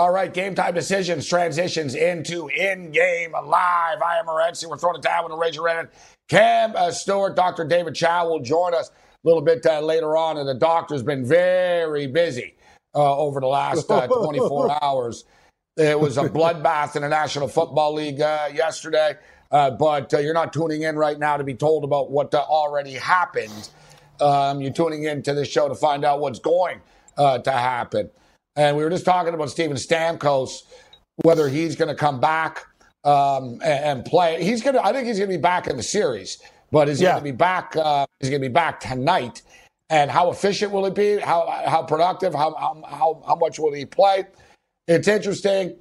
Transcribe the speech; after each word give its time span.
All 0.00 0.10
right, 0.10 0.32
game 0.32 0.54
time 0.54 0.72
decisions 0.72 1.28
transitions 1.28 1.94
into 1.94 2.48
in 2.48 2.90
game 2.90 3.32
live. 3.32 4.00
I 4.00 4.18
am 4.18 4.24
Morency. 4.24 4.66
We're 4.66 4.78
throwing 4.78 4.96
it 4.96 5.02
down 5.02 5.24
with 5.24 5.32
a 5.34 5.36
Razor 5.36 5.60
Reddit. 5.60 5.90
Cam 6.30 6.74
uh, 6.74 6.90
Stewart, 6.90 7.36
Dr. 7.36 7.66
David 7.66 7.94
Chao 7.94 8.26
will 8.26 8.40
join 8.40 8.72
us 8.72 8.88
a 8.88 9.28
little 9.28 9.42
bit 9.42 9.66
uh, 9.66 9.80
later 9.80 10.16
on, 10.16 10.38
and 10.38 10.48
the 10.48 10.54
doctor's 10.54 11.02
been 11.02 11.26
very 11.26 12.06
busy 12.06 12.54
uh, 12.94 13.14
over 13.18 13.40
the 13.40 13.46
last 13.46 13.90
uh, 13.90 14.06
24 14.24 14.82
hours. 14.82 15.26
It 15.76 16.00
was 16.00 16.16
a 16.16 16.30
bloodbath 16.30 16.96
in 16.96 17.02
the 17.02 17.08
National 17.10 17.46
Football 17.46 17.92
League 17.92 18.22
uh, 18.22 18.48
yesterday, 18.54 19.16
uh, 19.50 19.72
but 19.72 20.12
you're 20.12 20.32
not 20.32 20.54
tuning 20.54 20.80
in 20.80 20.96
right 20.96 21.18
now 21.18 21.36
to 21.36 21.44
be 21.44 21.52
told 21.52 21.84
about 21.84 22.10
what 22.10 22.34
already 22.34 22.94
happened. 22.94 23.68
Um, 24.18 24.62
you're 24.62 24.72
tuning 24.72 25.04
in 25.04 25.22
to 25.24 25.34
this 25.34 25.48
show 25.48 25.68
to 25.68 25.74
find 25.74 26.06
out 26.06 26.20
what's 26.20 26.38
going 26.38 26.80
to 27.18 27.42
happen. 27.44 28.08
And 28.56 28.76
we 28.76 28.82
were 28.82 28.90
just 28.90 29.04
talking 29.04 29.32
about 29.32 29.50
Steven 29.50 29.76
Stamkos, 29.76 30.62
whether 31.16 31.48
he's 31.48 31.76
going 31.76 31.88
to 31.88 31.94
come 31.94 32.20
back 32.20 32.66
um, 33.04 33.60
and, 33.62 34.04
play. 34.04 34.42
He's 34.42 34.62
going 34.62 34.74
to. 34.74 34.84
I 34.84 34.92
think 34.92 35.06
he's 35.06 35.18
going 35.18 35.30
to 35.30 35.36
be 35.36 35.40
back 35.40 35.66
in 35.66 35.76
the 35.76 35.82
series, 35.82 36.42
but 36.70 36.88
is 36.88 36.98
he 36.98 37.04
yeah. 37.04 37.12
going 37.12 37.24
to 37.24 37.32
be 37.32 37.36
back? 37.36 37.74
Uh, 37.76 38.06
he's 38.18 38.30
going 38.30 38.42
to 38.42 38.48
be 38.48 38.52
back 38.52 38.80
tonight. 38.80 39.42
And 39.88 40.10
how 40.10 40.30
efficient 40.30 40.72
will 40.72 40.84
he 40.84 40.90
be? 40.90 41.18
How 41.18 41.48
how 41.66 41.82
productive? 41.82 42.34
How 42.34 42.54
how 42.54 43.22
how 43.26 43.36
much 43.36 43.58
will 43.58 43.72
he 43.72 43.84
play? 43.84 44.26
It's 44.86 45.08
interesting. 45.08 45.76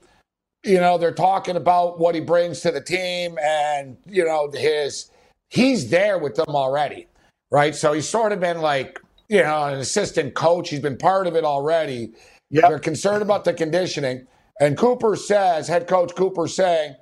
You 0.63 0.79
know, 0.79 0.97
they're 0.97 1.13
talking 1.13 1.55
about 1.55 1.99
what 1.99 2.15
he 2.15 2.21
brings 2.21 2.61
to 2.61 2.71
the 2.71 2.81
team, 2.81 3.37
and 3.41 3.97
you 4.05 4.25
know 4.25 4.49
his 4.51 5.11
he's 5.49 5.89
there 5.89 6.17
with 6.17 6.35
them 6.35 6.49
already, 6.49 7.07
right? 7.51 7.75
So 7.75 7.93
he's 7.93 8.07
sort 8.07 8.31
of 8.31 8.39
been 8.39 8.61
like 8.61 8.99
you 9.27 9.43
know 9.43 9.65
an 9.65 9.79
assistant 9.79 10.33
coach. 10.33 10.69
He's 10.69 10.79
been 10.79 10.97
part 10.97 11.27
of 11.27 11.35
it 11.35 11.43
already 11.43 12.13
Yep. 12.51 12.63
They're 12.67 12.79
concerned 12.79 13.21
about 13.21 13.45
the 13.45 13.53
conditioning. 13.53 14.27
And 14.59 14.77
Cooper 14.77 15.15
says, 15.15 15.67
head 15.67 15.87
coach 15.87 16.15
Cooper 16.15 16.47
saying 16.47 16.95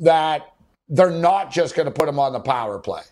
that 0.00 0.52
they're 0.88 1.10
not 1.10 1.50
just 1.50 1.74
going 1.74 1.86
to 1.86 1.92
put 1.92 2.08
him 2.08 2.18
on 2.18 2.32
the 2.32 2.40
power 2.40 2.78
play. 2.78 3.02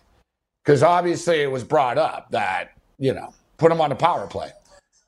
Because 0.63 0.83
obviously 0.83 1.41
it 1.41 1.51
was 1.51 1.63
brought 1.63 1.97
up 1.97 2.29
that, 2.31 2.71
you 2.97 3.13
know, 3.13 3.33
put 3.57 3.71
him 3.71 3.81
on 3.81 3.89
the 3.89 3.95
power 3.95 4.27
play. 4.27 4.51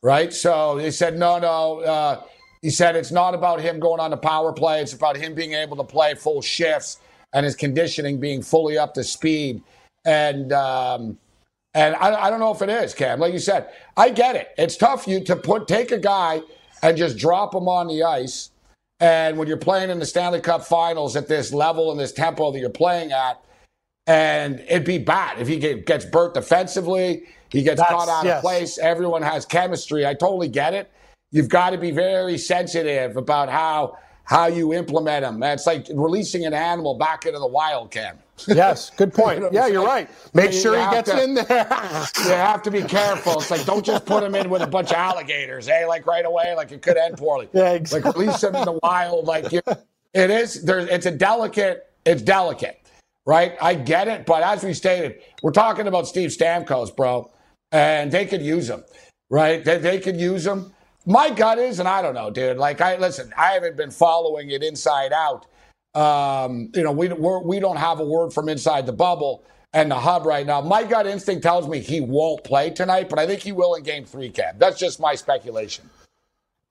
Right. 0.01 0.33
So 0.33 0.77
they 0.77 0.91
said, 0.91 1.17
no, 1.17 1.39
no. 1.39 1.79
Uh, 1.81 2.23
he 2.61 2.69
said 2.69 2.95
it's 2.95 3.11
not 3.11 3.35
about 3.35 3.61
him 3.61 3.79
going 3.79 3.99
on 3.99 4.11
the 4.11 4.17
power 4.17 4.51
play. 4.51 4.81
It's 4.81 4.93
about 4.93 5.17
him 5.17 5.35
being 5.35 5.53
able 5.53 5.77
to 5.77 5.83
play 5.83 6.16
full 6.16 6.41
shifts 6.41 6.99
and 7.33 7.45
his 7.45 7.55
conditioning 7.55 8.19
being 8.19 8.41
fully 8.41 8.77
up 8.77 8.93
to 8.95 9.03
speed. 9.03 9.61
And, 10.05 10.51
um, 10.53 11.17
and 11.75 11.94
I, 11.97 12.24
I, 12.24 12.30
don't 12.30 12.40
know 12.40 12.53
if 12.53 12.62
it 12.62 12.69
is, 12.69 12.94
Cam. 12.94 13.19
Like 13.19 13.34
you 13.34 13.40
said, 13.40 13.69
I 13.97 14.09
get 14.09 14.38
it. 14.38 14.47
It's 14.58 14.78
tough 14.78 15.08
you 15.08 15.24
to 15.25 15.36
put 15.36 15.68
take 15.68 15.91
a 15.91 16.00
guy 16.00 16.41
and 16.81 16.97
just 16.97 17.18
drop 17.18 17.53
him 17.53 17.68
on 17.68 17.88
the 17.88 18.03
ice. 18.03 18.52
And 19.02 19.38
when 19.38 19.50
you're 19.50 19.58
playing 19.58 19.90
in 19.90 20.00
the 20.00 20.06
Stanley 20.06 20.40
Cup 20.40 20.64
Finals 20.64 21.18
at 21.18 21.28
this 21.28 21.53
level 21.53 21.91
and 21.91 22.00
this 22.00 22.14
tempo 22.14 22.52
that 22.53 22.59
you're 22.59 22.69
playing 22.69 23.12
at, 23.12 23.44
and 24.08 24.62
it'd 24.62 24.85
be 24.85 25.00
bad 25.00 25.40
if 25.40 25.50
he 25.50 25.58
gets 25.58 26.06
burnt 26.06 26.34
defensively, 26.34 27.24
he 27.50 27.62
gets 27.62 27.81
That's, 27.81 27.91
caught 27.91 28.08
out 28.08 28.24
yes. 28.24 28.38
of 28.38 28.41
place. 28.41 28.78
Everyone 28.78 29.22
has 29.22 29.46
chemistry. 29.46 30.06
I 30.06 30.14
totally 30.14 30.47
get 30.47 30.74
it. 30.74 30.90
You've 31.31 31.50
got 31.50 31.72
to 31.72 31.78
be 31.78 31.91
very 31.91 32.38
sensitive 32.38 33.18
about 33.18 33.50
how 33.50 33.97
how 34.25 34.47
you 34.47 34.74
implement 34.74 35.24
them. 35.24 35.41
It's 35.44 35.66
like 35.66 35.88
releasing 35.94 36.46
an 36.46 36.53
animal 36.53 36.96
back 36.96 37.25
into 37.25 37.40
the 37.40 37.47
wild, 37.47 37.91
Cam. 37.91 38.18
Yes, 38.47 38.90
good 38.90 39.13
point. 39.16 39.44
yeah, 39.52 39.68
you're 39.68 39.86
right. 39.86 40.09
Make 40.34 40.52
you, 40.52 40.59
sure 40.59 40.75
you 40.75 40.84
he 40.84 40.91
gets 40.91 41.09
to, 41.09 41.24
in 41.24 41.36
there. 41.36 41.46
you 42.25 42.31
have 42.31 42.62
to 42.64 42.72
be 42.72 42.81
careful. 42.81 43.34
It's 43.34 43.52
like 43.52 43.66
don't 43.66 43.85
just 43.85 44.06
put 44.06 44.24
him 44.24 44.35
in 44.35 44.50
with 44.50 44.62
a 44.62 44.68
bunch 44.68 44.91
of 44.91 44.97
alligators, 44.97 45.69
eh? 45.69 45.85
Like 45.85 46.06
right 46.06 46.25
away, 46.25 46.53
like 46.56 46.72
it 46.72 46.81
could 46.81 46.97
end 46.97 47.18
poorly. 47.18 47.50
Yeah, 47.53 47.72
exactly. 47.72 48.12
Like 48.12 48.18
release 48.18 48.44
him 48.44 48.56
in 48.56 48.66
the 48.66 48.80
wild. 48.84 49.25
Like 49.25 49.52
you, 49.52 49.62
it 50.14 50.30
is. 50.30 50.64
There's. 50.64 50.90
It's 50.90 51.06
a 51.06 51.12
delicate. 51.12 51.91
It's 52.06 52.22
delicate, 52.22 52.81
right? 53.25 53.56
I 53.62 53.75
get 53.75 54.08
it, 54.08 54.25
but 54.25 54.44
as 54.44 54.64
we 54.64 54.74
stated, 54.74 55.22
we're 55.41 55.52
talking 55.52 55.88
about 55.88 56.08
Steve 56.08 56.29
Stamkos, 56.29 56.96
bro, 56.96 57.32
and 57.72 58.11
they 58.11 58.26
could 58.26 58.41
use 58.41 58.70
him, 58.70 58.84
right? 59.29 59.64
They, 59.64 59.78
they 59.78 59.99
could 59.99 60.20
use 60.20 60.46
him. 60.46 60.74
My 61.05 61.29
gut 61.29 61.59
is, 61.59 61.79
and 61.79 61.87
I 61.87 62.02
don't 62.02 62.16
know, 62.16 62.31
dude. 62.31 62.57
Like 62.57 62.81
I 62.81 62.97
listen, 62.97 63.34
I 63.37 63.52
haven't 63.52 63.78
been 63.78 63.91
following 63.91 64.52
it 64.52 64.63
inside 64.63 65.13
out 65.13 65.46
um, 65.96 66.69
you 66.75 66.84
know, 66.84 66.91
we 66.91 67.07
we're, 67.09 67.40
we 67.40 67.57
do 67.57 67.67
not 67.67 67.78
have 67.78 67.99
a 67.99 68.05
word 68.05 68.34
from 68.34 68.49
inside 68.49 68.85
the 68.85 68.93
bubble 68.93 69.43
and 69.73 69.90
the 69.90 69.96
hub 69.96 70.25
right 70.25 70.46
now. 70.46 70.61
My 70.61 70.84
gut 70.84 71.07
instinct 71.07 71.41
tells 71.41 71.67
me 71.67 71.79
he 71.79 72.02
won't 72.02 72.43
play 72.43 72.69
tonight, 72.69 73.09
but 73.09 73.17
I 73.17 73.25
think 73.25 73.41
he 73.41 73.53
will 73.53 73.75
in 73.75 73.84
Game 73.84 74.05
Three. 74.05 74.29
Cam, 74.29 74.57
that's 74.57 74.78
just 74.78 74.99
my 74.99 75.16
speculation. 75.16 75.90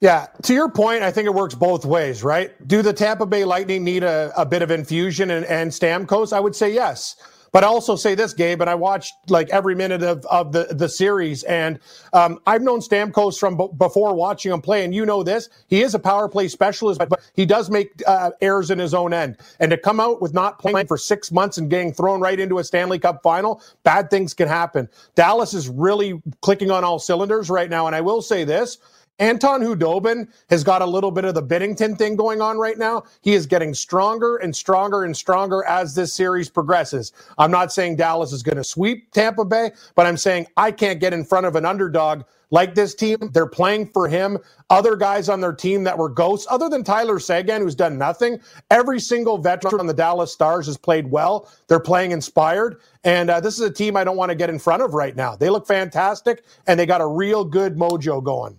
Yeah, 0.00 0.26
to 0.42 0.52
your 0.52 0.69
point, 0.69 1.02
I 1.02 1.10
think 1.10 1.26
it 1.26 1.34
works 1.34 1.54
both 1.54 1.87
ways, 1.87 2.22
right? 2.22 2.52
Do 2.69 2.82
the 2.82 2.92
Tampa 2.92 3.25
Bay 3.25 3.44
Lightning 3.44 3.82
need 3.84 4.02
a, 4.04 4.32
a 4.37 4.44
bit 4.44 4.60
of 4.60 4.70
infusion 4.70 5.30
and, 5.30 5.46
and 5.46 5.70
Stamkos? 5.70 6.34
I 6.34 6.40
would 6.40 6.54
say 6.54 6.75
yes. 6.75 7.16
But 7.54 7.64
I 7.64 7.68
also 7.68 7.94
say 7.94 8.16
this, 8.16 8.34
Gabe, 8.34 8.60
and 8.62 8.68
I 8.68 8.74
watched 8.74 9.14
like 9.30 9.48
every 9.50 9.76
minute 9.76 10.02
of, 10.02 10.26
of 10.26 10.52
the, 10.52 10.64
the 10.72 10.88
series. 10.88 11.44
And 11.44 11.78
um, 12.12 12.40
I've 12.48 12.62
known 12.62 12.80
Stamkos 12.80 13.38
from 13.38 13.56
b- 13.56 13.68
before 13.78 14.12
watching 14.12 14.52
him 14.52 14.60
play. 14.60 14.84
And 14.84 14.92
you 14.92 15.06
know 15.06 15.22
this. 15.22 15.48
He 15.68 15.82
is 15.82 15.94
a 15.94 16.00
power 16.00 16.28
play 16.28 16.48
specialist, 16.48 16.98
but, 16.98 17.20
he 17.34 17.46
does 17.46 17.70
make 17.70 18.02
uh, 18.08 18.32
errors 18.40 18.72
in 18.72 18.80
his 18.80 18.92
own 18.92 19.14
end. 19.14 19.38
And 19.60 19.70
to 19.70 19.78
come 19.78 20.00
out 20.00 20.20
with 20.20 20.34
not 20.34 20.58
playing 20.58 20.88
for 20.88 20.98
six 20.98 21.30
months 21.30 21.58
and 21.58 21.70
getting 21.70 21.92
thrown 21.92 22.20
right 22.20 22.40
into 22.40 22.58
a 22.58 22.64
Stanley 22.64 22.98
Cup 22.98 23.22
final, 23.22 23.62
bad 23.84 24.10
things 24.10 24.34
can 24.34 24.48
happen. 24.48 24.88
Dallas 25.14 25.54
is 25.54 25.68
really 25.68 26.20
clicking 26.42 26.72
on 26.72 26.82
all 26.84 26.98
cylinders 26.98 27.50
right 27.50 27.70
now. 27.70 27.86
And 27.86 27.94
I 27.94 28.00
will 28.00 28.20
say 28.20 28.44
this 28.44 28.78
Anton 29.20 29.61
Khudobin 29.62 30.28
has 30.50 30.64
got 30.64 30.82
a 30.82 30.87
little 30.87 31.12
bit 31.12 31.25
of 31.25 31.34
the 31.34 31.43
Binnington 31.43 31.96
thing 31.96 32.16
going 32.16 32.40
on 32.40 32.58
right 32.58 32.76
now. 32.76 33.05
He 33.22 33.34
is 33.34 33.46
getting 33.46 33.72
stronger 33.72 34.38
and 34.38 34.55
stronger 34.55 35.05
and 35.05 35.16
stronger 35.16 35.64
as 35.66 35.94
this 35.94 36.12
series 36.12 36.50
progresses. 36.50 37.12
I'm 37.38 37.52
not 37.52 37.72
saying 37.72 37.96
Dallas 37.96 38.32
is 38.32 38.43
going 38.43 38.56
to 38.56 38.64
sweep 38.64 39.12
Tampa 39.12 39.44
Bay, 39.44 39.70
but 39.94 40.06
I'm 40.06 40.16
saying 40.16 40.46
I 40.56 40.72
can't 40.72 40.99
get 40.99 41.12
in 41.12 41.25
front 41.25 41.46
of 41.46 41.55
an 41.55 41.64
underdog 41.64 42.25
like 42.50 42.75
this 42.75 42.93
team. 42.93 43.19
They're 43.32 43.46
playing 43.46 43.87
for 43.88 44.08
him. 44.08 44.37
Other 44.69 44.96
guys 44.96 45.28
on 45.28 45.40
their 45.40 45.52
team 45.52 45.84
that 45.84 45.96
were 45.96 46.08
ghosts, 46.08 46.49
other 46.50 46.69
than 46.69 46.82
Tyler 46.82 47.20
Seguin, 47.20 47.62
who's 47.62 47.76
done 47.76 47.96
nothing, 47.96 48.40
every 48.72 48.99
single 48.99 49.38
veteran 49.38 49.78
on 49.78 49.87
the 49.87 49.94
Dallas 49.94 50.32
Stars 50.32 50.66
has 50.66 50.76
played 50.76 51.08
well. 51.08 51.49
They're 51.69 51.78
playing 51.78 52.11
inspired. 52.11 52.81
And 53.05 53.31
uh, 53.31 53.38
this 53.38 53.55
is 53.55 53.61
a 53.61 53.72
team 53.72 53.96
I 53.96 54.02
don't 54.02 54.16
want 54.16 54.31
to 54.31 54.37
get 54.37 54.50
in 54.50 54.58
front 54.58 54.82
of 54.82 54.93
right 54.93 55.14
now. 55.14 55.37
They 55.37 55.50
look 55.50 55.69
fantastic, 55.69 56.44
and 56.66 56.81
they 56.81 56.87
got 56.87 57.00
a 57.00 57.06
real 57.06 57.44
good 57.44 57.76
mojo 57.76 58.22
going. 58.22 58.58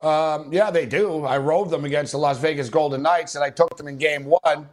Um, 0.00 0.52
yeah, 0.52 0.70
they 0.70 0.86
do. 0.86 1.24
I 1.24 1.38
rode 1.38 1.70
them 1.70 1.84
against 1.84 2.12
the 2.12 2.18
Las 2.18 2.38
Vegas 2.38 2.68
Golden 2.68 3.02
Knights, 3.02 3.34
and 3.34 3.42
I 3.42 3.50
took 3.50 3.76
them 3.76 3.88
in 3.88 3.98
game 3.98 4.24
one. 4.24 4.68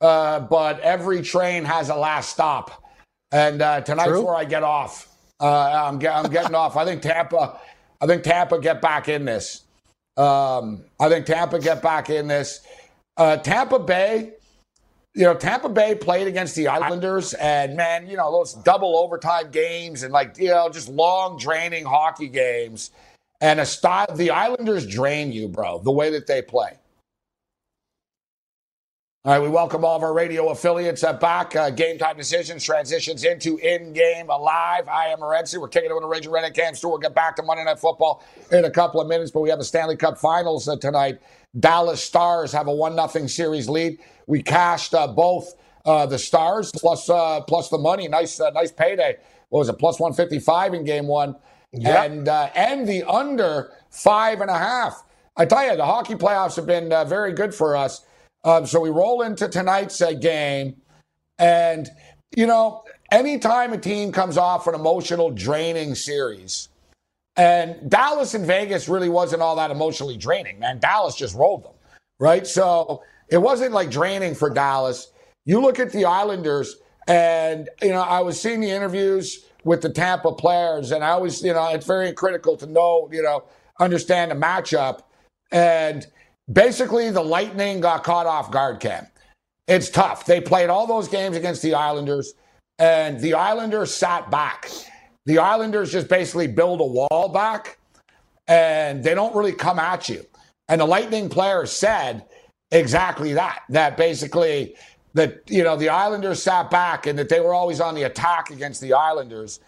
Uh, 0.00 0.40
but 0.40 0.80
every 0.80 1.22
train 1.22 1.64
has 1.64 1.88
a 1.88 1.94
last 1.94 2.30
stop, 2.30 2.84
and 3.32 3.62
uh, 3.62 3.80
tonight's 3.80 4.10
True. 4.10 4.26
where 4.26 4.34
I 4.34 4.44
get 4.44 4.62
off. 4.62 5.08
Uh, 5.40 5.88
I'm, 5.88 5.94
I'm 6.06 6.30
getting 6.30 6.54
off. 6.54 6.76
I 6.76 6.84
think 6.84 7.02
Tampa. 7.02 7.58
I 8.00 8.06
think 8.06 8.22
Tampa 8.22 8.58
get 8.58 8.82
back 8.82 9.08
in 9.08 9.24
this. 9.24 9.62
Um, 10.16 10.84
I 10.98 11.08
think 11.08 11.26
Tampa 11.26 11.58
get 11.58 11.82
back 11.82 12.10
in 12.10 12.26
this. 12.28 12.60
Uh, 13.16 13.36
Tampa 13.36 13.78
Bay. 13.78 14.32
You 15.14 15.22
know, 15.22 15.34
Tampa 15.34 15.70
Bay 15.70 15.94
played 15.94 16.26
against 16.26 16.56
the 16.56 16.68
Islanders, 16.68 17.32
and 17.34 17.74
man, 17.74 18.06
you 18.06 18.18
know 18.18 18.30
those 18.30 18.52
double 18.52 18.98
overtime 18.98 19.50
games 19.50 20.02
and 20.02 20.12
like 20.12 20.36
you 20.36 20.48
know 20.48 20.68
just 20.68 20.90
long 20.90 21.38
draining 21.38 21.86
hockey 21.86 22.28
games 22.28 22.90
and 23.40 23.60
a 23.60 23.66
style. 23.66 24.06
The 24.14 24.30
Islanders 24.30 24.86
drain 24.86 25.32
you, 25.32 25.48
bro, 25.48 25.80
the 25.80 25.92
way 25.92 26.10
that 26.10 26.26
they 26.26 26.42
play. 26.42 26.78
All 29.24 29.32
right, 29.32 29.42
we 29.42 29.48
welcome 29.48 29.84
all 29.84 29.96
of 29.96 30.04
our 30.04 30.14
radio 30.14 30.50
affiliates 30.50 31.02
uh, 31.02 31.12
back. 31.12 31.56
Uh, 31.56 31.68
game 31.68 31.98
time 31.98 32.16
decisions 32.16 32.62
transitions 32.62 33.24
into 33.24 33.56
in 33.58 33.92
game 33.92 34.30
alive. 34.30 34.88
I 34.88 35.06
am 35.08 35.18
Morency. 35.18 35.60
We're 35.60 35.66
kicking 35.66 35.90
it 35.90 35.94
with 35.94 36.04
a 36.04 36.06
Ranger 36.06 36.30
Rennet 36.30 36.54
Cam 36.54 36.76
Stewart. 36.76 36.92
We'll 36.92 37.00
get 37.00 37.14
back 37.16 37.34
to 37.34 37.42
Monday 37.42 37.64
Night 37.64 37.80
Football 37.80 38.22
in 38.52 38.64
a 38.64 38.70
couple 38.70 39.00
of 39.00 39.08
minutes, 39.08 39.32
but 39.32 39.40
we 39.40 39.50
have 39.50 39.58
the 39.58 39.64
Stanley 39.64 39.96
Cup 39.96 40.16
Finals 40.16 40.68
uh, 40.68 40.76
tonight. 40.76 41.18
Dallas 41.58 42.04
Stars 42.04 42.52
have 42.52 42.68
a 42.68 42.72
one 42.72 42.94
nothing 42.94 43.26
series 43.26 43.68
lead. 43.68 43.98
We 44.28 44.44
cashed 44.44 44.94
uh, 44.94 45.08
both 45.08 45.54
uh, 45.84 46.06
the 46.06 46.20
Stars 46.20 46.70
plus 46.76 47.10
uh, 47.10 47.40
plus 47.40 47.68
the 47.68 47.78
money. 47.78 48.06
Nice 48.06 48.40
nice 48.54 48.70
payday. 48.70 49.16
What 49.48 49.58
was 49.58 49.68
it? 49.68 49.78
Plus 49.80 49.98
one 49.98 50.12
fifty 50.12 50.38
five 50.38 50.72
in 50.72 50.84
game 50.84 51.08
one 51.08 51.34
yep. 51.80 52.10
and 52.10 52.28
uh, 52.28 52.50
and 52.54 52.88
the 52.88 53.04
under 53.04 53.70
five 53.90 54.40
and 54.40 54.50
a 54.50 54.58
half. 54.58 55.02
I 55.36 55.44
tell 55.44 55.68
you, 55.68 55.76
the 55.76 55.84
hockey 55.84 56.14
playoffs 56.14 56.56
have 56.56 56.66
been 56.66 56.92
uh, 56.92 57.04
very 57.04 57.32
good 57.32 57.54
for 57.54 57.76
us. 57.76 58.04
Um, 58.44 58.64
so 58.64 58.80
we 58.80 58.90
roll 58.90 59.22
into 59.22 59.48
tonight's 59.48 60.00
uh, 60.00 60.12
game, 60.12 60.76
and 61.38 61.88
you 62.36 62.46
know, 62.46 62.84
anytime 63.10 63.72
a 63.72 63.78
team 63.78 64.12
comes 64.12 64.38
off 64.38 64.66
an 64.66 64.74
emotional, 64.74 65.30
draining 65.30 65.94
series, 65.94 66.68
and 67.36 67.90
Dallas 67.90 68.34
and 68.34 68.46
Vegas 68.46 68.88
really 68.88 69.08
wasn't 69.08 69.42
all 69.42 69.56
that 69.56 69.70
emotionally 69.70 70.16
draining, 70.16 70.58
man. 70.58 70.78
Dallas 70.78 71.14
just 71.14 71.34
rolled 71.34 71.64
them, 71.64 71.74
right? 72.18 72.46
So 72.46 73.02
it 73.28 73.38
wasn't 73.38 73.72
like 73.72 73.90
draining 73.90 74.34
for 74.34 74.48
Dallas. 74.48 75.12
You 75.44 75.60
look 75.60 75.78
at 75.78 75.92
the 75.92 76.04
Islanders, 76.04 76.76
and 77.08 77.68
you 77.82 77.90
know, 77.90 78.02
I 78.02 78.20
was 78.20 78.40
seeing 78.40 78.60
the 78.60 78.70
interviews 78.70 79.45
with 79.66 79.82
the 79.82 79.90
Tampa 79.90 80.32
players. 80.32 80.92
And 80.92 81.04
I 81.04 81.10
always, 81.10 81.42
you 81.42 81.52
know, 81.52 81.68
it's 81.70 81.84
very 81.84 82.12
critical 82.12 82.56
to 82.56 82.66
know, 82.66 83.10
you 83.12 83.20
know, 83.20 83.44
understand 83.80 84.30
the 84.30 84.36
matchup. 84.36 85.00
And 85.50 86.06
basically, 86.50 87.10
the 87.10 87.22
Lightning 87.22 87.80
got 87.80 88.04
caught 88.04 88.26
off 88.26 88.50
guard, 88.50 88.80
Cam. 88.80 89.08
It's 89.66 89.90
tough. 89.90 90.24
They 90.24 90.40
played 90.40 90.70
all 90.70 90.86
those 90.86 91.08
games 91.08 91.36
against 91.36 91.62
the 91.62 91.74
Islanders, 91.74 92.34
and 92.78 93.18
the 93.20 93.34
Islanders 93.34 93.92
sat 93.92 94.30
back. 94.30 94.70
The 95.26 95.38
Islanders 95.38 95.90
just 95.90 96.08
basically 96.08 96.46
build 96.46 96.80
a 96.80 96.84
wall 96.84 97.30
back, 97.34 97.78
and 98.46 99.02
they 99.02 99.14
don't 99.14 99.34
really 99.34 99.52
come 99.52 99.80
at 99.80 100.08
you. 100.08 100.24
And 100.68 100.80
the 100.80 100.86
Lightning 100.86 101.28
players 101.28 101.72
said 101.72 102.24
exactly 102.70 103.32
that, 103.32 103.62
that 103.70 103.96
basically 103.96 104.76
that 105.16 105.42
you 105.48 105.64
know 105.64 105.76
the 105.76 105.90
Islanders 105.90 106.42
sat 106.42 106.70
back 106.70 107.06
and 107.06 107.18
that 107.18 107.30
they 107.30 107.40
were 107.40 107.54
always 107.54 107.80
on 107.80 107.96
the 107.96 108.04
attack 108.04 108.50
against 108.50 108.80
the 108.82 108.94
Islanders, 108.94 109.60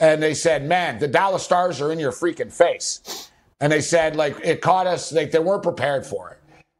and 0.00 0.22
they 0.22 0.34
said, 0.34 0.66
"Man, 0.66 0.98
the 1.00 1.08
Dallas 1.08 1.44
Stars 1.44 1.80
are 1.80 1.92
in 1.92 2.00
your 2.00 2.12
freaking 2.12 2.52
face," 2.52 3.30
and 3.60 3.72
they 3.72 3.82
said 3.82 4.16
like 4.16 4.36
it 4.44 4.62
caught 4.62 4.88
us 4.88 5.12
like 5.12 5.32
they 5.32 5.40
weren't 5.40 5.64
prepared 5.64 6.06
for 6.06 6.30
it. 6.32 6.38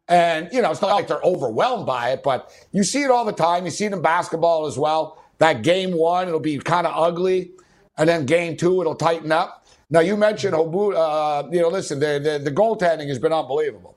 And 0.09 0.51
you 0.53 0.63
know 0.63 0.73
it's 0.73 0.83
not 0.83 0.93
like 0.95 1.09
they're 1.09 1.23
overwhelmed 1.25 1.87
by 1.87 2.13
it, 2.13 2.23
but 2.25 2.51
you 2.73 2.85
see 2.85 3.03
it 3.05 3.11
all 3.13 3.27
the 3.27 3.33
time. 3.33 3.67
You 3.67 3.73
see 3.73 3.87
it 3.87 3.95
in 3.95 4.03
basketball 4.03 4.67
as 4.67 4.79
well. 4.79 5.23
That 5.39 5.63
game 5.63 5.93
one, 5.97 6.29
it'll 6.29 6.41
be 6.41 6.59
kind 6.59 6.87
of 6.87 6.95
ugly, 6.97 7.53
and 7.99 8.09
then 8.09 8.27
game 8.27 8.57
two, 8.57 8.81
it'll 8.83 8.97
tighten 8.97 9.33
up. 9.33 9.67
Now 9.91 10.01
you 10.01 10.17
mentioned 10.17 10.55
Hobu, 10.55 10.95
uh, 10.97 11.49
you 11.53 11.63
know, 11.63 11.69
listen, 11.69 12.01
the, 12.01 12.21
the 12.23 12.41
the 12.45 12.53
goaltending 12.53 13.09
has 13.09 13.21
been 13.21 13.33
unbelievable. 13.35 13.94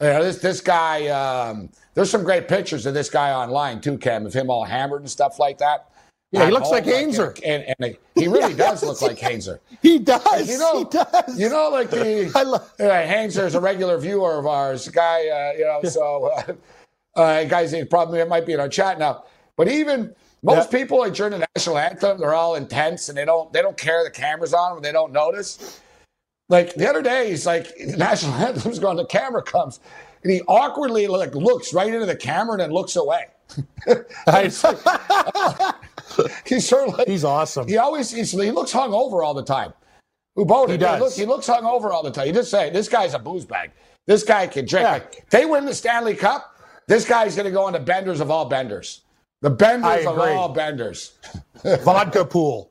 You 0.00 0.08
know, 0.08 0.22
this 0.22 0.38
this 0.38 0.60
guy. 0.60 1.08
Um, 1.08 1.70
there's 1.94 2.10
some 2.10 2.24
great 2.24 2.46
pictures 2.46 2.84
of 2.84 2.92
this 2.92 3.08
guy 3.08 3.32
online 3.32 3.80
too, 3.80 3.96
Cam, 3.96 4.26
of 4.26 4.34
him 4.34 4.50
all 4.50 4.64
hammered 4.64 5.00
and 5.00 5.10
stuff 5.10 5.38
like 5.38 5.58
that. 5.58 5.90
Yeah, 6.32 6.46
he 6.46 6.50
looks 6.50 6.70
like 6.70 6.84
Ainzer. 6.84 7.38
And, 7.44 7.62
and, 7.62 7.76
and, 7.78 7.96
he 8.14 8.28
really 8.28 8.54
does 8.66 8.82
look 8.82 9.00
like 9.00 9.18
Ainzer. 9.18 9.60
He 9.80 9.98
does. 9.98 10.48
You 10.48 10.58
know, 10.58 10.78
he 10.78 10.84
does. 10.84 11.40
You 11.40 11.48
know, 11.48 11.70
like 11.70 11.90
the 11.90 12.30
I 12.34 12.42
love- 12.42 12.72
uh, 12.80 12.84
is 12.84 13.54
a 13.54 13.60
regular 13.60 13.98
viewer 13.98 14.38
of 14.38 14.46
ours. 14.46 14.88
Guy, 14.88 15.28
uh, 15.28 15.52
you 15.56 15.64
know, 15.64 15.80
so 15.88 16.32
uh, 16.36 16.52
uh, 17.18 17.44
guys, 17.44 17.74
probably 17.88 18.20
it 18.20 18.28
might 18.28 18.44
be 18.44 18.52
in 18.52 18.60
our 18.60 18.68
chat 18.68 18.98
now. 18.98 19.24
But 19.56 19.68
even 19.68 20.14
most 20.42 20.70
yeah. 20.70 20.78
people 20.78 20.98
like 20.98 21.14
during 21.14 21.32
the 21.32 21.46
national 21.54 21.78
anthem, 21.78 22.18
they're 22.18 22.34
all 22.34 22.56
intense 22.56 23.08
and 23.08 23.16
they 23.16 23.24
don't 23.24 23.52
they 23.52 23.62
don't 23.62 23.76
care 23.76 24.04
the 24.04 24.10
cameras 24.10 24.52
on 24.52 24.74
them. 24.74 24.82
They 24.82 24.92
don't 24.92 25.12
notice. 25.12 25.80
Like 26.48 26.74
the 26.74 26.88
other 26.88 27.02
day, 27.02 27.30
he's 27.30 27.46
like 27.46 27.74
the 27.76 27.96
national 27.96 28.34
anthem's 28.34 28.78
going. 28.78 28.96
The 28.96 29.06
camera 29.06 29.42
comes 29.42 29.80
and 30.22 30.32
he 30.32 30.42
awkwardly 30.42 31.06
like 31.06 31.34
looks 31.34 31.72
right 31.72 31.92
into 31.92 32.06
the 32.06 32.16
camera 32.16 32.54
and 32.54 32.60
then 32.60 32.70
looks 32.70 32.96
away. 32.96 33.26
he's, 34.42 34.64
he's 36.46 36.68
sort 36.68 36.88
of 36.88 36.98
like 36.98 37.08
he's 37.08 37.24
awesome. 37.24 37.68
He 37.68 37.76
always 37.76 38.10
he's, 38.10 38.32
he 38.32 38.50
looks 38.50 38.72
hungover 38.72 39.24
all 39.24 39.34
the 39.34 39.44
time. 39.44 39.72
Uboda, 40.36 40.70
he 40.70 40.76
does. 40.76 40.98
He, 40.98 41.04
look, 41.04 41.12
he 41.14 41.26
looks 41.26 41.46
hungover 41.48 41.90
all 41.90 42.02
the 42.02 42.10
time. 42.10 42.26
You 42.26 42.32
just 42.32 42.50
say 42.50 42.70
this 42.70 42.88
guy's 42.88 43.14
a 43.14 43.18
booze 43.18 43.44
bag. 43.44 43.70
This 44.06 44.22
guy 44.22 44.46
can 44.46 44.66
drink. 44.66 44.84
Yeah. 44.84 44.92
Like, 44.92 45.28
they 45.30 45.46
win 45.46 45.64
the 45.64 45.74
Stanley 45.74 46.14
Cup. 46.14 46.58
This 46.86 47.04
guy's 47.04 47.34
going 47.34 47.46
to 47.46 47.52
go 47.52 47.64
on 47.64 47.72
the 47.72 47.80
benders 47.80 48.20
of 48.20 48.30
all 48.30 48.44
benders. 48.44 49.02
The 49.42 49.50
benders 49.50 50.06
of 50.06 50.18
all 50.18 50.48
benders. 50.48 51.14
Vodka 51.82 52.24
pool. 52.24 52.70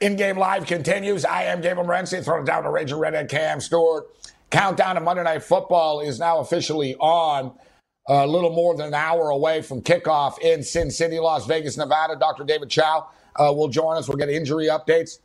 In 0.00 0.14
game 0.14 0.38
live 0.38 0.64
continues. 0.64 1.24
I 1.24 1.44
am 1.44 1.60
Gabriel 1.60 1.88
Morency, 1.88 2.22
throwing 2.22 2.44
down 2.44 2.62
to 2.62 2.70
Ranger 2.70 2.96
Redhead 2.96 3.28
Cam 3.28 3.60
Stewart. 3.60 4.06
Countdown 4.50 4.94
to 4.94 5.00
Monday 5.00 5.24
Night 5.24 5.42
Football 5.42 6.00
is 6.00 6.20
now 6.20 6.38
officially 6.38 6.94
on. 6.96 7.52
A 8.06 8.24
little 8.24 8.50
more 8.50 8.76
than 8.76 8.86
an 8.86 8.94
hour 8.94 9.30
away 9.30 9.60
from 9.60 9.82
kickoff 9.82 10.38
in 10.38 10.62
Sin 10.62 10.90
City, 10.92 11.18
Las 11.18 11.46
Vegas, 11.46 11.76
Nevada. 11.76 12.16
Dr. 12.16 12.44
David 12.44 12.70
Chao 12.70 13.08
uh, 13.36 13.52
will 13.52 13.66
join 13.68 13.96
us. 13.96 14.08
We'll 14.08 14.16
get 14.16 14.30
injury 14.30 14.66
updates 14.66 15.18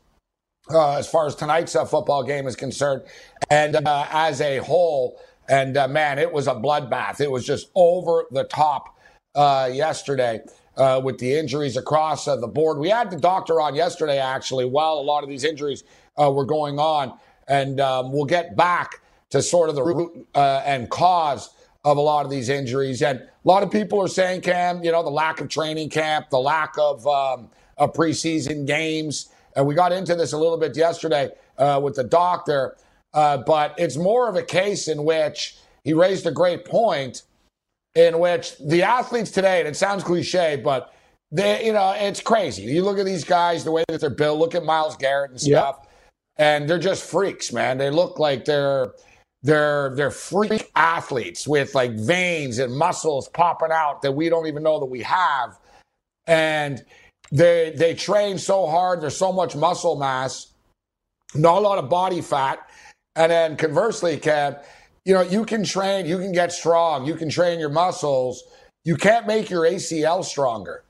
uh, 0.71 0.97
as 0.97 1.07
far 1.07 1.27
as 1.27 1.35
tonight's 1.35 1.75
uh, 1.75 1.85
football 1.85 2.23
game 2.23 2.47
is 2.47 2.55
concerned. 2.55 3.03
And 3.51 3.75
uh, 3.75 4.07
as 4.09 4.41
a 4.41 4.57
whole, 4.57 5.21
and 5.47 5.77
uh, 5.77 5.87
man, 5.87 6.17
it 6.17 6.33
was 6.33 6.47
a 6.47 6.55
bloodbath. 6.55 7.21
It 7.21 7.29
was 7.29 7.45
just 7.45 7.69
over 7.75 8.25
the 8.31 8.45
top 8.45 8.97
uh, 9.35 9.69
yesterday 9.71 10.41
uh, 10.77 11.01
with 11.03 11.17
the 11.19 11.33
injuries 11.33 11.77
across 11.77 12.27
uh, 12.27 12.35
the 12.35 12.47
board. 12.47 12.77
We 12.77 12.89
had 12.89 13.11
the 13.11 13.19
doctor 13.19 13.61
on 13.61 13.75
yesterday, 13.75 14.17
actually, 14.17 14.65
while 14.65 14.93
a 14.93 15.05
lot 15.05 15.23
of 15.23 15.29
these 15.29 15.43
injuries 15.43 15.83
uh, 16.19 16.31
were 16.31 16.45
going 16.45 16.79
on. 16.79 17.17
And 17.47 17.79
um, 17.79 18.11
we'll 18.11 18.25
get 18.25 18.55
back 18.55 19.01
to 19.29 19.41
sort 19.41 19.69
of 19.69 19.75
the 19.75 19.83
root 19.83 20.27
uh, 20.35 20.61
and 20.65 20.89
cause 20.89 21.49
of 21.83 21.97
a 21.97 22.01
lot 22.01 22.25
of 22.25 22.31
these 22.31 22.49
injuries. 22.49 23.01
And 23.01 23.19
a 23.19 23.27
lot 23.43 23.63
of 23.63 23.71
people 23.71 24.01
are 24.01 24.07
saying, 24.07 24.41
Cam, 24.41 24.83
you 24.83 24.91
know, 24.91 25.03
the 25.03 25.09
lack 25.09 25.41
of 25.41 25.49
training 25.49 25.89
camp, 25.89 26.29
the 26.29 26.39
lack 26.39 26.75
of, 26.79 27.05
um, 27.07 27.49
of 27.77 27.93
preseason 27.93 28.65
games. 28.65 29.29
And 29.55 29.67
we 29.67 29.75
got 29.75 29.91
into 29.91 30.15
this 30.15 30.33
a 30.33 30.37
little 30.37 30.57
bit 30.57 30.77
yesterday 30.77 31.29
uh, 31.57 31.79
with 31.83 31.95
the 31.95 32.03
doctor. 32.03 32.77
Uh, 33.13 33.37
but 33.37 33.75
it's 33.77 33.97
more 33.97 34.29
of 34.29 34.35
a 34.35 34.41
case 34.41 34.87
in 34.87 35.03
which 35.03 35.57
he 35.83 35.93
raised 35.93 36.25
a 36.25 36.31
great 36.31 36.65
point 36.65 37.23
in 37.95 38.19
which 38.19 38.57
the 38.57 38.83
athletes 38.83 39.31
today, 39.31 39.59
and 39.59 39.67
it 39.67 39.75
sounds 39.75 40.03
cliche, 40.03 40.59
but 40.63 40.93
they, 41.31 41.65
you 41.65 41.73
know, 41.73 41.93
it's 41.97 42.21
crazy. 42.21 42.63
You 42.63 42.83
look 42.83 42.99
at 42.99 43.05
these 43.05 43.23
guys, 43.23 43.63
the 43.63 43.71
way 43.71 43.83
that 43.87 44.01
they're 44.01 44.09
built. 44.09 44.39
Look 44.39 44.55
at 44.55 44.63
Myles 44.63 44.95
Garrett 44.97 45.31
and 45.31 45.41
stuff, 45.41 45.79
yep. 45.81 45.91
and 46.37 46.69
they're 46.69 46.79
just 46.79 47.09
freaks, 47.09 47.51
man. 47.51 47.77
They 47.77 47.89
look 47.89 48.19
like 48.19 48.45
they're 48.45 48.93
they're 49.41 49.93
they're 49.95 50.11
freak 50.11 50.71
athletes 50.75 51.47
with 51.47 51.75
like 51.75 51.91
veins 51.93 52.59
and 52.59 52.75
muscles 52.75 53.29
popping 53.29 53.71
out 53.71 54.01
that 54.01 54.11
we 54.11 54.29
don't 54.29 54.47
even 54.47 54.63
know 54.63 54.79
that 54.79 54.85
we 54.85 55.01
have, 55.01 55.59
and 56.27 56.83
they 57.31 57.73
they 57.75 57.93
train 57.93 58.37
so 58.37 58.67
hard. 58.67 59.01
There's 59.01 59.17
so 59.17 59.33
much 59.33 59.55
muscle 59.55 59.95
mass, 59.95 60.53
not 61.35 61.57
a 61.57 61.61
lot 61.61 61.77
of 61.77 61.89
body 61.89 62.21
fat, 62.21 62.59
and 63.15 63.31
then 63.31 63.57
conversely, 63.57 64.17
Kev 64.17 64.63
you 65.05 65.13
know, 65.13 65.21
you 65.21 65.45
can 65.45 65.63
train, 65.63 66.05
you 66.05 66.17
can 66.17 66.31
get 66.31 66.51
strong, 66.51 67.05
you 67.05 67.15
can 67.15 67.29
train 67.29 67.59
your 67.59 67.69
muscles. 67.69 68.43
You 68.85 68.97
can't 68.97 69.25
make 69.27 69.49
your 69.49 69.63
ACL 69.63 70.23
stronger. 70.25 70.83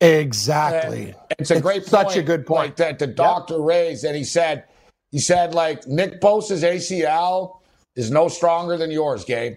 Exactly. 0.00 1.06
And 1.06 1.16
it's 1.38 1.50
a 1.50 1.54
it's 1.54 1.62
great 1.62 1.84
such 1.84 2.08
point, 2.08 2.18
a 2.18 2.22
good 2.22 2.46
point 2.46 2.68
like, 2.68 2.76
that 2.76 2.98
the 2.98 3.06
doctor 3.06 3.54
yep. 3.54 3.64
raised, 3.64 4.04
and 4.04 4.16
he 4.16 4.24
said, 4.24 4.64
he 5.10 5.18
said 5.18 5.54
like 5.54 5.86
Nick 5.86 6.20
Bosa's 6.20 6.62
ACL 6.62 7.60
is 7.96 8.10
no 8.10 8.28
stronger 8.28 8.76
than 8.76 8.90
yours, 8.90 9.24
Gabe. 9.24 9.56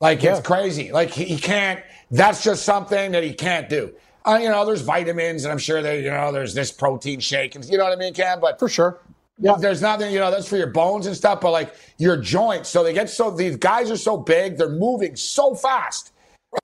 Like 0.00 0.22
yeah. 0.22 0.36
it's 0.36 0.46
crazy. 0.46 0.92
Like 0.92 1.10
he, 1.10 1.24
he, 1.24 1.38
can't. 1.38 1.80
That's 2.10 2.42
just 2.42 2.64
something 2.64 3.12
that 3.12 3.22
he 3.22 3.32
can't 3.32 3.68
do. 3.68 3.94
Uh, 4.24 4.38
you 4.42 4.48
know, 4.48 4.64
there's 4.64 4.82
vitamins, 4.82 5.44
and 5.44 5.52
I'm 5.52 5.58
sure 5.58 5.80
that 5.82 6.02
you 6.02 6.10
know 6.10 6.32
there's 6.32 6.54
this 6.54 6.70
protein 6.70 7.20
shake, 7.20 7.54
and 7.54 7.64
you 7.64 7.78
know 7.78 7.84
what 7.84 7.92
I 7.92 7.96
mean, 7.96 8.14
Cam. 8.14 8.40
But 8.40 8.58
for 8.58 8.68
sure, 8.68 9.00
yeah. 9.38 9.56
There's 9.58 9.80
nothing, 9.80 10.12
you 10.12 10.18
know, 10.18 10.30
that's 10.30 10.48
for 10.48 10.56
your 10.56 10.68
bones 10.68 11.06
and 11.06 11.16
stuff, 11.16 11.40
but 11.40 11.50
like 11.50 11.74
your 11.98 12.16
joints. 12.16 12.68
So 12.68 12.82
they 12.82 12.92
get 12.92 13.08
so, 13.08 13.30
these 13.30 13.56
guys 13.56 13.90
are 13.90 13.96
so 13.96 14.16
big, 14.16 14.56
they're 14.56 14.68
moving 14.68 15.16
so 15.16 15.54
fast, 15.54 16.12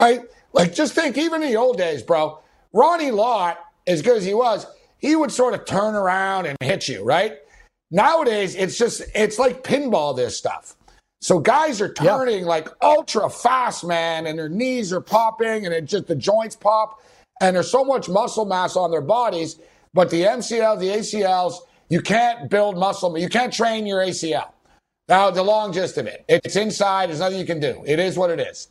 right? 0.00 0.22
Like 0.52 0.74
just 0.74 0.94
think, 0.94 1.16
even 1.16 1.42
in 1.42 1.50
the 1.50 1.56
old 1.56 1.78
days, 1.78 2.02
bro, 2.02 2.40
Ronnie 2.72 3.10
Lott, 3.10 3.58
as 3.86 4.02
good 4.02 4.16
as 4.16 4.24
he 4.24 4.34
was, 4.34 4.66
he 4.98 5.14
would 5.16 5.30
sort 5.30 5.54
of 5.54 5.64
turn 5.64 5.94
around 5.94 6.46
and 6.46 6.56
hit 6.60 6.88
you, 6.88 7.04
right? 7.04 7.38
Nowadays, 7.90 8.54
it's 8.54 8.76
just, 8.76 9.02
it's 9.14 9.38
like 9.38 9.62
pinball, 9.62 10.16
this 10.16 10.36
stuff. 10.36 10.74
So 11.20 11.38
guys 11.38 11.80
are 11.80 11.92
turning 11.92 12.40
yeah. 12.40 12.46
like 12.46 12.68
ultra 12.82 13.30
fast, 13.30 13.84
man, 13.84 14.26
and 14.26 14.38
their 14.38 14.48
knees 14.48 14.92
are 14.92 15.00
popping 15.00 15.64
and 15.64 15.74
it 15.74 15.84
just, 15.84 16.06
the 16.06 16.16
joints 16.16 16.56
pop 16.56 17.00
and 17.40 17.56
there's 17.56 17.70
so 17.70 17.84
much 17.84 18.08
muscle 18.08 18.44
mass 18.44 18.76
on 18.76 18.90
their 18.90 19.00
bodies. 19.00 19.58
But 19.92 20.10
the 20.10 20.22
MCL, 20.22 20.80
the 20.80 20.88
ACLs, 20.88 21.54
you 21.88 22.00
can't 22.00 22.48
build 22.50 22.76
muscle. 22.78 23.16
You 23.18 23.28
can't 23.28 23.52
train 23.52 23.86
your 23.86 24.00
ACL. 24.00 24.50
Now, 25.08 25.30
the 25.30 25.42
long 25.42 25.72
gist 25.72 25.98
of 25.98 26.06
it, 26.06 26.24
it's 26.28 26.56
inside. 26.56 27.10
There's 27.10 27.20
nothing 27.20 27.38
you 27.38 27.44
can 27.44 27.60
do. 27.60 27.82
It 27.86 27.98
is 27.98 28.16
what 28.16 28.30
it 28.30 28.40
is, 28.40 28.68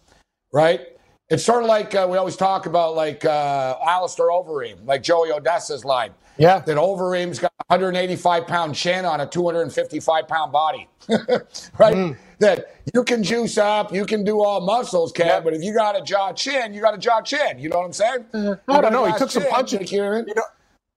right? 0.51 0.82
It's 1.29 1.43
sort 1.43 1.63
of 1.63 1.70
like 1.70 1.96
uh, 1.96 2.08
we 2.10 2.17
always 2.17 2.36
talk 2.36 2.65
about, 2.65 2.96
like 2.96 3.24
uh, 3.24 3.77
Alistair 3.86 4.27
Overeem, 4.27 4.86
like 4.86 5.03
Joey 5.03 5.32
Odessa's 5.32 5.86
line. 5.86 6.12
Yeah. 6.38 6.60
That 6.60 6.77
Overeem's 6.77 7.38
got 7.39 7.51
185 7.67 8.48
pound 8.48 8.75
chin 8.75 9.05
on 9.05 9.22
a 9.22 9.27
255 9.27 10.27
pound 10.27 10.51
body, 10.51 10.89
right? 11.10 11.96
Mm. 11.96 12.17
That 12.39 12.75
you 12.93 13.03
can 13.03 13.24
juice 13.24 13.58
up, 13.58 13.93
you 13.93 14.05
can 14.05 14.24
do 14.24 14.43
all 14.43 14.62
muscles, 14.62 15.13
Kev, 15.13 15.25
yeah. 15.25 15.39
but 15.39 15.53
if 15.53 15.63
you 15.63 15.74
got 15.74 15.96
a 15.96 16.03
jaw 16.03 16.34
chin, 16.34 16.74
you 16.74 16.82
got 16.82 16.96
a 16.96 16.98
jaw 16.98 17.22
chin. 17.22 17.60
You 17.60 17.70
know 17.70 17.77
what 17.77 17.86
I'm 17.86 17.93
saying? 17.93 18.25
Uh, 18.34 18.55
I 18.67 18.82
don't 18.82 18.91
know. 18.91 19.05
He 19.05 19.12
took 19.12 19.29
chin, 19.29 19.43
some 19.43 19.51
punches. 19.51 19.91
You 19.91 20.01
know, 20.01 20.43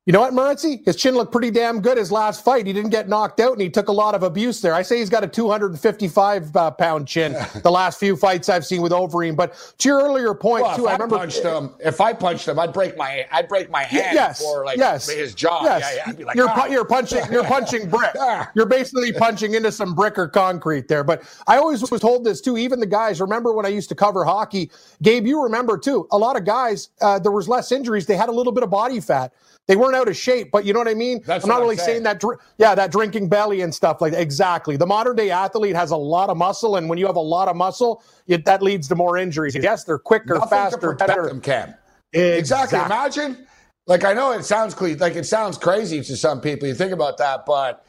you 0.07 0.13
know 0.13 0.21
what, 0.21 0.33
Morency? 0.33 0.85
His 0.85 0.95
chin 0.95 1.17
looked 1.17 1.33
pretty 1.33 1.51
damn 1.51 1.81
good 1.81 1.99
his 1.99 2.13
last 2.13 2.45
fight. 2.45 2.65
He 2.65 2.73
didn't 2.73 2.91
get 2.91 3.09
knocked 3.09 3.41
out, 3.41 3.55
and 3.55 3.61
he 3.61 3.69
took 3.69 3.89
a 3.89 3.93
lot 3.93 4.15
of 4.15 4.23
abuse 4.23 4.61
there. 4.61 4.73
I 4.73 4.83
say 4.83 4.99
he's 4.99 5.11
got 5.11 5.25
a 5.25 5.27
255 5.27 6.55
uh, 6.55 6.71
pound 6.71 7.09
chin. 7.09 7.33
the 7.65 7.73
last 7.73 7.99
few 7.99 8.15
fights 8.15 8.49
I've 8.49 8.65
seen 8.65 8.83
with 8.83 8.93
Overeem. 8.93 9.35
But 9.35 9.75
to 9.79 9.89
your 9.89 10.01
earlier 10.01 10.33
point 10.33 10.63
well, 10.63 10.77
too, 10.77 10.85
if 10.85 10.89
I, 10.89 10.91
I 10.91 10.93
remember 10.93 11.19
punched 11.19 11.43
him. 11.43 11.71
If 11.81 12.01
I 12.01 12.13
punched 12.13 12.47
him, 12.47 12.57
I'd 12.57 12.73
break 12.73 12.97
my 12.97 13.27
I'd 13.33 13.49
break 13.49 13.69
my 13.69 13.83
hand 13.83 14.15
yes, 14.15 14.41
for 14.41 14.65
like 14.65 14.79
yes, 14.79 15.11
his 15.11 15.35
jaw. 15.35 15.65
Yes. 15.65 15.81
Yeah, 15.83 15.97
yeah. 15.97 16.03
I'd 16.07 16.17
be 16.17 16.23
like, 16.23 16.37
you're, 16.37 16.51
ah. 16.51 16.67
you're 16.67 16.85
punching 16.85 17.25
you're 17.33 17.45
punching 17.57 17.91
brick. 17.91 18.15
You're 18.55 18.67
basically 18.67 19.13
punching 19.13 19.55
into 19.55 19.73
some 19.73 19.93
brick 19.93 20.17
or 20.19 20.29
concrete 20.29 20.87
there. 20.87 21.03
But 21.03 21.25
I 21.49 21.57
always 21.57 21.91
was 21.91 22.01
told 22.01 22.23
this 22.23 22.41
too. 22.41 22.57
Even 22.57 22.79
the 22.79 22.87
guys 22.87 23.21
remember 23.21 23.53
when 23.53 23.67
I 23.67 23.71
used 23.71 23.89
to 23.89 23.97
cover 23.97 24.25
hockey. 24.25 24.71
Gabe, 25.03 25.27
you 25.27 25.43
remember 25.43 25.77
too. 25.77 26.07
A 26.13 26.19
lot 26.19 26.37
of 26.37 26.45
guys, 26.45 26.91
uh, 27.01 27.19
there 27.19 27.33
was 27.33 27.49
less 27.49 27.73
injuries. 27.73 28.07
They 28.07 28.17
had 28.17 28.29
a 28.29 28.33
little 28.33 28.53
bit 28.53 28.63
of 28.63 28.71
body 28.71 29.01
fat. 29.01 29.33
They 29.68 29.75
weren't 29.76 29.96
out 29.96 30.06
of 30.08 30.16
shape. 30.16 30.50
But 30.52 30.64
you 30.64 30.73
know 30.73 30.78
what 30.78 30.88
I 30.88 30.94
mean? 30.94 31.20
That's 31.26 31.44
I'm 31.44 31.49
not 31.49 31.54
what 31.56 31.61
I'm 31.61 31.62
really 31.64 31.76
saying. 31.76 31.87
saying 31.88 32.02
that. 32.04 32.20
Dr- 32.20 32.38
yeah, 32.58 32.75
that 32.76 32.92
drinking 32.92 33.28
belly 33.28 33.62
and 33.62 33.75
stuff 33.75 34.00
like 34.00 34.12
that. 34.12 34.20
Exactly. 34.20 34.76
The 34.76 34.87
modern 34.87 35.16
day 35.16 35.30
athlete 35.30 35.75
has 35.75 35.90
a 35.90 35.96
lot 35.96 36.30
of 36.30 36.37
muscle, 36.37 36.76
and 36.76 36.88
when 36.88 36.99
you 36.99 37.06
have 37.06 37.16
a 37.16 37.20
lot 37.20 37.49
of 37.49 37.56
muscle, 37.56 38.02
it, 38.28 38.44
that 38.44 38.62
leads 38.62 38.87
to 38.88 38.94
more 38.94 39.16
injuries. 39.16 39.56
Yes, 39.56 39.85
they're 39.85 39.99
quicker, 39.99 40.35
Nothing 40.35 40.49
faster, 40.49 40.92
better. 40.94 41.26
them, 41.26 41.40
Cam. 41.40 41.75
Exactly. 42.12 42.38
Exactly. 42.38 42.78
Imagine, 42.78 43.46
like 43.87 44.04
I 44.04 44.12
know 44.12 44.32
it 44.32 44.44
sounds 44.44 44.73
cle- 44.75 44.96
like 44.99 45.16
it 45.16 45.26
sounds 45.26 45.58
crazy 45.58 46.00
to 46.02 46.16
some 46.16 46.40
people. 46.40 46.68
You 46.68 46.75
think 46.75 46.92
about 46.92 47.18
that, 47.18 47.44
but 47.44 47.85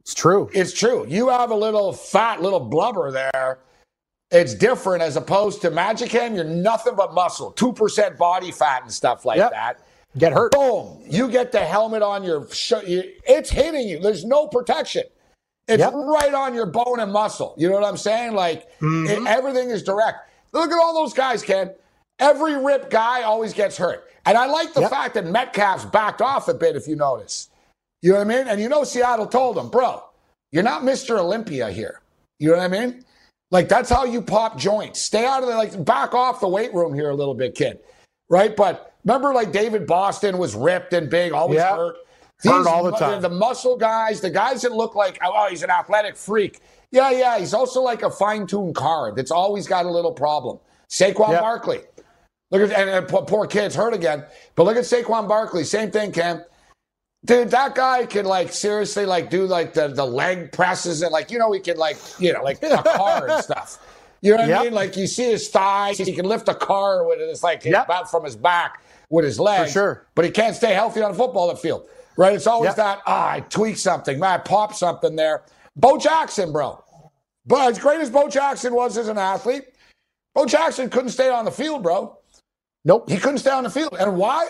It's 0.00 0.14
true. 0.14 0.48
it's 0.54 0.72
true. 0.72 1.04
You 1.08 1.28
have 1.28 1.50
a 1.50 1.54
little 1.56 1.92
fat, 1.92 2.40
little 2.40 2.60
blubber 2.60 3.10
there. 3.10 3.58
It's 4.30 4.54
different 4.54 5.02
as 5.02 5.16
opposed 5.16 5.60
to 5.62 5.70
Magic 5.70 6.10
Cam. 6.10 6.34
You're 6.34 6.44
nothing 6.44 6.94
but 6.96 7.12
muscle, 7.14 7.50
two 7.52 7.72
percent 7.72 8.16
body 8.16 8.50
fat 8.52 8.82
and 8.82 8.92
stuff 8.92 9.24
like 9.24 9.38
Yep. 9.38 9.50
that. 9.50 9.80
Get 10.18 10.32
hurt. 10.32 10.52
Boom! 10.52 11.02
You 11.08 11.28
get 11.28 11.52
the 11.52 11.60
helmet 11.60 12.02
on 12.02 12.24
your. 12.24 12.48
Sh- 12.50 12.72
it's 12.82 13.50
hitting 13.50 13.86
you. 13.88 13.98
There's 14.00 14.24
no 14.24 14.46
protection. 14.48 15.04
It's 15.68 15.80
Yep. 15.80 15.92
right 15.94 16.32
on 16.32 16.54
your 16.54 16.66
bone 16.66 17.00
and 17.00 17.12
muscle. 17.12 17.54
You 17.58 17.68
know 17.68 17.74
what 17.74 17.84
I'm 17.84 17.96
saying? 17.96 18.34
Like 18.34 18.66
Mm-hmm. 18.80 19.26
it- 19.26 19.30
everything 19.30 19.70
is 19.70 19.82
direct. 19.82 20.30
Look 20.52 20.70
at 20.70 20.78
all 20.78 20.94
those 20.94 21.12
guys, 21.12 21.42
Ken. 21.42 21.74
Every 22.18 22.56
rip 22.56 22.88
guy 22.88 23.22
always 23.22 23.52
gets 23.52 23.76
hurt. 23.76 24.04
And 24.24 24.38
I 24.38 24.46
like 24.46 24.72
the 24.74 24.82
Yep. 24.82 24.90
fact 24.90 25.14
that 25.14 25.26
Metcalf's 25.26 25.84
backed 25.84 26.22
off 26.22 26.48
a 26.48 26.54
bit, 26.54 26.76
if 26.76 26.88
you 26.88 26.96
notice. 26.96 27.48
You 28.02 28.12
know 28.12 28.18
what 28.18 28.26
I 28.26 28.28
mean? 28.36 28.48
And 28.48 28.60
you 28.60 28.68
know, 28.68 28.84
Seattle 28.84 29.26
told 29.26 29.58
him, 29.58 29.68
bro, 29.68 30.02
you're 30.52 30.62
not 30.62 30.82
Mr. 30.82 31.18
Olympia 31.18 31.70
here. 31.70 32.00
You 32.38 32.50
know 32.50 32.56
what 32.56 32.64
I 32.64 32.68
mean? 32.68 33.04
Like, 33.50 33.68
that's 33.68 33.90
how 33.90 34.04
you 34.04 34.22
pop 34.22 34.56
joints. 34.58 35.00
Stay 35.02 35.24
out 35.26 35.42
of 35.42 35.48
the, 35.48 35.56
like, 35.56 35.84
back 35.84 36.14
off 36.14 36.40
the 36.40 36.48
weight 36.48 36.72
room 36.74 36.94
here 36.94 37.10
a 37.10 37.14
little 37.14 37.34
bit, 37.34 37.54
kid. 37.54 37.78
Right? 38.28 38.54
But 38.56 38.85
remember, 39.06 39.32
like, 39.32 39.52
David 39.52 39.86
Boston 39.86 40.36
was 40.36 40.54
ripped 40.54 40.92
and 40.92 41.08
big, 41.08 41.32
always 41.32 41.56
Yeah. 41.58 41.74
hurt. 41.76 41.96
Hurt 42.44 42.66
all 42.66 42.84
the 42.84 42.92
time. 42.92 43.22
The 43.22 43.30
muscle 43.30 43.78
guys, 43.78 44.20
the 44.20 44.28
guys 44.28 44.60
that 44.62 44.72
look 44.72 44.94
like, 44.94 45.18
oh, 45.24 45.46
he's 45.48 45.62
an 45.62 45.70
athletic 45.70 46.16
freak. 46.16 46.60
Yeah, 46.90 47.10
yeah. 47.10 47.38
He's 47.38 47.54
also 47.54 47.80
like 47.80 48.02
a 48.02 48.10
fine 48.10 48.46
tuned 48.46 48.74
car 48.74 49.12
that's 49.16 49.30
always 49.30 49.66
got 49.66 49.86
a 49.86 49.90
little 49.90 50.12
problem. 50.12 50.58
Saquon 50.90 51.30
Yeah. 51.30 51.40
Barkley. 51.40 51.80
Look 52.50 52.70
at 52.70 52.78
and, 52.78 52.90
and 52.90 53.08
poor, 53.08 53.22
poor 53.22 53.46
kid's 53.46 53.74
hurt 53.74 53.94
again. 53.94 54.24
But 54.54 54.64
look 54.64 54.76
at 54.76 54.84
Saquon 54.84 55.26
Barkley. 55.26 55.64
Same 55.64 55.90
thing, 55.90 56.12
Cam. 56.12 56.44
Dude, 57.24 57.50
that 57.50 57.74
guy 57.74 58.04
can 58.06 58.24
like 58.26 58.52
seriously 58.52 59.04
like 59.06 59.30
do 59.30 59.46
like 59.46 59.72
the, 59.72 59.88
the 59.88 60.04
leg 60.04 60.52
presses 60.52 61.02
and 61.02 61.10
like 61.10 61.30
you 61.30 61.38
know 61.38 61.50
he 61.52 61.58
can 61.60 61.76
like 61.78 61.96
you 62.20 62.32
know 62.32 62.42
like 62.42 62.62
a 62.62 62.82
car 62.82 63.28
and 63.28 63.42
stuff. 63.50 63.78
You 64.20 64.36
know 64.36 64.46
what 64.46 64.52
I 64.52 64.64
mean? 64.64 64.74
Like 64.74 64.96
you 64.96 65.06
see 65.06 65.24
his 65.30 65.48
thighs, 65.48 65.98
he 65.98 66.12
can 66.12 66.26
lift 66.26 66.48
a 66.48 66.54
car 66.54 67.04
with 67.06 67.18
it. 67.18 67.24
It's 67.24 67.42
like 67.42 67.64
Yep. 67.64 67.86
about 67.86 68.10
from 68.10 68.24
his 68.24 68.36
back 68.36 68.80
with 69.10 69.24
his 69.24 69.38
legs. 69.38 69.72
sure. 69.72 70.06
But 70.14 70.24
he 70.24 70.30
can't 70.30 70.56
stay 70.56 70.72
healthy 70.74 71.02
on 71.02 71.12
the 71.12 71.18
football 71.18 71.54
field. 71.56 71.88
Right? 72.16 72.34
It's 72.34 72.46
always 72.46 72.68
Yep. 72.68 72.76
that, 72.76 73.02
ah, 73.06 73.30
I 73.32 73.40
tweak 73.40 73.76
something, 73.76 74.18
man, 74.18 74.30
I 74.30 74.38
popped 74.38 74.76
something 74.76 75.16
there. 75.16 75.42
Bo 75.76 75.98
Jackson, 75.98 76.50
bro. 76.52 76.82
But 77.44 77.70
as 77.72 77.78
great 77.78 78.00
as 78.00 78.10
Bo 78.10 78.28
Jackson 78.28 78.74
was 78.74 78.96
as 78.96 79.08
an 79.08 79.18
athlete, 79.18 79.64
Bo 80.34 80.46
Jackson 80.46 80.88
couldn't 80.90 81.10
stay 81.10 81.28
on 81.28 81.44
the 81.44 81.50
field, 81.50 81.82
bro. 81.82 82.18
Nope. 82.84 83.08
He 83.10 83.18
couldn't 83.18 83.38
stay 83.38 83.50
on 83.50 83.64
the 83.64 83.70
field. 83.70 83.94
And 83.98 84.16
why? 84.16 84.48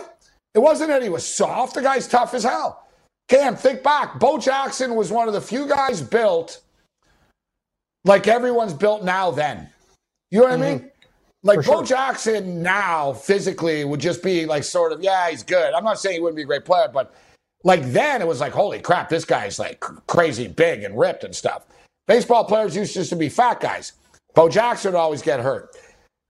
It 0.54 0.60
wasn't 0.60 0.88
that 0.90 1.02
he 1.02 1.08
was 1.08 1.26
soft. 1.26 1.74
The 1.74 1.82
guy's 1.82 2.06
tough 2.08 2.32
as 2.34 2.44
hell. 2.44 2.86
Cam, 3.28 3.56
think 3.56 3.82
back. 3.82 4.18
Bo 4.20 4.38
Jackson 4.38 4.94
was 4.94 5.10
one 5.10 5.26
of 5.26 5.34
the 5.34 5.40
few 5.40 5.66
guys 5.66 6.00
built 6.00 6.60
like 8.04 8.28
everyone's 8.28 8.72
built 8.72 9.02
now 9.02 9.30
then. 9.32 9.68
You 10.30 10.40
know 10.40 10.44
what 10.46 10.52
I 10.52 10.56
mean? 10.56 10.90
Like 11.46 11.60
Mm-hmm. 11.60 11.70
Bo. 11.70 11.82
Jackson 11.84 12.62
now 12.62 13.12
physically 13.12 13.84
would 13.84 14.00
just 14.00 14.22
be 14.22 14.46
like 14.46 14.64
sort 14.64 14.92
of, 14.92 15.02
yeah, 15.02 15.30
he's 15.30 15.42
good. 15.42 15.72
I'm 15.74 15.84
not 15.84 15.98
saying 16.00 16.14
he 16.14 16.20
wouldn't 16.20 16.36
be 16.36 16.42
a 16.42 16.46
great 16.46 16.64
player, 16.64 16.88
but 16.92 17.14
like 17.64 17.82
then 17.92 18.20
it 18.20 18.26
was 18.28 18.40
like, 18.40 18.52
holy 18.52 18.80
crap, 18.80 19.08
this 19.08 19.24
guy's 19.24 19.58
like 19.58 19.80
crazy 20.06 20.48
big 20.48 20.82
and 20.82 20.98
ripped 20.98 21.24
and 21.24 21.34
stuff. 21.34 21.64
Baseball 22.06 22.44
players 22.44 22.76
used 22.76 22.94
just 22.94 23.10
to 23.10 23.16
be 23.16 23.28
fat 23.28 23.60
guys. 23.60 23.92
Bo 24.34 24.48
Jackson 24.48 24.92
would 24.92 24.98
always 24.98 25.22
get 25.22 25.40
hurt, 25.40 25.76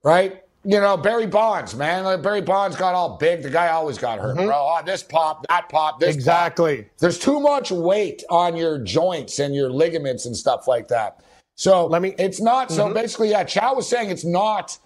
right? 0.04 0.42
You 0.64 0.80
know, 0.80 0.96
Barry 0.96 1.26
Bonds, 1.26 1.74
man. 1.76 2.04
Like 2.04 2.22
Barry 2.22 2.40
Bonds 2.40 2.76
got 2.76 2.94
all 2.94 3.16
big. 3.18 3.42
The 3.42 3.50
guy 3.50 3.68
always 3.68 3.98
got 3.98 4.18
hurt, 4.18 4.36
bro. 4.36 4.50
Oh, 4.52 4.80
this 4.84 5.02
pop, 5.02 5.46
that 5.48 5.68
pop, 5.68 6.00
this 6.00 6.08
pop. 6.08 6.10
Mm-hmm. 6.10 6.18
Exactly. 6.18 6.88
There's 6.98 7.18
too 7.18 7.38
much 7.40 7.70
weight 7.70 8.24
on 8.30 8.56
your 8.56 8.78
joints 8.78 9.38
and 9.38 9.54
your 9.54 9.70
ligaments 9.70 10.26
and 10.26 10.36
stuff 10.36 10.66
like 10.66 10.88
that. 10.88 11.20
So 11.56 11.86
Let 11.86 12.02
me- 12.02 12.14
it's 12.18 12.40
not. 12.40 12.68
Mm-hmm. 12.68 12.76
So 12.76 12.92
basically, 12.94 13.30
yeah, 13.30 13.44
Chao 13.44 13.74
was 13.74 13.88
saying 13.88 14.10
it's 14.10 14.24
not. 14.24 14.76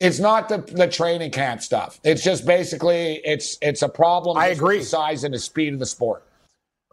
It's 0.00 0.18
not 0.18 0.48
the, 0.48 0.58
the 0.58 0.88
training 0.88 1.30
camp 1.30 1.62
stuff. 1.62 2.00
It's 2.04 2.22
just 2.22 2.46
basically 2.46 3.20
it's 3.24 3.58
it's 3.62 3.82
a 3.82 3.88
problem. 3.88 4.36
I 4.38 4.48
agree. 4.48 4.78
The 4.78 4.84
size 4.84 5.24
and 5.24 5.34
the 5.34 5.38
speed 5.38 5.74
of 5.74 5.78
the 5.78 5.86
sport. 5.86 6.24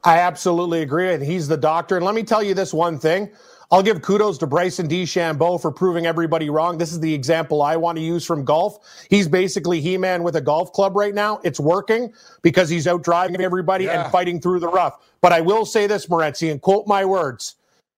I 0.04 0.20
absolutely 0.20 0.82
agree. 0.82 1.14
And 1.14 1.24
he's 1.24 1.48
the 1.48 1.58
doctor. 1.58 1.96
And 1.98 2.06
let 2.06 2.16
me 2.16 2.24
tell 2.24 2.44
you 2.44 2.54
this 2.54 2.74
one 2.74 3.00
thing. 3.00 3.32
I'll 3.72 3.84
give 3.84 4.02
kudos 4.02 4.38
to 4.40 4.48
Bryson 4.48 4.88
DeChambeau 4.88 5.62
for 5.62 5.72
proving 5.72 6.06
everybody 6.06 6.50
wrong. 6.50 6.78
This 6.78 6.94
is 6.94 7.02
the 7.02 7.14
example 7.14 7.62
I 7.62 7.76
want 7.76 7.98
to 7.98 8.04
use 8.04 8.26
from 8.26 8.46
golf. 8.46 8.80
He's 9.10 9.28
basically 9.28 9.82
He 9.82 9.98
Man 9.98 10.24
with 10.24 10.38
a 10.38 10.42
golf 10.42 10.72
club 10.74 10.96
right 10.96 11.14
now. 11.14 11.42
It's 11.44 11.60
working 11.60 12.14
because 12.44 12.70
he's 12.70 12.88
out 12.88 13.04
driving 13.04 13.42
everybody 13.42 13.86
Yeah. 13.86 14.04
and 14.04 14.12
fighting 14.12 14.40
through 14.40 14.62
the 14.62 14.70
rough. 14.70 15.00
But 15.22 15.34
I 15.34 15.42
will 15.42 15.66
say 15.66 15.88
this, 15.88 16.08
Morency, 16.08 16.52
and 16.52 16.62
quote 16.62 16.88
my 16.88 17.04
words 17.06 17.56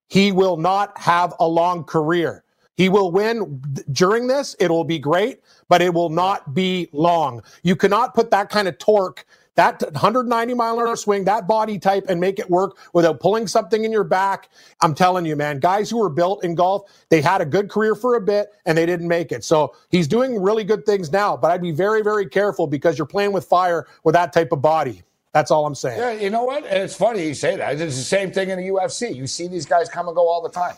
he 0.09 0.31
will 0.31 0.57
not 0.57 0.97
have 0.97 1.35
a 1.39 1.47
long 1.47 1.83
career. 1.83 2.43
He 2.79 2.87
will 2.87 3.11
win 3.11 3.61
during 3.91 4.27
this. 4.27 4.55
It 4.57 4.69
will 4.69 4.85
be 4.85 4.99
great, 4.99 5.41
but 5.67 5.81
it 5.81 5.93
will 5.93 6.07
not 6.07 6.53
be 6.53 6.87
long. 6.93 7.43
You 7.61 7.75
cannot 7.75 8.13
put 8.13 8.31
that 8.31 8.49
kind 8.49 8.69
of 8.69 8.77
torque, 8.77 9.25
that 9.55 9.81
190 9.81 10.53
mile 10.53 10.79
an 10.79 10.87
hour 10.87 10.95
swing, 10.95 11.25
that 11.25 11.45
body 11.45 11.77
type, 11.77 12.05
and 12.07 12.21
make 12.21 12.39
it 12.39 12.49
work 12.49 12.77
without 12.93 13.19
pulling 13.19 13.47
something 13.47 13.83
in 13.83 13.91
your 13.91 14.05
back. 14.05 14.47
I'm 14.79 14.95
telling 14.95 15.25
you, 15.25 15.35
man, 15.35 15.59
guys 15.59 15.89
who 15.89 15.97
were 15.97 16.09
built 16.09 16.45
in 16.45 16.55
golf, 16.55 16.89
they 17.09 17.19
had 17.19 17.41
a 17.41 17.45
good 17.45 17.69
career 17.69 17.95
for 17.95 18.15
a 18.15 18.21
bit 18.21 18.53
and 18.65 18.77
they 18.77 18.85
didn't 18.85 19.09
make 19.09 19.33
it. 19.33 19.43
So 19.43 19.75
he's 19.89 20.07
doing 20.07 20.41
really 20.41 20.63
good 20.63 20.85
things 20.85 21.11
now, 21.11 21.35
but 21.35 21.51
I'd 21.51 21.61
be 21.61 21.73
very, 21.73 22.01
very 22.01 22.29
careful 22.29 22.65
because 22.65 22.97
you're 22.97 23.07
playing 23.07 23.33
with 23.33 23.43
fire 23.43 23.87
with 24.05 24.13
that 24.13 24.31
type 24.31 24.53
of 24.53 24.61
body. 24.61 25.03
That's 25.33 25.51
all 25.51 25.65
I'm 25.65 25.75
saying. 25.75 25.99
Yeah, 25.99 26.11
you 26.13 26.29
know 26.29 26.45
what? 26.45 26.63
It's 26.63 26.95
funny 26.95 27.27
you 27.27 27.33
say 27.33 27.57
that. 27.57 27.73
It's 27.73 27.97
the 27.97 28.01
same 28.03 28.31
thing 28.31 28.51
in 28.51 28.57
the 28.57 28.69
UFC. 28.69 29.13
You 29.13 29.27
see 29.27 29.49
these 29.49 29.65
guys 29.65 29.89
come 29.89 30.07
and 30.07 30.15
go 30.15 30.29
all 30.29 30.41
the 30.41 30.49
time. 30.49 30.77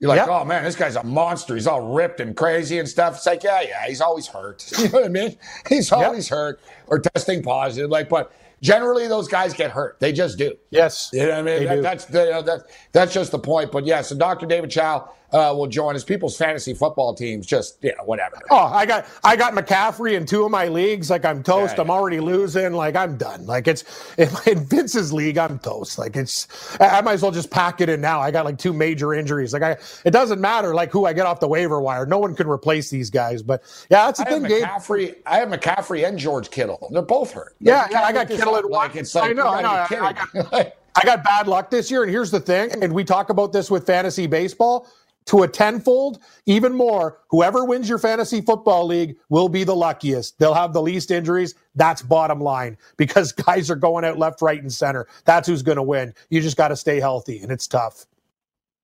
You're 0.00 0.08
like, 0.08 0.18
Yep. 0.18 0.28
oh 0.30 0.44
man, 0.46 0.64
this 0.64 0.76
guy's 0.76 0.96
a 0.96 1.04
monster. 1.04 1.54
He's 1.54 1.66
all 1.66 1.92
ripped 1.92 2.20
and 2.20 2.34
crazy 2.34 2.78
and 2.78 2.88
stuff. 2.88 3.16
It's 3.16 3.26
like, 3.26 3.42
yeah, 3.42 3.60
yeah, 3.60 3.86
he's 3.86 4.00
always 4.00 4.26
hurt. 4.26 4.64
You 4.78 4.84
know 4.86 4.90
what 4.92 5.04
I 5.04 5.08
mean? 5.08 5.36
He's 5.68 5.92
always 5.92 6.28
hurt 6.28 6.60
or 6.86 6.98
testing 7.00 7.42
positive. 7.42 7.90
Like, 7.90 8.08
but 8.08 8.32
generally 8.62 9.08
those 9.08 9.28
guys 9.28 9.52
get 9.52 9.70
hurt. 9.70 10.00
They 10.00 10.12
just 10.12 10.38
do. 10.38 10.54
Yes. 10.70 11.10
You 11.12 11.20
know 11.26 11.28
what 11.30 11.38
I 11.38 11.42
mean? 11.42 11.64
That, 11.66 11.82
that's 11.82 12.04
the, 12.06 12.24
you 12.24 12.30
know, 12.30 12.42
that, 12.42 12.62
that's 12.92 13.12
just 13.12 13.30
the 13.30 13.38
point. 13.38 13.70
But 13.72 13.84
yeah, 13.84 14.00
so 14.00 14.16
Dr. 14.16 14.46
David 14.46 14.70
Chao 14.70 15.12
uh, 15.32 15.52
will 15.56 15.66
join 15.66 15.96
us. 15.96 16.04
People's 16.04 16.36
fantasy 16.36 16.74
football 16.74 17.14
teams, 17.14 17.46
just 17.46 17.82
you 17.82 17.90
know, 17.96 18.04
whatever. 18.04 18.36
Oh, 18.50 18.56
I 18.56 18.86
got 18.86 19.06
I 19.24 19.36
got 19.36 19.54
McCaffrey 19.54 20.14
in 20.14 20.26
two 20.26 20.44
of 20.44 20.50
my 20.50 20.68
leagues. 20.68 21.10
Like 21.10 21.24
I'm 21.24 21.42
toast. 21.42 21.76
Yeah, 21.76 21.82
I'm 21.82 21.90
already 21.90 22.20
losing. 22.20 22.72
Like 22.72 22.96
I'm 22.96 23.16
done. 23.16 23.46
Like 23.46 23.68
it's 23.68 23.84
in, 24.18 24.28
in 24.46 24.64
Vince's 24.64 25.12
league, 25.12 25.38
I'm 25.38 25.58
toast. 25.58 25.98
Like 25.98 26.16
it's 26.16 26.48
I 26.80 27.00
might 27.02 27.14
as 27.14 27.22
well 27.22 27.30
just 27.32 27.50
pack 27.50 27.80
it 27.80 27.88
in 27.88 28.00
now. 28.00 28.20
I 28.20 28.30
got 28.30 28.44
like 28.44 28.58
two 28.58 28.72
major 28.72 29.14
injuries. 29.14 29.52
Like 29.52 29.62
I 29.62 29.76
it 30.04 30.10
doesn't 30.10 30.40
matter 30.40 30.74
like 30.74 30.90
who 30.90 31.06
I 31.06 31.12
get 31.12 31.26
off 31.26 31.40
the 31.40 31.48
waiver 31.48 31.80
wire. 31.80 32.06
No 32.06 32.18
one 32.18 32.34
can 32.34 32.48
replace 32.48 32.90
these 32.90 33.10
guys. 33.10 33.42
But 33.42 33.62
yeah, 33.90 34.06
that's 34.06 34.20
I 34.20 34.28
have 34.30 34.42
thing, 34.42 34.48
Gabe. 34.48 34.64
McCaffrey. 34.64 35.16
I 35.26 35.38
have 35.38 35.48
McCaffrey 35.48 36.06
and 36.06 36.18
George 36.18 36.50
Kittle. 36.50 36.88
They're 36.92 37.02
both 37.02 37.32
hurt. 37.32 37.56
Yeah, 37.60 37.82
Like, 37.82 37.90
you 37.90 37.96
yeah, 37.96 38.02
I 38.04 38.12
got 38.12 38.28
Kittle 38.28 38.56
at 38.56 38.64
like 38.70 38.90
one. 38.90 38.98
it's 38.98 39.14
like 39.14 39.30
I 39.30 39.32
know, 39.32 39.48
I 39.48 39.62
know, 39.62 39.68
I- 39.70 39.86
I 39.90 40.64
me. 40.64 40.70
I 40.96 41.04
got 41.04 41.22
bad 41.22 41.46
luck 41.46 41.70
this 41.70 41.90
year, 41.90 42.02
and 42.02 42.10
here's 42.10 42.30
the 42.32 42.40
thing, 42.40 42.72
and 42.82 42.92
we 42.92 43.04
talk 43.04 43.30
about 43.30 43.52
this 43.52 43.70
with 43.70 43.86
fantasy 43.86 44.26
baseball. 44.26 44.88
To 45.30 45.44
a 45.44 45.48
tenfold, 45.48 46.18
even 46.46 46.74
more, 46.74 47.20
whoever 47.28 47.64
wins 47.64 47.88
your 47.88 47.98
fantasy 47.98 48.40
football 48.40 48.84
league 48.84 49.16
will 49.28 49.48
be 49.48 49.62
the 49.62 49.76
luckiest. 49.76 50.36
They'll 50.40 50.54
have 50.54 50.72
the 50.72 50.82
least 50.82 51.12
injuries. 51.12 51.54
That's 51.76 52.02
bottom 52.02 52.40
line 52.40 52.76
because 52.96 53.30
guys 53.46 53.70
are 53.70 53.76
going 53.76 54.04
out 54.04 54.18
left, 54.18 54.42
right, 54.42 54.60
and 54.60 54.72
center. 54.72 55.06
That's 55.26 55.46
who's 55.46 55.62
going 55.62 55.76
to 55.76 55.84
win. 55.84 56.14
You 56.30 56.40
just 56.40 56.56
got 56.56 56.68
to 56.68 56.76
stay 56.76 56.98
healthy, 56.98 57.38
and 57.38 57.52
it's 57.52 57.68
tough. 57.68 58.06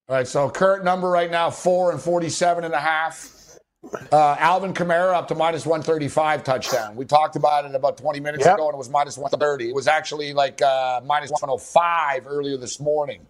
All 0.07 0.15
right, 0.15 0.25
so 0.25 0.49
current 0.49 0.85
number 0.85 1.09
right 1.09 1.29
now, 1.29 1.49
four 1.49 1.91
and 1.91 1.99
47 1.99 2.63
and 2.63 2.73
a 2.73 2.79
half. 2.79 3.33
Uh, 4.13 4.37
Alvin 4.39 4.73
Kamara 4.73 5.15
up 5.15 5.27
to 5.27 5.35
minus 5.35 5.65
135 5.65 6.45
touchdown. 6.45 6.95
We 6.95 7.03
talked 7.03 7.35
about 7.35 7.65
it 7.65 7.75
about 7.75 7.97
20 7.97 8.21
minutes 8.21 8.45
Yep. 8.45 8.55
ago 8.55 8.67
and 8.67 8.75
it 8.75 8.77
was 8.77 8.89
minus 8.89 9.17
130. 9.17 9.67
It 9.67 9.75
was 9.75 9.87
actually 9.89 10.33
like 10.33 10.61
uh, 10.61 11.01
minus 11.05 11.29
105 11.29 12.25
earlier 12.25 12.55
this 12.55 12.79
morning. 12.79 13.25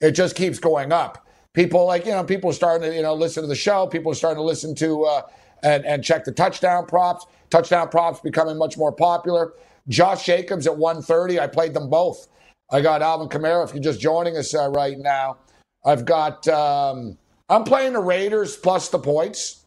It 0.00 0.12
just 0.12 0.34
keeps 0.34 0.58
going 0.58 0.92
up. 0.92 1.25
People 1.56 1.86
like, 1.86 2.04
you 2.04 2.12
know, 2.12 2.22
people 2.22 2.50
are 2.50 2.52
starting 2.52 2.90
to, 2.90 2.94
you 2.94 3.00
know, 3.00 3.14
listen 3.14 3.42
to 3.42 3.46
the 3.48 3.54
show. 3.54 3.86
People 3.86 4.12
are 4.12 4.14
starting 4.14 4.36
to 4.36 4.44
listen 4.44 4.74
to 4.74 5.04
uh, 5.04 5.22
and, 5.62 5.86
and 5.86 6.04
check 6.04 6.26
the 6.26 6.30
touchdown 6.30 6.84
props. 6.84 7.24
Touchdown 7.48 7.88
props 7.88 8.20
becoming 8.20 8.58
much 8.58 8.76
more 8.76 8.92
popular. 8.92 9.54
Josh 9.88 10.26
Jacobs 10.26 10.66
at 10.66 10.76
130. 10.76 11.40
I 11.40 11.46
played 11.46 11.72
them 11.72 11.88
both. 11.88 12.28
I 12.70 12.82
got 12.82 13.00
Alvin 13.00 13.30
Kamara. 13.30 13.64
If 13.66 13.72
you're 13.72 13.82
just 13.82 14.00
joining 14.00 14.36
us 14.36 14.54
uh, 14.54 14.68
right 14.68 14.98
now, 14.98 15.38
I've 15.82 16.04
got, 16.04 16.46
um, 16.48 17.16
I'm 17.48 17.64
playing 17.64 17.94
the 17.94 18.00
Raiders 18.00 18.54
plus 18.54 18.90
the 18.90 18.98
points. 18.98 19.64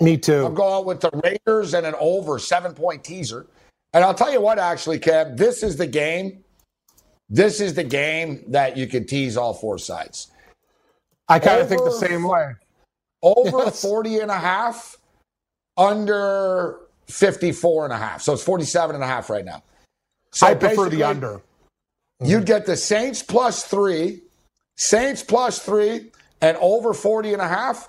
Me 0.00 0.16
too. 0.16 0.46
I'm 0.46 0.54
going 0.54 0.86
with 0.86 1.02
the 1.02 1.10
Raiders 1.22 1.74
and 1.74 1.84
an 1.84 1.94
over 2.00 2.38
seven 2.38 2.72
point 2.72 3.04
teaser. 3.04 3.46
And 3.92 4.02
I'll 4.02 4.14
tell 4.14 4.32
you 4.32 4.40
what, 4.40 4.58
actually, 4.58 4.98
Kev, 4.98 5.36
this 5.36 5.62
is 5.62 5.76
the 5.76 5.86
game. 5.86 6.42
This 7.28 7.60
is 7.60 7.74
the 7.74 7.84
game 7.84 8.44
that 8.48 8.78
you 8.78 8.86
can 8.86 9.06
tease 9.06 9.36
all 9.36 9.52
four 9.52 9.76
sides. 9.76 10.30
I 11.28 11.38
kind 11.38 11.60
of 11.60 11.68
think 11.68 11.82
the 11.82 11.90
same 11.90 12.24
way. 12.24 12.52
Over 13.22 13.64
yes. 13.64 13.82
40 13.82 14.18
and 14.20 14.30
a 14.30 14.38
half, 14.38 14.96
under 15.76 16.78
54 17.08 17.84
and 17.84 17.92
a 17.92 17.96
half. 17.96 18.22
So 18.22 18.32
it's 18.32 18.42
47 18.42 18.94
and 18.94 19.02
a 19.02 19.06
half 19.06 19.30
right 19.30 19.44
now. 19.44 19.62
So 20.32 20.46
I 20.46 20.54
prefer 20.54 20.88
the 20.88 21.02
under. 21.02 21.42
You'd 22.20 22.46
get 22.46 22.66
the 22.66 22.76
Saints 22.76 23.22
plus 23.22 23.64
three, 23.64 24.22
Saints 24.76 25.22
plus 25.22 25.58
three, 25.58 26.10
and 26.40 26.56
over 26.58 26.94
40 26.94 27.32
and 27.32 27.42
a 27.42 27.48
half. 27.48 27.88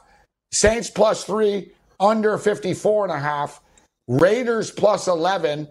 Saints 0.51 0.89
plus 0.89 1.23
three, 1.23 1.71
under 1.99 2.37
54 2.37 3.05
and 3.05 3.13
a 3.13 3.19
half. 3.19 3.61
Raiders 4.07 4.71
plus 4.71 5.07
11, 5.07 5.67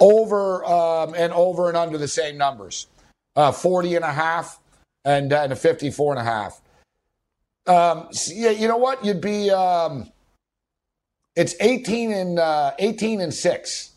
over 0.00 0.64
um, 0.64 1.14
and 1.16 1.32
over 1.32 1.68
and 1.68 1.76
under 1.76 1.98
the 1.98 2.08
same 2.08 2.36
numbers 2.36 2.86
uh, 3.38 3.52
40 3.52 3.96
and 3.96 4.04
a 4.04 4.12
half 4.12 4.57
and, 5.04 5.32
and 5.32 5.52
a 5.52 5.56
54 5.56 6.12
and 6.12 6.20
a 6.20 6.24
half. 6.24 6.60
Um, 7.66 8.08
yeah, 8.28 8.50
you 8.50 8.68
know 8.68 8.76
what? 8.76 9.04
You'd 9.04 9.20
be, 9.20 9.50
um, 9.50 10.10
it's 11.36 11.54
18 11.60 12.12
and, 12.12 12.38
uh, 12.38 12.72
18 12.78 13.20
and 13.20 13.32
six. 13.32 13.92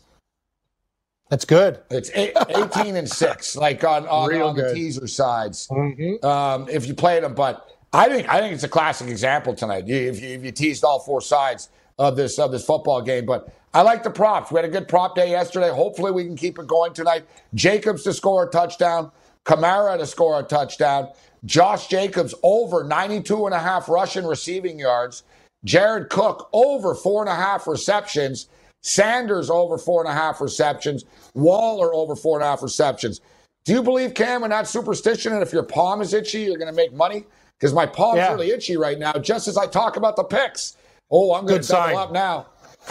That's 1.30 1.46
good. 1.46 1.80
It's 1.90 2.10
eight, 2.14 2.36
18 2.50 2.94
and 2.96 3.08
six, 3.08 3.56
like 3.56 3.82
on, 3.84 4.06
on, 4.06 4.34
on 4.34 4.54
the 4.54 4.74
teaser 4.74 5.06
sides. 5.06 5.66
Mm-hmm. 5.68 6.24
Um, 6.26 6.68
if 6.68 6.86
you 6.86 6.92
played 6.92 7.22
them, 7.22 7.34
but 7.34 7.66
I 7.94 8.08
think, 8.08 8.28
I 8.28 8.40
think 8.40 8.52
it's 8.52 8.64
a 8.64 8.68
classic 8.68 9.08
example 9.08 9.54
tonight. 9.54 9.88
If 9.88 10.20
you, 10.20 10.28
if 10.28 10.44
you 10.44 10.52
teased 10.52 10.84
all 10.84 11.00
four 11.00 11.22
sides 11.22 11.70
of 11.98 12.16
this, 12.16 12.38
of 12.38 12.52
this 12.52 12.66
football 12.66 13.00
game, 13.00 13.24
but 13.24 13.48
I 13.74 13.80
like 13.80 14.02
the 14.02 14.10
props. 14.10 14.52
We 14.52 14.56
had 14.56 14.66
a 14.66 14.68
good 14.68 14.88
prop 14.88 15.14
day 15.14 15.30
yesterday. 15.30 15.70
Hopefully, 15.70 16.12
we 16.12 16.24
can 16.24 16.36
keep 16.36 16.58
it 16.58 16.66
going 16.66 16.92
tonight. 16.92 17.24
Jacobs 17.54 18.02
to 18.04 18.12
score 18.12 18.44
a 18.44 18.50
touchdown. 18.50 19.10
Kamara 19.44 19.98
to 19.98 20.06
score 20.06 20.38
a 20.38 20.42
touchdown. 20.42 21.08
Josh 21.44 21.88
Jacobs 21.88 22.34
over 22.42 22.84
92 22.84 23.46
and 23.46 23.54
a 23.54 23.58
half 23.58 23.88
rushing 23.88 24.24
receiving 24.24 24.78
yards. 24.78 25.24
Jared 25.64 26.08
Cook 26.08 26.48
over 26.52 26.94
four 26.94 27.22
and 27.22 27.30
a 27.30 27.34
half 27.34 27.66
receptions. 27.66 28.48
Sanders 28.82 29.48
over 29.48 29.78
four 29.78 30.02
and 30.02 30.10
a 30.10 30.14
half 30.14 30.40
receptions. 30.40 31.04
Waller 31.34 31.94
over 31.94 32.16
four 32.16 32.38
and 32.38 32.44
a 32.44 32.48
half 32.48 32.62
receptions. 32.62 33.20
Do 33.64 33.72
you 33.72 33.82
believe, 33.82 34.14
Cam, 34.14 34.42
in 34.42 34.50
that 34.50 34.66
superstition? 34.66 35.32
And 35.32 35.42
if 35.42 35.52
your 35.52 35.62
palm 35.62 36.00
is 36.00 36.12
itchy, 36.14 36.40
you're 36.40 36.56
going 36.56 36.70
to 36.70 36.74
make 36.74 36.92
money? 36.92 37.24
Because 37.58 37.72
my 37.72 37.86
palm's 37.86 38.16
yeah. 38.16 38.32
really 38.32 38.50
itchy 38.50 38.76
right 38.76 38.98
now, 38.98 39.12
just 39.12 39.46
as 39.46 39.56
I 39.56 39.66
talk 39.66 39.96
about 39.96 40.16
the 40.16 40.24
picks. 40.24 40.76
Oh, 41.12 41.34
I'm 41.34 41.46
going 41.46 41.62
to 41.62 41.68
double 41.68 41.98
up 41.98 42.12
now. 42.12 42.46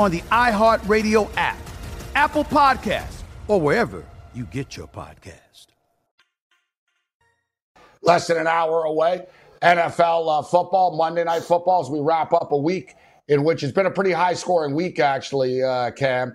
on 0.00 0.10
the 0.10 0.22
iHeartRadio 0.32 1.30
app, 1.36 1.58
Apple 2.14 2.44
Podcast, 2.44 3.20
or 3.48 3.60
wherever 3.60 4.02
you 4.32 4.44
get 4.46 4.74
your 4.74 4.88
podcast. 4.88 5.66
Less 8.00 8.26
than 8.26 8.38
an 8.38 8.46
hour 8.46 8.84
away. 8.84 9.26
NFL 9.60 10.38
uh, 10.38 10.42
football, 10.42 10.96
Monday 10.96 11.22
Night 11.22 11.42
Football, 11.42 11.82
as 11.82 11.90
we 11.90 12.00
wrap 12.00 12.32
up 12.32 12.50
a 12.52 12.56
week 12.56 12.94
in 13.28 13.44
which 13.44 13.62
it's 13.62 13.74
been 13.74 13.84
a 13.84 13.90
pretty 13.90 14.10
high 14.10 14.32
scoring 14.32 14.74
week, 14.74 14.98
actually, 14.98 15.62
uh, 15.62 15.90
Cam. 15.90 16.34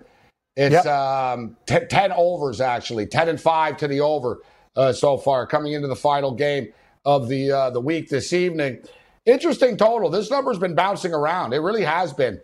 It's 0.56 0.72
yep. 0.72 0.86
um, 0.86 1.58
t- 1.66 1.88
10 1.90 2.12
overs, 2.12 2.62
actually, 2.62 3.08
10 3.08 3.30
and 3.30 3.42
5 3.42 3.78
to 3.78 3.88
the 3.88 4.00
over 4.00 4.42
uh, 4.76 4.94
so 4.94 5.18
far, 5.18 5.48
coming 5.48 5.74
into 5.74 5.88
the 5.88 5.96
final 5.96 6.36
game 6.36 6.68
of 7.04 7.28
the, 7.30 7.52
uh, 7.52 7.70
the 7.72 7.82
week 7.82 8.10
this 8.10 8.32
evening. 8.32 8.84
Interesting 9.26 9.76
total. 9.76 10.12
This 10.12 10.30
number's 10.30 10.60
been 10.60 10.76
bouncing 10.76 11.16
around. 11.16 11.54
It 11.54 11.62
really 11.62 11.84
has 11.84 12.14
been. 12.14 12.40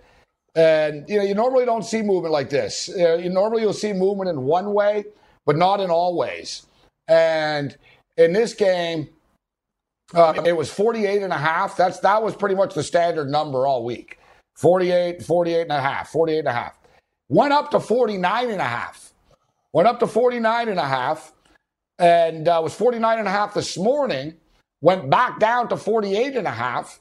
And 0.56 1.08
you 1.08 1.18
know, 1.18 1.24
you 1.24 1.34
normally 1.34 1.66
don't 1.66 1.84
see 1.84 2.02
movement 2.02 2.34
like 2.34 2.50
this. 2.50 2.90
Uh, 2.90 3.16
you 3.16 3.30
normally 3.30 3.62
you'll 3.62 3.74
see 3.74 3.94
movement 3.94 4.30
in 4.30 4.42
one 4.42 4.74
way, 4.74 5.06
but 5.46 5.56
not 5.56 5.80
in 5.80 5.90
all 5.90 6.18
ways. 6.18 6.66
And 7.08 7.76
in 8.18 8.34
this 8.34 8.54
game, 8.54 9.10
uh, 10.14 10.42
it 10.46 10.56
was 10.56 10.70
48 10.70 11.24
and 11.24 11.32
a 11.32 11.38
half. 11.38 11.78
That's 11.78 12.00
that 12.00 12.22
was 12.22 12.36
pretty 12.36 12.56
much 12.56 12.74
the 12.74 12.84
standard 12.84 13.30
number 13.30 13.66
all 13.66 13.86
week. 13.86 14.20
48, 14.58 15.24
48 15.24 15.62
and 15.62 15.72
a 15.72 15.82
half, 15.82 16.10
48 16.10 16.40
and 16.40 16.48
a 16.48 16.52
half. 16.52 16.78
Went 17.30 17.54
up 17.54 17.72
to 17.72 17.80
49 17.80 18.50
and 18.50 18.62
a 18.62 18.66
half. 18.66 19.14
Went 19.74 19.88
up 19.88 20.00
to 20.02 20.08
49 20.08 20.68
and 20.68 20.80
a 20.80 20.86
half 20.86 21.34
and 21.98 22.48
uh, 22.48 22.60
was 22.62 22.74
49 22.74 23.20
and 23.20 23.28
a 23.28 23.32
half 23.32 23.54
this 23.54 23.78
morning. 23.78 24.34
Went 24.82 25.10
back 25.10 25.40
down 25.40 25.70
to 25.70 25.78
48 25.78 26.36
and 26.36 26.48
a 26.48 26.52
half 26.52 27.00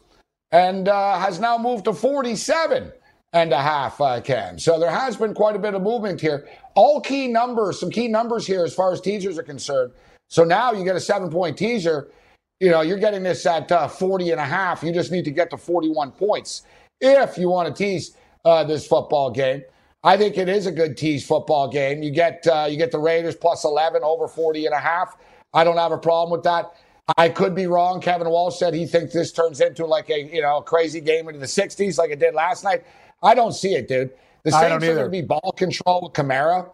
and 0.53 0.89
uh, 0.89 1.19
has 1.19 1.41
now 1.41 1.59
moved 1.59 1.87
to 1.87 1.93
47 1.93 2.93
and 3.33 3.53
a 3.53 3.61
half, 3.61 4.01
uh, 4.01 4.21
Cam. 4.21 4.59
So 4.59 4.79
there 4.79 4.91
has 4.91 5.17
been 5.17 5.35
quite 5.35 5.57
a 5.57 5.59
bit 5.59 5.75
of 5.75 5.83
movement 5.83 6.21
here. 6.21 6.49
All 6.75 7.01
key 7.01 7.29
numbers, 7.29 7.79
some 7.79 7.91
key 7.91 8.09
numbers 8.09 8.47
here 8.47 8.65
as 8.65 8.75
far 8.75 8.93
as 8.93 9.01
teasers 9.01 9.39
are 9.39 9.43
concerned. 9.43 9.93
So 10.29 10.45
now 10.45 10.73
you 10.73 10.85
get 10.85 10.97
a 10.97 11.01
seven 11.01 11.31
point 11.31 11.57
teaser. 11.57 12.11
You 12.59 12.71
know, 12.71 12.83
you're 12.83 12.99
getting 12.99 13.23
this 13.23 13.47
at 13.47 13.71
uh, 13.73 13.89
40 13.89 14.33
and 14.33 14.41
a 14.41 14.45
half. 14.45 14.83
You 14.83 14.93
just 14.93 15.11
need 15.13 15.25
to 15.25 15.31
get 15.31 15.51
to 15.51 15.57
41 15.57 16.13
points. 16.13 16.63
if 17.01 17.39
you 17.39 17.49
want 17.49 17.75
to 17.75 17.83
tease 17.83 18.17
uh, 18.45 18.65
this 18.65 18.87
football 18.87 19.31
game. 19.31 19.63
I 20.03 20.17
think 20.17 20.39
it 20.39 20.49
is 20.49 20.67
a 20.67 20.73
good 20.73 20.97
tease 20.97 21.27
football 21.27 21.69
game. 21.69 22.03
You 22.03 22.11
get 22.11 22.47
uh, 22.47 22.67
you 22.71 22.77
get 22.77 22.91
the 22.91 22.99
Raiders 22.99 23.37
plus 23.37 23.65
11 23.65 24.03
over 24.03 24.29
40 24.29 24.67
and 24.67 24.75
a 24.75 24.79
half. 24.79 25.17
I 25.53 25.65
don't 25.65 25.77
have 25.77 25.93
a 25.93 25.99
problem 25.99 26.33
with 26.33 26.45
that. 26.45 26.73
I 27.17 27.29
could 27.29 27.55
be 27.55 27.67
wrong. 27.67 28.01
Kevin 28.01 28.29
Walsh 28.31 28.59
said 28.59 28.73
he 28.73 28.87
thinks 28.87 29.13
this 29.13 29.33
turns 29.33 29.61
into 29.61 29.85
like 29.85 30.09
a 30.11 30.23
you 30.23 30.41
know 30.41 30.61
crazy 30.63 31.01
game 31.01 31.29
into 31.29 31.41
the 31.41 31.47
60s 31.47 31.99
like 31.99 32.11
it 32.11 32.19
did 32.19 32.35
last 32.35 32.65
night. 32.65 32.85
I 33.23 33.35
don't 33.35 33.53
see 33.53 33.75
it, 33.75 33.89
dude. 33.89 34.11
The 34.45 34.53
Saints 34.53 34.85
are 34.85 34.95
going 34.95 35.05
to 35.05 35.09
be 35.09 35.23
ball 35.23 35.53
control 35.57 36.01
with 36.05 36.13
Kamara. 36.13 36.71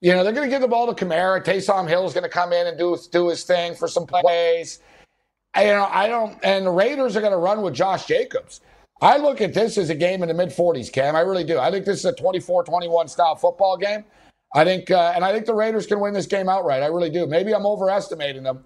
You 0.00 0.12
know, 0.12 0.24
they're 0.24 0.32
going 0.32 0.48
to 0.48 0.50
give 0.50 0.62
the 0.62 0.68
ball 0.68 0.92
to 0.92 1.04
Kamara. 1.04 1.44
Taysom 1.44 1.88
Hill 1.88 2.06
is 2.06 2.12
going 2.12 2.24
to 2.24 2.30
come 2.30 2.52
in 2.52 2.66
and 2.66 2.78
do 2.78 2.96
do 3.12 3.28
his 3.28 3.44
thing 3.44 3.74
for 3.74 3.86
some 3.86 4.06
plays. 4.06 4.80
I, 5.54 5.66
you 5.66 5.72
know, 5.72 5.88
I 5.90 6.08
don't. 6.08 6.38
And 6.42 6.66
the 6.66 6.70
Raiders 6.70 7.16
are 7.16 7.20
going 7.20 7.32
to 7.32 7.38
run 7.38 7.62
with 7.62 7.74
Josh 7.74 8.06
Jacobs. 8.06 8.62
I 9.00 9.18
look 9.18 9.40
at 9.40 9.52
this 9.52 9.78
as 9.78 9.90
a 9.90 9.94
game 9.94 10.22
in 10.22 10.28
the 10.28 10.34
mid 10.34 10.50
40s, 10.50 10.90
Cam. 10.90 11.16
I 11.16 11.20
really 11.20 11.44
do. 11.44 11.58
I 11.58 11.70
think 11.70 11.84
this 11.84 11.98
is 11.98 12.04
a 12.04 12.14
24 12.14 12.64
21 12.64 13.08
style 13.08 13.34
football 13.34 13.76
game. 13.76 14.04
I 14.54 14.64
think, 14.64 14.90
uh, 14.90 15.12
and 15.14 15.24
I 15.24 15.32
think 15.32 15.46
the 15.46 15.54
Raiders 15.54 15.86
can 15.86 15.98
win 15.98 16.14
this 16.14 16.26
game 16.26 16.48
outright. 16.48 16.82
I 16.82 16.86
really 16.86 17.10
do. 17.10 17.26
Maybe 17.26 17.54
I'm 17.54 17.66
overestimating 17.66 18.42
them. 18.42 18.64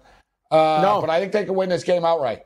Uh, 0.51 0.79
no. 0.81 1.01
But 1.01 1.09
I 1.09 1.19
think 1.19 1.31
they 1.31 1.45
can 1.45 1.55
win 1.55 1.69
this 1.69 1.83
game 1.83 2.05
outright. 2.05 2.45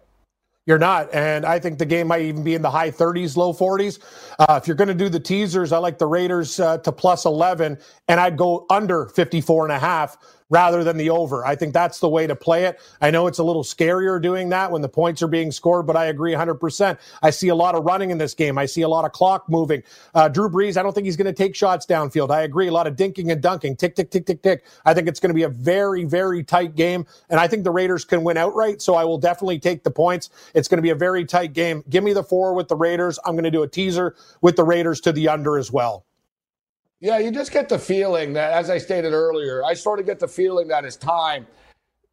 You're 0.67 0.78
not. 0.78 1.12
And 1.13 1.43
I 1.45 1.58
think 1.60 1.80
the 1.80 1.86
game 1.86 2.08
might 2.08 2.21
even 2.21 2.43
be 2.43 2.54
in 2.54 2.62
the 2.62 2.69
high 2.69 2.91
30s, 2.91 3.36
low 3.36 3.52
40s. 3.52 4.00
Uh, 4.38 4.60
if 4.62 4.67
you're 4.67 4.76
going 4.76 4.89
to 4.89 4.93
do 4.93 5.10
the 5.10 5.19
teasers, 5.19 5.71
I 5.71 5.80
like 5.80 5.97
the 5.97 6.06
Raiders 6.06 6.60
uh, 6.60 6.78
to 6.80 6.91
plus 6.91 7.26
11, 7.26 7.80
and 8.08 8.19
I'd 8.19 8.38
go 8.38 8.67
under 8.69 9.08
54 9.08 9.65
and 9.65 9.71
a 9.71 9.80
half 9.80 10.17
rather 10.52 10.84
than 10.84 10.98
the 10.98 11.10
over. 11.10 11.44
I 11.44 11.56
think 11.56 11.74
that's 11.74 12.00
the 12.00 12.10
way 12.10 12.28
to 12.28 12.36
play 12.36 12.66
it. 12.66 12.80
I 13.02 13.10
know 13.10 13.26
it's 13.26 13.40
a 13.40 13.44
little 13.44 13.64
scarier 13.64 14.22
doing 14.22 14.50
that 14.50 14.70
when 14.70 14.84
the 14.84 14.90
points 14.90 15.24
are 15.24 15.28
being 15.28 15.52
scored, 15.52 15.88
but 15.88 15.96
I 15.96 16.06
agree 16.06 16.34
100%. 16.34 17.00
I 17.24 17.30
see 17.32 17.48
a 17.48 17.56
lot 17.56 17.74
of 17.74 17.86
running 17.86 18.12
in 18.12 18.20
this 18.20 18.36
game. 18.36 18.58
I 18.58 18.68
see 18.68 18.82
a 18.82 18.90
lot 18.90 19.06
of 19.06 19.14
clock 19.14 19.50
moving. 19.50 19.82
Uh, 20.14 20.28
Drew 20.28 20.50
Brees, 20.50 20.78
I 20.78 20.84
don't 20.84 20.94
think 20.94 21.06
he's 21.06 21.18
going 21.18 21.26
to 21.26 21.34
take 21.34 21.56
shots 21.56 21.86
downfield. 21.86 22.30
I 22.30 22.42
agree. 22.42 22.68
A 22.68 22.72
lot 22.72 22.86
of 22.86 22.96
dinking 22.96 23.32
and 23.32 23.42
dunking. 23.42 23.78
Tick, 23.78 23.96
tick, 23.96 24.12
tick, 24.12 24.26
tick, 24.26 24.44
tick. 24.44 24.66
I 24.86 24.94
think 24.94 25.08
it's 25.08 25.22
going 25.22 25.30
to 25.30 25.34
be 25.34 25.44
a 25.44 25.50
very, 25.50 26.04
very 26.04 26.44
tight 26.44 26.76
game. 26.76 27.06
And 27.30 27.40
I 27.40 27.48
think 27.48 27.64
the 27.64 27.72
Raiders 27.72 28.04
can 28.04 28.24
win 28.24 28.36
outright. 28.36 28.82
So 28.82 28.96
I 28.96 29.06
will 29.06 29.18
definitely 29.18 29.60
take 29.60 29.84
the 29.84 29.92
points. 29.92 30.30
It's 30.54 30.68
going 30.68 30.80
to 30.80 30.84
be 30.84 30.90
a 30.90 30.96
very 30.96 31.24
tight 31.26 31.54
game. 31.54 31.84
Give 31.90 32.04
me 32.04 32.12
the 32.12 32.24
four 32.24 32.54
with 32.54 32.68
the 32.68 32.76
Raiders. 32.76 33.18
I'm 33.26 33.36
going 33.36 33.46
to 33.46 33.52
do 33.52 33.64
a 33.64 33.68
teaser 33.68 34.16
with 34.42 34.58
the 34.58 34.66
Raiders 34.66 35.00
to 35.02 35.14
the 35.14 35.30
under 35.30 35.58
as 35.58 35.72
well. 35.72 36.06
Yeah, 37.02 37.18
you 37.18 37.32
just 37.32 37.52
get 37.52 37.68
the 37.68 37.80
feeling 37.80 38.34
that, 38.34 38.54
as 38.54 38.70
I 38.70 38.78
stated 38.78 39.12
earlier, 39.12 39.66
I 39.66 39.74
sort 39.74 40.00
of 40.00 40.06
get 40.06 40.20
the 40.20 40.28
feeling 40.28 40.68
that 40.68 40.86
it's 40.86 40.96
time 40.96 41.48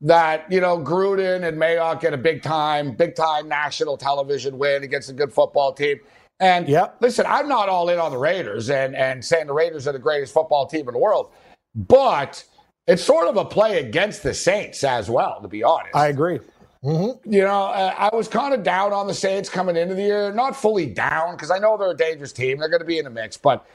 that, 0.00 0.50
you 0.50 0.62
know, 0.62 0.78
Gruden 0.78 1.46
and 1.46 1.58
Mayock 1.58 2.00
get 2.00 2.14
a 2.14 2.16
big 2.16 2.42
time, 2.42 2.92
big 2.92 3.14
time 3.14 3.48
national 3.48 3.98
television 3.98 4.56
win 4.56 4.84
against 4.84 5.10
a 5.10 5.12
good 5.12 5.30
football 5.30 5.74
team. 5.74 5.98
And 6.40 6.68
yep. 6.68 6.96
listen, 7.00 7.26
I'm 7.28 7.48
not 7.48 7.68
all 7.68 7.90
in 7.90 7.98
on 7.98 8.12
the 8.12 8.18
Raiders 8.18 8.70
and, 8.70 8.96
and 8.96 9.22
saying 9.22 9.48
the 9.48 9.52
Raiders 9.52 9.86
are 9.86 9.92
the 9.92 9.98
greatest 9.98 10.32
football 10.32 10.66
team 10.66 10.88
in 10.88 10.94
the 10.94 11.00
world, 11.00 11.32
but 11.74 12.42
it's 12.86 13.02
sort 13.02 13.28
of 13.28 13.36
a 13.36 13.44
play 13.44 13.80
against 13.80 14.22
the 14.22 14.32
Saints 14.32 14.84
as 14.84 15.10
well, 15.10 15.40
to 15.42 15.48
be 15.48 15.62
honest. 15.62 15.94
I 15.94 16.08
agree. 16.08 16.38
Mm-hmm. 16.82 17.30
You 17.30 17.42
know, 17.42 17.64
uh, 17.64 17.92
I 17.98 18.14
was 18.14 18.28
kind 18.28 18.54
of 18.54 18.62
down 18.62 18.92
on 18.94 19.06
the 19.08 19.14
Saints 19.14 19.50
coming 19.50 19.76
into 19.76 19.96
the 19.96 20.02
year, 20.02 20.32
not 20.32 20.56
fully 20.56 20.86
down 20.86 21.34
because 21.34 21.50
I 21.50 21.58
know 21.58 21.76
they're 21.76 21.90
a 21.90 21.96
dangerous 21.96 22.32
team. 22.32 22.58
They're 22.58 22.70
going 22.70 22.80
to 22.80 22.86
be 22.86 22.98
in 22.98 23.04
the 23.04 23.10
mix, 23.10 23.36
but 23.36 23.66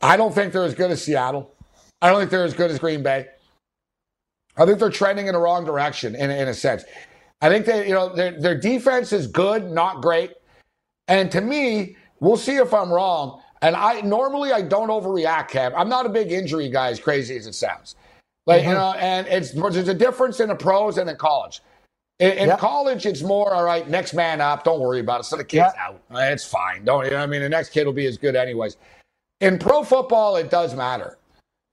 I 0.00 0.16
don't 0.16 0.34
think 0.34 0.52
they're 0.52 0.64
as 0.64 0.74
good 0.74 0.90
as 0.90 1.02
Seattle. 1.02 1.54
I 2.02 2.10
don't 2.10 2.18
think 2.18 2.30
they're 2.30 2.44
as 2.44 2.54
good 2.54 2.70
as 2.70 2.78
Green 2.78 3.02
Bay. 3.02 3.26
I 4.56 4.66
think 4.66 4.78
they're 4.78 4.90
trending 4.90 5.26
in 5.26 5.34
the 5.34 5.38
wrong 5.38 5.64
direction 5.64 6.14
in, 6.14 6.30
in 6.30 6.48
a 6.48 6.54
sense. 6.54 6.84
I 7.40 7.48
think 7.48 7.66
they, 7.66 7.86
you 7.86 7.94
know, 7.94 8.14
their, 8.14 8.38
their 8.38 8.58
defense 8.58 9.12
is 9.12 9.26
good, 9.26 9.70
not 9.70 10.02
great. 10.02 10.32
And 11.08 11.30
to 11.32 11.40
me, 11.40 11.96
we'll 12.20 12.36
see 12.36 12.56
if 12.56 12.74
I'm 12.74 12.92
wrong. 12.92 13.42
And 13.62 13.76
I 13.76 14.00
normally 14.00 14.52
I 14.52 14.62
don't 14.62 14.88
overreact, 14.88 15.50
Kev. 15.50 15.72
I'm 15.76 15.88
not 15.88 16.06
a 16.06 16.08
big 16.08 16.32
injury 16.32 16.68
guy, 16.70 16.88
as 16.88 17.00
crazy 17.00 17.36
as 17.36 17.46
it 17.46 17.54
sounds. 17.54 17.94
Like, 18.46 18.62
mm-hmm. 18.62 18.70
you 18.70 18.74
know, 18.74 18.94
and 18.98 19.26
it's 19.26 19.52
there's 19.52 19.88
a 19.88 19.94
difference 19.94 20.40
in 20.40 20.48
the 20.48 20.54
pros 20.54 20.98
and 20.98 21.08
in 21.08 21.16
college. 21.16 21.60
In, 22.18 22.32
in 22.32 22.48
yep. 22.48 22.58
college, 22.58 23.06
it's 23.06 23.22
more 23.22 23.52
all 23.52 23.64
right, 23.64 23.88
next 23.88 24.14
man 24.14 24.40
up, 24.40 24.64
don't 24.64 24.80
worry 24.80 25.00
about 25.00 25.20
it. 25.20 25.24
So 25.24 25.36
the 25.36 25.44
kid's 25.44 25.72
yep. 25.74 25.76
out. 25.78 26.00
It's 26.10 26.44
fine. 26.44 26.84
Don't 26.84 27.04
you 27.04 27.10
know 27.12 27.18
I 27.18 27.26
mean 27.26 27.42
the 27.42 27.48
next 27.48 27.70
kid 27.70 27.86
will 27.86 27.92
be 27.92 28.06
as 28.06 28.16
good 28.16 28.36
anyways 28.36 28.76
in 29.40 29.58
pro 29.58 29.82
football, 29.82 30.36
it 30.36 30.50
does 30.50 30.74
matter. 30.74 31.18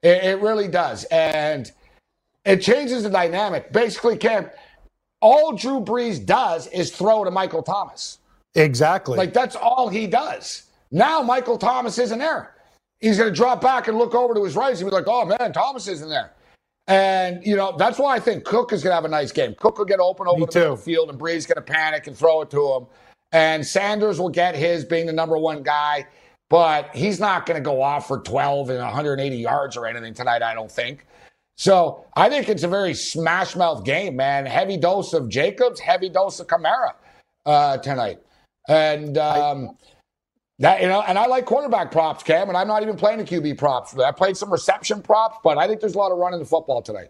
It, 0.03 0.23
it 0.23 0.41
really 0.41 0.67
does. 0.67 1.03
And 1.05 1.71
it 2.45 2.61
changes 2.61 3.03
the 3.03 3.09
dynamic. 3.09 3.71
Basically, 3.71 4.17
Cam, 4.17 4.49
all 5.21 5.53
Drew 5.53 5.81
Brees 5.81 6.25
does 6.25 6.67
is 6.67 6.91
throw 6.91 7.23
to 7.23 7.31
Michael 7.31 7.63
Thomas. 7.63 8.19
Exactly. 8.55 9.17
Like 9.17 9.33
that's 9.33 9.55
all 9.55 9.89
he 9.89 10.07
does. 10.07 10.63
Now 10.91 11.21
Michael 11.21 11.57
Thomas 11.57 11.97
isn't 11.97 12.19
there. 12.19 12.55
He's 12.99 13.17
going 13.17 13.29
to 13.29 13.35
drop 13.35 13.61
back 13.61 13.87
and 13.87 13.97
look 13.97 14.15
over 14.15 14.33
to 14.33 14.43
his 14.43 14.55
right 14.55 14.75
and 14.75 14.89
be 14.89 14.95
like, 14.95 15.07
oh 15.07 15.25
man, 15.25 15.53
Thomas 15.53 15.87
isn't 15.87 16.09
there. 16.09 16.31
And, 16.87 17.45
you 17.45 17.55
know, 17.55 17.75
that's 17.77 17.99
why 17.99 18.15
I 18.15 18.19
think 18.19 18.45
Cook 18.45 18.71
is 18.71 18.81
going 18.81 18.91
to 18.91 18.95
have 18.95 19.05
a 19.05 19.09
nice 19.09 19.31
game. 19.31 19.53
Cook 19.59 19.77
will 19.77 19.85
get 19.85 19.99
open 19.99 20.25
over 20.25 20.39
Me 20.39 20.47
the 20.49 20.77
field 20.77 21.09
and 21.09 21.19
Brees 21.19 21.45
going 21.47 21.57
to 21.57 21.61
panic 21.61 22.07
and 22.07 22.17
throw 22.17 22.41
it 22.41 22.49
to 22.51 22.73
him. 22.73 22.87
And 23.33 23.65
Sanders 23.65 24.19
will 24.19 24.29
get 24.29 24.55
his 24.55 24.85
being 24.85 25.05
the 25.05 25.13
number 25.13 25.37
one 25.37 25.61
guy 25.63 26.07
but 26.49 26.95
he's 26.95 27.19
not 27.19 27.45
going 27.45 27.61
to 27.61 27.63
go 27.63 27.81
off 27.81 28.07
for 28.07 28.19
12 28.19 28.69
and 28.69 28.79
180 28.79 29.35
yards 29.35 29.75
or 29.75 29.85
anything 29.85 30.13
tonight, 30.13 30.41
I 30.41 30.53
don't 30.53 30.71
think. 30.71 31.05
So 31.55 32.05
I 32.15 32.29
think 32.29 32.49
it's 32.49 32.63
a 32.63 32.67
very 32.67 32.93
smash 32.93 33.55
mouth 33.55 33.83
game, 33.83 34.15
man. 34.15 34.45
Heavy 34.45 34.77
dose 34.77 35.13
of 35.13 35.27
Jacobs, 35.27 35.79
heavy 35.79 36.07
dose 36.07 36.39
of 36.39 36.47
Kamara 36.47 36.93
uh, 37.45 37.77
tonight. 37.77 38.19
And 38.69 39.17
um, 39.17 39.77
that, 40.59 40.81
you 40.81 40.87
know, 40.87 41.01
and 41.01 41.17
I 41.17 41.25
like 41.25 41.45
quarterback 41.45 41.91
props, 41.91 42.23
Cam, 42.23 42.49
and 42.49 42.57
I'm 42.57 42.67
not 42.67 42.83
even 42.83 42.95
playing 42.95 43.17
the 43.17 43.23
QB 43.23 43.57
props. 43.57 43.97
I 43.97 44.11
played 44.11 44.37
some 44.37 44.51
reception 44.51 45.01
props, 45.01 45.37
but 45.43 45.57
I 45.57 45.67
think 45.67 45.81
there's 45.81 45.95
a 45.95 45.97
lot 45.97 46.11
of 46.11 46.19
running 46.19 46.39
the 46.39 46.45
football 46.45 46.81
tonight. 46.81 47.09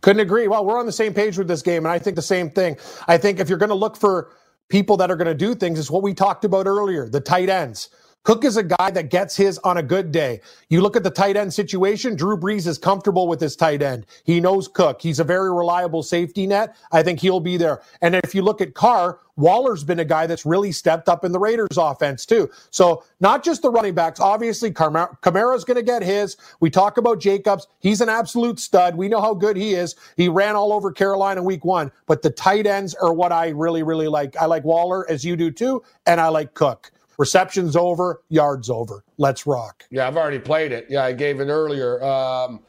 Couldn't 0.00 0.20
agree. 0.20 0.48
Well, 0.48 0.64
we're 0.64 0.78
on 0.78 0.86
the 0.86 0.92
same 0.92 1.14
page 1.14 1.38
with 1.38 1.48
this 1.48 1.62
game, 1.62 1.84
and 1.84 1.92
I 1.92 1.98
think 1.98 2.16
the 2.16 2.22
same 2.22 2.50
thing. 2.50 2.76
I 3.08 3.16
think 3.16 3.40
if 3.40 3.48
you're 3.48 3.58
going 3.58 3.70
to 3.70 3.74
look 3.74 3.96
for 3.96 4.32
people 4.68 4.96
that 4.98 5.10
are 5.10 5.16
going 5.16 5.28
to 5.28 5.34
do 5.34 5.54
things, 5.54 5.78
it's 5.78 5.90
what 5.90 6.02
we 6.02 6.14
talked 6.14 6.44
about 6.44 6.66
earlier 6.66 7.08
the 7.08 7.20
tight 7.20 7.48
ends. 7.48 7.90
Cook 8.24 8.46
is 8.46 8.56
a 8.56 8.62
guy 8.62 8.90
that 8.90 9.10
gets 9.10 9.36
his 9.36 9.58
on 9.58 9.76
a 9.76 9.82
good 9.82 10.10
day. 10.10 10.40
You 10.70 10.80
look 10.80 10.96
at 10.96 11.02
the 11.02 11.10
tight 11.10 11.36
end 11.36 11.52
situation, 11.52 12.16
Drew 12.16 12.38
Brees 12.38 12.66
is 12.66 12.78
comfortable 12.78 13.28
with 13.28 13.38
his 13.38 13.54
tight 13.54 13.82
end. 13.82 14.06
He 14.24 14.40
knows 14.40 14.66
Cook. 14.66 15.02
He's 15.02 15.20
a 15.20 15.24
very 15.24 15.52
reliable 15.52 16.02
safety 16.02 16.46
net. 16.46 16.74
I 16.90 17.02
think 17.02 17.20
he'll 17.20 17.38
be 17.38 17.58
there. 17.58 17.82
And 18.00 18.14
if 18.14 18.34
you 18.34 18.40
look 18.40 18.62
at 18.62 18.72
Carr, 18.72 19.18
Waller's 19.36 19.84
been 19.84 19.98
a 19.98 20.06
guy 20.06 20.26
that's 20.26 20.46
really 20.46 20.72
stepped 20.72 21.06
up 21.06 21.22
in 21.22 21.32
the 21.32 21.38
Raiders 21.38 21.76
offense 21.76 22.24
too. 22.24 22.48
So 22.70 23.04
not 23.20 23.44
just 23.44 23.60
the 23.60 23.70
running 23.70 23.94
backs. 23.94 24.20
Obviously, 24.20 24.70
Kamara's 24.70 25.64
going 25.64 25.76
to 25.76 25.82
get 25.82 26.02
his. 26.02 26.38
We 26.60 26.70
talk 26.70 26.96
about 26.96 27.20
Jacobs. 27.20 27.66
He's 27.80 28.00
an 28.00 28.08
absolute 28.08 28.58
stud. 28.58 28.96
We 28.96 29.08
know 29.08 29.20
how 29.20 29.34
good 29.34 29.58
he 29.58 29.74
is. 29.74 29.96
He 30.16 30.28
ran 30.30 30.56
all 30.56 30.72
over 30.72 30.90
Carolina 30.92 31.42
week 31.42 31.66
one. 31.66 31.92
But 32.06 32.22
the 32.22 32.30
tight 32.30 32.66
ends 32.66 32.94
are 32.94 33.12
what 33.12 33.32
I 33.32 33.48
really, 33.48 33.82
really 33.82 34.08
like. 34.08 34.34
I 34.38 34.46
like 34.46 34.64
Waller 34.64 35.08
as 35.10 35.26
you 35.26 35.36
do 35.36 35.50
too, 35.50 35.82
and 36.06 36.22
I 36.22 36.28
like 36.28 36.54
Cook. 36.54 36.90
Receptions 37.18 37.76
over, 37.76 38.22
yards 38.28 38.70
over. 38.70 39.04
Let's 39.18 39.46
rock. 39.46 39.84
Yeah, 39.90 40.06
I've 40.06 40.16
already 40.16 40.38
played 40.38 40.72
it. 40.72 40.86
Yeah, 40.88 41.04
I 41.04 41.12
gave 41.12 41.40
it 41.40 41.48
earlier. 41.48 42.02
Um, 42.02 42.60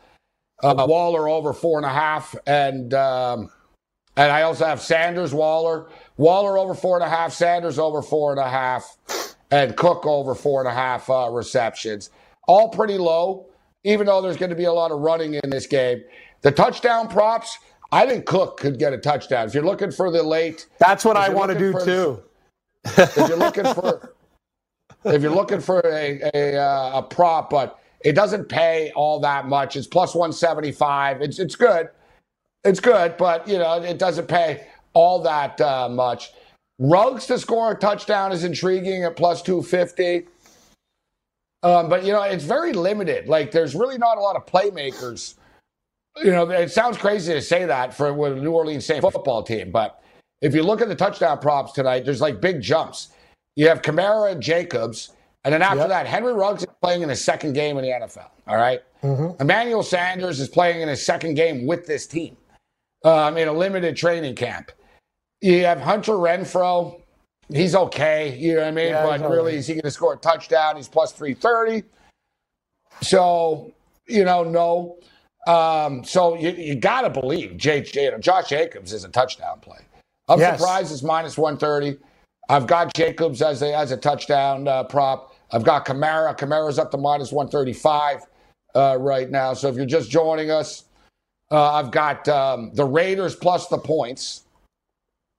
uh, 0.64 0.86
Waller 0.88 1.28
over 1.28 1.54
four 1.54 1.78
and 1.78 1.86
a 1.86 1.90
half, 1.90 2.36
and 2.48 2.94
um, 2.94 3.50
and 4.18 4.32
I 4.32 4.44
also 4.44 4.66
have 4.66 4.82
Sanders 4.82 5.34
Waller. 5.34 5.88
Waller 6.18 6.58
over 6.58 6.74
four 6.74 6.98
and 6.98 7.06
a 7.06 7.10
half, 7.10 7.34
Sanders 7.34 7.78
over 7.78 8.02
four 8.02 8.32
and 8.32 8.40
a 8.40 8.50
half, 8.50 8.98
and 9.52 9.76
Cook 9.76 10.06
over 10.06 10.34
four 10.34 10.62
and 10.62 10.70
a 10.70 10.74
half 10.74 11.10
uh, 11.10 11.30
receptions. 11.30 12.10
All 12.48 12.70
pretty 12.70 12.98
low, 12.98 13.48
even 13.84 14.06
though 14.06 14.22
there's 14.22 14.38
going 14.38 14.52
to 14.52 14.56
be 14.56 14.66
a 14.66 14.74
lot 14.74 14.92
of 14.92 15.00
running 15.00 15.34
in 15.44 15.50
this 15.50 15.68
game. 15.68 16.04
The 16.42 16.52
touchdown 16.52 17.08
props, 17.08 17.58
I 17.92 18.06
think 18.06 18.26
Cook 18.26 18.58
could 18.58 18.80
get 18.80 18.94
a 18.94 18.98
touchdown. 18.98 19.48
If 19.48 19.54
you're 19.54 19.66
looking 19.66 19.92
for 19.92 20.12
the 20.12 20.24
late, 20.24 20.68
that's 20.80 21.04
what 21.04 21.18
I 21.18 21.30
want 21.30 21.52
to 21.52 21.58
do 21.58 21.74
too. 21.84 22.24
if 22.86 23.16
you're 23.18 23.38
looking 23.38 23.66
for 23.74 24.14
if 25.06 25.22
you're 25.22 25.32
looking 25.32 25.60
for 25.60 25.80
a, 25.86 26.22
a, 26.34 26.58
uh, 26.58 27.00
a 27.00 27.04
prop, 27.04 27.50
but 27.50 27.80
it 28.02 28.14
doesn't 28.14 28.50
pay 28.50 28.92
all 28.96 29.20
that 29.20 29.48
much. 29.48 29.76
It's 29.76 29.88
plus 29.88 30.16
175. 30.16 31.22
It's, 31.22 31.40
it's 31.40 31.56
good. 31.56 31.90
It's 32.64 32.80
good, 32.80 33.16
but, 33.18 33.48
you 33.48 33.58
know, 33.60 33.82
it 33.82 34.00
doesn't 34.00 34.28
pay 34.28 34.68
all 34.94 35.22
that 35.22 35.62
uh, 35.62 35.88
much. 35.88 36.32
Ruggs 36.80 37.28
to 37.28 37.38
score 37.38 37.72
a 37.72 37.76
touchdown 37.76 38.32
is 38.32 38.44
intriguing 38.44 39.04
at 39.04 39.16
plus 39.16 39.42
250. 39.42 40.28
Um, 41.64 41.90
but, 41.90 42.04
you 42.04 42.12
know, 42.12 42.24
it's 42.24 42.44
very 42.44 42.74
limited. 42.74 43.28
Like, 43.28 43.52
there's 43.52 43.76
really 43.76 43.98
not 43.98 44.18
a 44.18 44.22
lot 44.22 44.36
of 44.36 44.46
playmakers. 44.46 45.36
You 46.24 46.32
know, 46.32 46.50
it 46.50 46.72
sounds 46.72 46.98
crazy 46.98 47.34
to 47.34 47.42
say 47.42 47.66
that 47.66 47.94
for 47.94 48.10
a 48.10 48.36
New 48.36 48.52
Orleans 48.52 48.86
Saints 48.86 49.02
football 49.02 49.44
team, 49.44 49.72
but 49.72 50.02
if 50.42 50.54
you 50.54 50.64
look 50.64 50.82
at 50.82 50.88
the 50.88 50.96
touchdown 50.96 51.40
props 51.40 51.72
tonight, 51.72 52.06
there's 52.06 52.22
like 52.22 52.40
big 52.40 52.62
jumps. 52.62 53.10
You 53.56 53.68
have 53.68 53.82
Kamara 53.82 54.32
and 54.32 54.42
Jacobs. 54.42 55.12
And 55.44 55.54
then 55.54 55.62
after 55.62 55.80
yep. 55.80 55.90
that, 55.90 56.08
Henry 56.08 56.34
Ruggs 56.34 56.64
is 56.64 56.70
playing 56.82 57.04
in 57.04 57.10
his 57.10 57.24
second 57.24 57.54
game 57.54 57.78
in 57.78 57.84
the 57.84 57.92
NFL. 57.92 58.30
All 58.48 58.56
right? 58.56 58.82
mm-hmm. 59.04 59.42
Emmanuel 59.42 59.84
Sanders 59.84 60.40
is 60.40 60.50
playing 60.50 60.82
in 60.82 60.90
his 60.90 61.06
second 61.06 61.36
game 61.36 61.66
with 61.68 61.86
this 61.86 62.08
team 62.08 62.36
um, 63.04 63.38
in 63.38 63.48
a 63.48 63.54
limited 63.54 63.96
training 63.96 64.36
camp. 64.36 64.72
You 65.42 65.64
have 65.66 65.80
Hunter 65.80 66.14
Renfrow. 66.14 67.00
he's 67.50 67.76
okay. 67.76 68.36
You 68.38 68.56
know 68.56 68.62
what 68.62 68.68
I 68.68 68.72
mean? 68.72 68.88
Yeah, 68.90 69.18
but 69.18 69.30
really, 69.30 69.56
is 69.56 69.68
he 69.68 69.76
going 69.76 69.84
to 69.84 69.92
score 69.92 70.14
a 70.14 70.18
touchdown? 70.18 70.78
He's 70.78 70.88
plus 70.88 71.12
330. 71.12 71.88
So, 73.02 73.72
you 74.08 74.24
know, 74.24 74.44
no. 74.44 74.98
Um, 75.48 76.04
so 76.04 76.36
you, 76.36 76.50
you 76.52 76.76
got 76.76 77.02
to 77.02 77.10
believe 77.10 77.58
J, 77.58 77.82
J, 77.82 78.12
Josh 78.20 78.50
Jacobs 78.50 78.94
is 78.94 79.04
a 79.04 79.10
touchdown 79.10 79.60
play. 79.60 79.78
I'm 80.28 80.40
Yes. 80.40 80.60
surprised 80.60 80.92
it's 80.92 81.04
minus 81.04 81.38
130. 81.38 82.00
I've 82.50 82.68
got 82.68 82.94
Jacobs 82.94 83.42
as 83.42 83.62
a, 83.62 83.76
as 83.76 83.92
a 83.92 83.98
touchdown 83.98 84.68
uh, 84.68 84.84
prop. 84.84 85.36
I've 85.52 85.64
got 85.64 85.86
Kamara. 85.86 86.38
Kamara's 86.38 86.78
up 86.78 86.92
to 86.92 86.98
minus 86.98 87.32
135 87.32 88.22
uh, 88.76 88.98
right 89.00 89.30
now. 89.30 89.54
So 89.54 89.68
if 89.68 89.76
you're 89.76 89.86
just 89.86 90.10
joining 90.12 90.52
us, 90.52 90.84
uh, 91.52 91.74
I've 91.74 91.92
got 91.92 92.28
um, 92.28 92.72
the 92.74 92.86
Raiders 92.86 93.36
plus 93.36 93.68
the 93.68 93.78
points. 93.78 94.44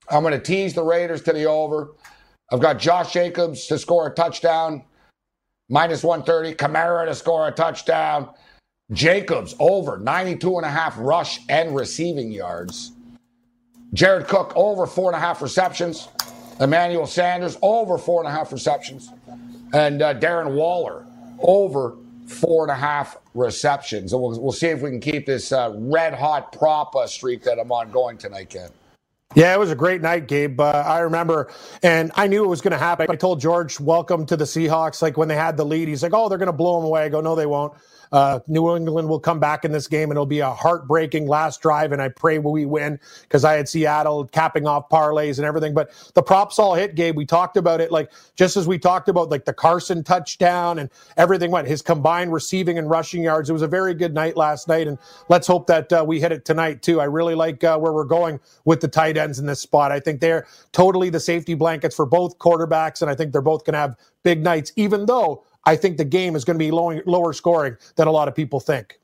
I'm 0.08 0.22
going 0.22 0.32
to 0.32 0.40
tease 0.40 0.74
the 0.74 0.82
Raiders 0.82 1.22
to 1.22 1.32
the 1.32 1.44
over. 1.44 1.92
I've 2.52 2.60
got 2.60 2.78
Josh 2.78 3.12
Jacobs 3.12 3.66
to 3.66 3.78
score 3.78 4.06
a 4.06 4.14
touchdown, 4.14 4.84
minus 5.68 6.04
130. 6.04 6.54
Kamara 6.54 7.06
to 7.06 7.14
score 7.14 7.48
a 7.48 7.52
touchdown. 7.52 8.30
Jacobs 8.92 9.56
over 9.58 9.98
92 9.98 10.58
and 10.58 10.66
a 10.66 10.70
half 10.70 10.96
rush 10.98 11.40
and 11.48 11.74
receiving 11.74 12.30
yards. 12.30 12.92
Jared 13.92 14.28
Cook 14.28 14.52
over 14.54 14.86
four 14.86 15.10
and 15.10 15.16
a 15.16 15.20
half 15.20 15.42
receptions. 15.42 16.08
Emmanuel 16.60 17.06
Sanders 17.06 17.58
over 17.62 17.98
four 17.98 18.20
and 18.20 18.28
a 18.28 18.32
half 18.32 18.52
receptions. 18.52 19.10
And 19.72 20.02
uh, 20.02 20.14
Darren 20.14 20.54
Waller 20.54 21.04
over 21.40 21.96
four 22.26 22.64
and 22.64 22.70
a 22.70 22.76
half 22.76 23.18
receptions. 23.34 24.12
And 24.12 24.22
we'll, 24.22 24.40
we'll 24.40 24.52
see 24.52 24.68
if 24.68 24.82
we 24.82 24.90
can 24.90 25.00
keep 25.00 25.26
this 25.26 25.52
uh, 25.52 25.72
red 25.76 26.14
hot 26.14 26.52
prop 26.52 26.94
streak 27.08 27.42
that 27.44 27.58
I'm 27.58 27.70
on 27.70 27.90
going 27.90 28.18
tonight, 28.18 28.50
Ken. 28.50 28.70
Yeah, 29.34 29.52
it 29.52 29.58
was 29.58 29.70
a 29.70 29.74
great 29.74 30.00
night, 30.00 30.28
Gabe. 30.28 30.60
Uh, 30.60 30.84
I 30.86 31.00
remember, 31.00 31.50
and 31.82 32.10
I 32.14 32.26
knew 32.26 32.44
it 32.44 32.48
was 32.48 32.62
going 32.62 32.72
to 32.72 32.78
happen. 32.78 33.08
I 33.10 33.16
told 33.16 33.40
George, 33.40 33.78
"Welcome 33.78 34.24
to 34.26 34.36
the 34.36 34.44
Seahawks." 34.44 35.02
Like 35.02 35.18
when 35.18 35.28
they 35.28 35.34
had 35.34 35.56
the 35.56 35.64
lead, 35.64 35.88
he's 35.88 36.02
like, 36.02 36.14
"Oh, 36.14 36.28
they're 36.28 36.38
going 36.38 36.46
to 36.46 36.52
blow 36.54 36.76
them 36.76 36.86
away." 36.86 37.02
I 37.02 37.08
go, 37.10 37.20
"No, 37.20 37.34
they 37.34 37.44
won't." 37.44 37.74
Uh, 38.12 38.40
New 38.46 38.74
England 38.76 39.08
will 39.08 39.20
come 39.20 39.40
back 39.40 39.64
in 39.64 39.72
this 39.72 39.88
game, 39.88 40.10
and 40.10 40.12
it'll 40.12 40.26
be 40.26 40.40
a 40.40 40.50
heartbreaking 40.50 41.26
last 41.26 41.60
drive. 41.60 41.92
And 41.92 42.00
I 42.00 42.08
pray 42.08 42.38
we 42.38 42.66
win 42.66 42.98
because 43.22 43.44
I 43.44 43.54
had 43.54 43.68
Seattle 43.68 44.26
capping 44.26 44.66
off 44.66 44.88
parlays 44.88 45.38
and 45.38 45.46
everything. 45.46 45.74
But 45.74 45.90
the 46.14 46.22
props 46.22 46.58
all 46.58 46.74
hit, 46.74 46.94
Gabe. 46.94 47.16
We 47.16 47.26
talked 47.26 47.56
about 47.56 47.80
it, 47.80 47.90
like 47.90 48.10
just 48.34 48.56
as 48.56 48.66
we 48.66 48.78
talked 48.78 49.08
about 49.08 49.30
like 49.30 49.44
the 49.44 49.52
Carson 49.52 50.04
touchdown 50.04 50.78
and 50.78 50.90
everything 51.16 51.50
went. 51.50 51.68
His 51.68 51.82
combined 51.82 52.32
receiving 52.32 52.78
and 52.78 52.88
rushing 52.88 53.22
yards. 53.22 53.50
It 53.50 53.52
was 53.52 53.62
a 53.62 53.68
very 53.68 53.94
good 53.94 54.14
night 54.14 54.36
last 54.36 54.68
night, 54.68 54.86
and 54.86 54.98
let's 55.28 55.46
hope 55.46 55.66
that 55.66 55.92
uh, 55.92 56.04
we 56.06 56.20
hit 56.20 56.32
it 56.32 56.44
tonight 56.44 56.82
too. 56.82 57.00
I 57.00 57.04
really 57.04 57.34
like 57.34 57.62
uh, 57.64 57.78
where 57.78 57.92
we're 57.92 58.04
going 58.04 58.40
with 58.64 58.80
the 58.80 58.88
tight 58.88 59.16
ends 59.16 59.38
in 59.38 59.46
this 59.46 59.60
spot. 59.60 59.92
I 59.92 60.00
think 60.00 60.20
they're 60.20 60.46
totally 60.72 61.10
the 61.10 61.20
safety 61.20 61.54
blankets 61.54 61.94
for 61.94 62.06
both 62.06 62.38
quarterbacks, 62.38 63.02
and 63.02 63.10
I 63.10 63.14
think 63.14 63.32
they're 63.32 63.42
both 63.42 63.64
going 63.64 63.74
to 63.74 63.78
have 63.78 63.96
big 64.22 64.42
nights. 64.42 64.72
Even 64.76 65.06
though 65.06 65.44
I 65.66 65.76
think 65.76 65.96
the 65.96 66.04
game 66.04 66.36
is 66.36 66.44
going 66.44 66.54
to 66.58 66.64
be 66.64 66.70
low, 66.70 67.00
lower 67.06 67.32
scoring 67.32 67.76
than 67.96 68.06
a 68.08 68.10
lot 68.12 68.28
of 68.28 68.34
people 68.34 68.60
think. 68.60 68.98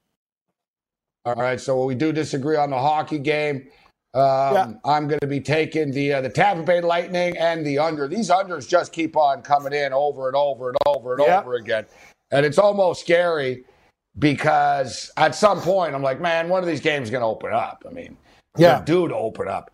All 1.25 1.35
right, 1.35 1.61
so 1.61 1.85
we 1.85 1.94
do 1.94 2.12
disagree 2.12 2.57
on 2.57 2.70
the 2.70 2.79
hockey 2.79 3.18
game. 3.18 3.68
Um, 4.14 4.22
Yeah. 4.55 4.72
I'm 4.85 5.09
going 5.09 5.20
to 5.20 5.27
be 5.27 5.40
taking 5.40 5.90
the 5.90 6.14
uh, 6.14 6.20
the 6.20 6.29
Tampa 6.29 6.62
Bay 6.62 6.81
Lightning 6.81 7.37
and 7.38 7.64
the 7.66 7.79
under. 7.79 8.09
These 8.09 8.29
unders 8.31 8.68
just 8.68 8.92
keep 8.92 9.16
on 9.16 9.42
coming 9.42 9.72
in 9.72 9.92
over 9.92 10.27
and 10.29 10.37
over 10.37 10.68
and 10.68 10.79
over 10.87 11.14
and 11.14 11.25
Yeah. 11.27 11.40
over 11.40 11.55
again, 11.55 11.87
and 12.31 12.44
it's 12.44 12.59
almost 12.59 13.01
scary 13.03 13.64
because 14.18 15.11
at 15.16 15.35
some 15.35 15.61
point 15.61 15.94
I'm 15.94 16.03
like, 16.03 16.20
man, 16.20 16.48
one 16.48 16.62
of 16.62 16.68
these 16.68 16.81
games 16.81 17.05
is 17.09 17.11
going 17.11 17.22
to 17.22 17.27
open 17.27 17.53
up. 17.53 17.85
I 17.88 17.92
mean, 17.92 18.16
Yeah. 18.59 18.83
due 18.85 19.09
to 19.09 19.14
open 19.16 19.48
up. 19.48 19.70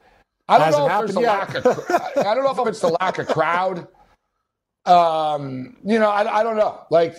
I 0.49 0.57
don't 0.59 0.67
Hasn't 0.67 0.87
know 0.89 0.95
if 0.95 1.07
there's 1.07 1.17
a 1.17 1.21
lack 1.21 1.55
of. 1.57 1.67
I 2.27 2.35
don't 2.35 2.45
know 2.45 2.63
if 2.63 2.69
it's 2.69 2.81
the 2.81 2.97
lack 3.01 3.19
of 3.19 3.27
crowd. 3.27 3.87
Um, 4.89 5.77
you 5.85 5.99
know, 5.99 6.11
I, 6.11 6.41
I 6.41 6.43
don't 6.43 6.57
know. 6.57 6.81
Like, 6.91 7.17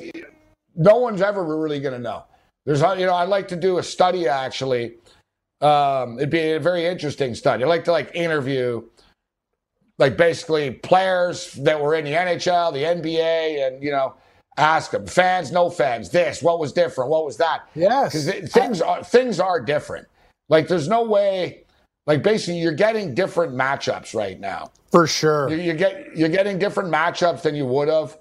no 0.75 0.97
one's 0.97 1.21
ever 1.21 1.43
really 1.43 1.79
going 1.79 1.93
to 1.93 1.99
know. 1.99 2.23
There's, 2.65 2.81
you 2.81 3.05
know, 3.05 3.15
I'd 3.15 3.29
like 3.29 3.47
to 3.49 3.55
do 3.55 3.77
a 3.77 3.83
study 3.83 4.27
actually. 4.27 4.95
Um, 5.61 6.17
it'd 6.17 6.29
be 6.29 6.51
a 6.53 6.59
very 6.59 6.85
interesting 6.85 7.35
study. 7.35 7.63
I'd 7.63 7.67
like 7.67 7.83
to 7.85 7.91
like 7.91 8.11
interview, 8.15 8.83
like 9.97 10.17
basically 10.17 10.71
players 10.71 11.53
that 11.53 11.79
were 11.79 11.95
in 11.95 12.05
the 12.05 12.11
NHL, 12.11 12.73
the 12.73 12.83
NBA, 12.83 13.67
and 13.67 13.83
you 13.83 13.91
know, 13.91 14.15
ask 14.57 14.91
them 14.91 15.05
fans, 15.05 15.51
no 15.51 15.69
fans, 15.69 16.09
this, 16.09 16.41
what 16.41 16.59
was 16.59 16.71
different, 16.71 17.09
what 17.09 17.25
was 17.25 17.37
that? 17.37 17.67
Yes. 17.75 18.13
because 18.13 18.51
things 18.51 18.81
are 18.81 19.03
things 19.03 19.39
are 19.39 19.59
different. 19.59 20.07
Like, 20.47 20.67
there's 20.67 20.87
no 20.87 21.03
way. 21.03 21.63
Like, 22.09 22.23
basically, 22.23 22.59
you're 22.59 22.71
getting 22.71 23.13
different 23.13 23.53
matchups 23.53 24.15
right 24.15 24.39
now. 24.39 24.71
For 24.91 25.05
sure. 25.05 25.47
You, 25.47 25.57
you 25.57 25.73
get 25.73 26.17
you're 26.17 26.27
getting 26.27 26.57
different 26.57 26.91
matchups 26.91 27.43
than 27.43 27.53
you 27.53 27.67
would 27.67 27.87
have, 27.87 28.17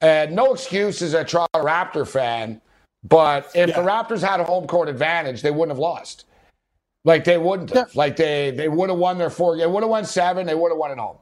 and 0.00 0.34
no 0.34 0.54
excuse 0.54 1.02
as 1.02 1.12
a 1.12 1.22
Toronto 1.22 1.62
Raptor 1.62 2.08
fan. 2.08 2.62
But 3.04 3.50
if 3.54 3.74
the 3.74 3.82
Raptors 3.82 4.26
had 4.26 4.40
a 4.40 4.44
home 4.44 4.66
court 4.66 4.88
advantage, 4.88 5.42
they 5.42 5.50
wouldn't 5.50 5.72
have 5.72 5.78
lost. 5.78 6.24
Like 7.04 7.24
they 7.24 7.36
wouldn't 7.36 7.68
have. 7.74 7.94
Like 7.94 8.16
they 8.16 8.52
they 8.52 8.68
would 8.68 8.88
have 8.88 8.98
won 8.98 9.18
their 9.18 9.28
four. 9.28 9.58
They 9.58 9.66
would 9.66 9.82
have 9.82 9.90
won 9.90 10.06
seven. 10.06 10.46
They 10.46 10.54
would 10.54 10.70
have 10.70 10.78
won 10.78 10.90
at 10.90 10.96
home, 10.96 11.18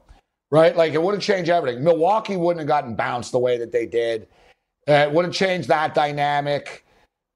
right? 0.51 0.73
Like 0.73 0.93
it 0.93 1.03
would 1.03 1.15
have 1.15 1.21
changed 1.21 1.49
everything. 1.49 1.83
Milwaukee 1.83 2.37
wouldn't 2.37 2.61
have 2.61 2.67
gotten 2.69 2.95
bounced 2.95 3.33
the 3.33 3.39
way 3.39 3.57
that 3.57 3.73
they 3.73 3.85
did. 3.85 4.29
Uh, 4.87 4.93
it 4.93 5.11
would 5.11 5.25
have 5.25 5.33
changed 5.33 5.67
that 5.67 5.93
dynamic. 5.93 6.85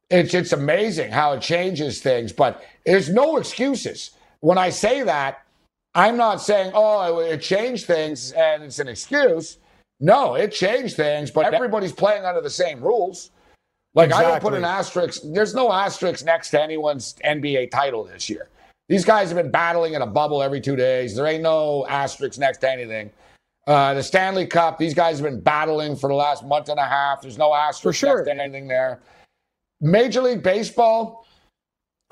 It's 0.10 0.34
it's 0.34 0.54
amazing 0.54 1.12
how 1.12 1.34
it 1.34 1.42
changes 1.42 2.00
things, 2.02 2.32
but 2.32 2.64
there's 2.86 3.10
no 3.10 3.36
excuses. 3.36 4.12
When 4.42 4.58
I 4.58 4.70
say 4.70 5.04
that, 5.04 5.46
I'm 5.96 6.18
not 6.18 6.42
saying, 6.42 6.72
oh, 6.74 7.20
it 7.20 7.42
changed 7.42 7.86
things 7.86 8.32
and 8.32 8.64
it's 8.64 8.80
an 8.80 8.88
excuse. 8.88 9.58
No, 10.00 10.36
it 10.36 10.52
changed 10.52 10.96
things, 10.96 11.30
but 11.30 11.54
everybody's 11.54 11.92
playing 11.92 12.24
under 12.26 12.42
the 12.42 12.50
same 12.50 12.82
rules. 12.82 13.32
Like, 13.96 14.14
I 14.14 14.22
don't 14.22 14.42
put 14.42 14.54
an 14.54 14.64
asterisk, 14.64 15.22
there's 15.26 15.56
no 15.56 15.74
asterisk 15.74 16.24
next 16.24 16.52
to 16.52 16.62
anyone's 16.62 17.16
NBA 17.26 17.72
title 17.72 18.06
this 18.06 18.30
year. 18.30 18.48
These 18.88 19.04
guys 19.04 19.30
have 19.30 19.38
been 19.38 19.52
battling 19.52 19.94
in 19.94 20.02
a 20.02 20.08
bubble 20.08 20.42
every 20.42 20.62
two 20.62 20.76
days. 20.76 21.16
There 21.16 21.26
ain't 21.28 21.44
no 21.44 21.86
asterisk 21.88 22.40
next 22.40 22.60
to 22.60 22.72
anything. 22.72 23.12
Uh, 23.68 23.94
the 23.94 24.02
Stanley 24.02 24.48
Cup, 24.48 24.78
these 24.78 24.94
guys 24.94 25.20
have 25.20 25.26
been 25.30 25.42
battling 25.42 25.96
for 25.96 26.08
the 26.08 26.16
last 26.16 26.46
month 26.46 26.70
and 26.70 26.80
a 26.80 26.86
half. 26.86 27.22
There's 27.22 27.38
no 27.38 27.54
asterisk 27.54 28.00
sure. 28.00 28.18
next 28.18 28.30
to 28.30 28.42
anything 28.42 28.68
there. 28.68 29.00
Major 29.82 30.22
League 30.22 30.44
Baseball, 30.44 31.28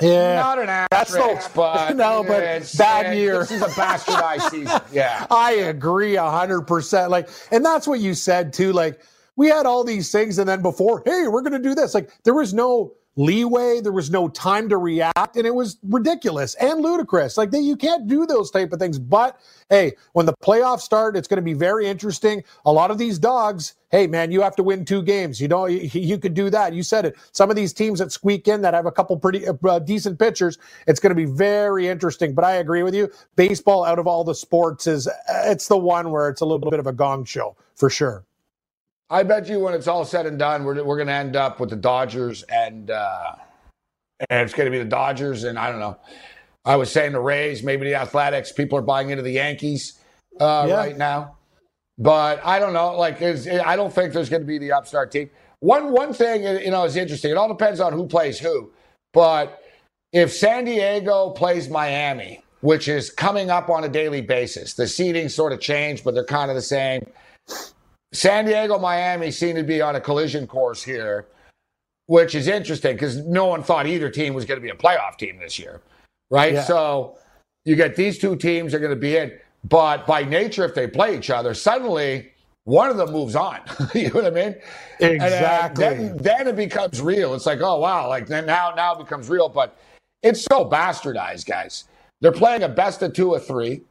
Yeah. 0.02 0.36
not 0.36 0.60
an 0.60 0.88
That's 0.92 1.12
the- 1.12 1.50
but 1.56 1.96
No, 1.96 2.24
but 2.24 2.72
bad 2.78 3.08
uh, 3.08 3.12
year. 3.12 3.40
This 3.40 3.52
is 3.52 3.62
a 3.62 3.68
bastardized 3.68 4.50
season. 4.52 4.82
Yeah. 4.92 5.26
I 5.32 5.54
agree 5.54 6.16
a 6.18 6.30
hundred 6.30 6.62
percent. 6.64 7.10
Like, 7.10 7.30
and 7.52 7.66
that's 7.66 7.88
what 7.88 8.00
you 8.00 8.14
said 8.14 8.54
too. 8.54 8.74
Like, 8.74 9.02
we 9.36 9.48
had 9.48 9.66
all 9.66 9.84
these 9.84 10.12
things, 10.12 10.38
and 10.40 10.48
then 10.50 10.62
before, 10.62 11.04
hey, 11.06 11.28
we're 11.28 11.42
going 11.42 11.54
to 11.54 11.60
do 11.60 11.76
this. 11.76 11.94
Like, 11.94 12.12
there 12.24 12.34
was 12.34 12.54
no 12.54 12.94
leeway, 13.18 13.82
there 13.82 13.92
was 13.92 14.10
no 14.10 14.30
time 14.30 14.70
to 14.70 14.78
react, 14.78 15.36
and 15.36 15.46
it 15.46 15.54
was 15.54 15.78
ridiculous 15.84 16.54
and 16.56 16.80
ludicrous. 16.82 17.36
Like, 17.36 17.52
they, 17.52 17.60
you 17.60 17.76
can't 17.76 18.08
do 18.08 18.26
those 18.26 18.52
type 18.52 18.72
of 18.72 18.80
things. 18.80 18.98
But 19.00 19.38
hey, 19.70 19.94
when 20.14 20.26
the 20.26 20.34
playoffs 20.42 20.82
start, 20.82 21.18
it's 21.18 21.28
going 21.28 21.38
to 21.38 21.42
be 21.44 21.54
very 21.54 21.88
interesting. 21.88 22.44
A 22.66 22.72
lot 22.72 22.92
of 22.92 22.98
these 22.98 23.20
dogs, 23.20 23.74
hey 23.92 24.08
man, 24.08 24.32
you 24.32 24.42
have 24.42 24.56
to 24.56 24.64
win 24.64 24.86
two 24.86 25.02
games. 25.02 25.42
You 25.42 25.48
know, 25.48 25.66
you, 25.66 25.90
you 25.92 26.18
could 26.18 26.36
do 26.36 26.50
that. 26.52 26.74
You 26.74 26.84
said 26.84 27.06
it. 27.06 27.18
Some 27.32 27.50
of 27.50 27.56
these 27.56 27.74
teams 27.74 28.00
that 28.00 28.12
squeak 28.12 28.48
in 28.48 28.62
that 28.62 28.74
have 28.74 28.86
a 28.86 28.92
couple 28.92 29.18
pretty 29.18 29.46
uh, 29.48 29.80
decent 29.80 30.20
pitchers, 30.20 30.58
it's 30.86 31.00
going 31.00 31.12
to 31.12 31.16
be 31.16 31.26
very 31.26 31.88
interesting. 31.88 32.34
But 32.34 32.46
I 32.46 32.54
agree 32.54 32.84
with 32.84 32.94
you. 32.94 33.12
Baseball, 33.36 33.84
out 33.84 34.00
of 34.00 34.06
all 34.08 34.24
the 34.24 34.36
sports, 34.36 34.86
is 34.88 35.10
it's 35.46 35.68
the 35.68 35.78
one 35.78 36.12
where 36.12 36.30
it's 36.30 36.42
a 36.42 36.46
little 36.46 36.70
bit 36.70 36.80
of 36.80 36.88
a 36.88 36.94
gong 36.94 37.26
show 37.26 37.56
for 37.76 37.90
sure. 37.90 38.27
I 39.10 39.24
bet 39.24 39.48
you 39.48 39.60
when 39.60 39.74
it's 39.74 39.88
all 39.88 40.04
said 40.06 40.26
and 40.26 40.38
done, 40.38 40.63
we're, 40.63 40.84
we're 40.84 40.98
going 40.98 41.08
to 41.08 41.13
end 41.13 41.36
up 41.36 41.60
with 41.60 41.70
the 41.70 41.76
Dodgers 41.76 42.43
and, 42.43 42.91
uh, 42.91 43.36
and 44.30 44.41
it's 44.41 44.54
going 44.54 44.65
to 44.65 44.72
be 44.72 44.80
the 44.80 44.89
Dodgers. 44.89 45.43
And 45.43 45.58
I 45.58 45.72
don't 45.72 45.80
know. 45.80 45.98
I 46.65 46.76
was 46.76 46.91
saying 46.91 47.13
the 47.13 47.22
Rays, 47.22 47.63
maybe 47.63 47.86
the 47.86 47.96
Athletics. 47.96 48.52
People 48.52 48.78
are 48.78 48.82
buying 48.82 49.10
into 49.10 49.24
the 49.24 49.32
Yankees 49.32 50.00
uh, 50.41 50.65
Yeah. 50.67 50.76
right 50.76 50.98
now. 50.98 51.38
But 51.98 52.46
I 52.46 52.60
don't 52.60 52.74
know. 52.74 52.96
Like, 52.98 53.22
I 53.22 53.76
don't 53.76 53.91
think 53.91 54.13
there's 54.13 54.30
going 54.30 54.41
to 54.41 54.48
be 54.48 54.60
the 54.60 54.72
upstart 54.74 55.12
team. 55.12 55.30
One 55.62 55.91
one 55.91 56.13
thing, 56.13 56.43
you 56.43 56.70
know, 56.70 56.84
is 56.84 56.96
interesting. 56.96 57.32
It 57.32 57.38
all 57.38 57.48
depends 57.48 57.80
on 57.80 57.91
who 57.93 58.06
plays 58.06 58.38
who. 58.38 58.72
But 59.13 59.60
if 60.13 60.32
San 60.32 60.65
Diego 60.65 61.32
plays 61.32 61.70
Miami, 61.70 62.43
which 62.62 62.88
is 62.88 63.10
coming 63.10 63.50
up 63.50 63.67
on 63.70 63.84
a 63.84 63.89
daily 63.89 64.22
basis, 64.22 64.76
the 64.76 64.88
seating 64.88 65.30
sort 65.30 65.54
of 65.54 65.60
changed, 65.60 66.04
but 66.04 66.13
they're 66.13 66.24
kind 66.24 66.52
of 66.52 66.56
the 66.56 66.62
same. 66.62 67.08
San 68.18 68.46
Diego, 68.46 68.80
Miami 68.80 69.30
seem 69.30 69.56
to 69.56 69.64
be 69.64 69.80
on 69.80 69.96
a 69.96 70.02
collision 70.02 70.48
course 70.48 70.84
here, 70.84 71.28
which 72.08 72.34
is 72.34 72.48
interesting 72.48 72.94
because 72.96 73.18
no 73.18 73.46
one 73.46 73.62
thought 73.62 73.86
either 73.86 74.10
team 74.10 74.34
was 74.34 74.44
going 74.44 74.60
to 74.60 74.63
be 74.63 74.70
a 74.72 74.76
playoff 74.76 75.18
team 75.18 75.38
this 75.38 75.60
year, 75.60 75.82
right? 76.32 76.54
Yeah. 76.54 76.63
So 76.63 77.18
you 77.65 77.76
get 77.76 77.96
these 77.96 78.18
two 78.18 78.36
teams 78.36 78.74
are 78.74 78.80
going 78.80 78.90
to 78.92 78.96
be 78.96 79.18
in, 79.18 79.38
but 79.65 80.08
by 80.08 80.24
nature, 80.24 80.65
if 80.65 80.74
they 80.74 80.88
play 80.88 81.15
each 81.15 81.30
other, 81.30 81.54
suddenly 81.54 82.32
one 82.63 82.90
of 82.90 82.98
them 82.98 83.12
moves 83.12 83.36
on. 83.36 83.60
you 83.94 84.10
know 84.10 84.15
what 84.15 84.26
I 84.26 84.30
mean? 84.32 84.56
And, 85.00 85.22
uh, 85.22 85.26
Exactly. 85.26 85.84
then, 85.86 86.18
then 86.18 86.48
it 86.48 86.56
becomes 86.56 87.02
real. 87.02 87.36
It's 87.36 87.46
like, 87.46 87.62
oh 87.62 87.80
wow, 87.80 88.08
like 88.10 88.26
then 88.26 88.46
now 88.48 88.74
now 88.76 88.96
it 88.96 89.00
becomes 89.00 89.30
real, 89.30 89.48
but 89.48 89.78
it's 90.24 90.42
so 90.42 90.65
bastardized, 90.65 91.46
guys. 91.46 91.84
They're 92.22 92.32
playing 92.32 92.63
a 92.63 92.70
best 92.70 93.04
of 93.04 93.13
two 93.13 93.30
or 93.32 93.40
three. 93.40 93.84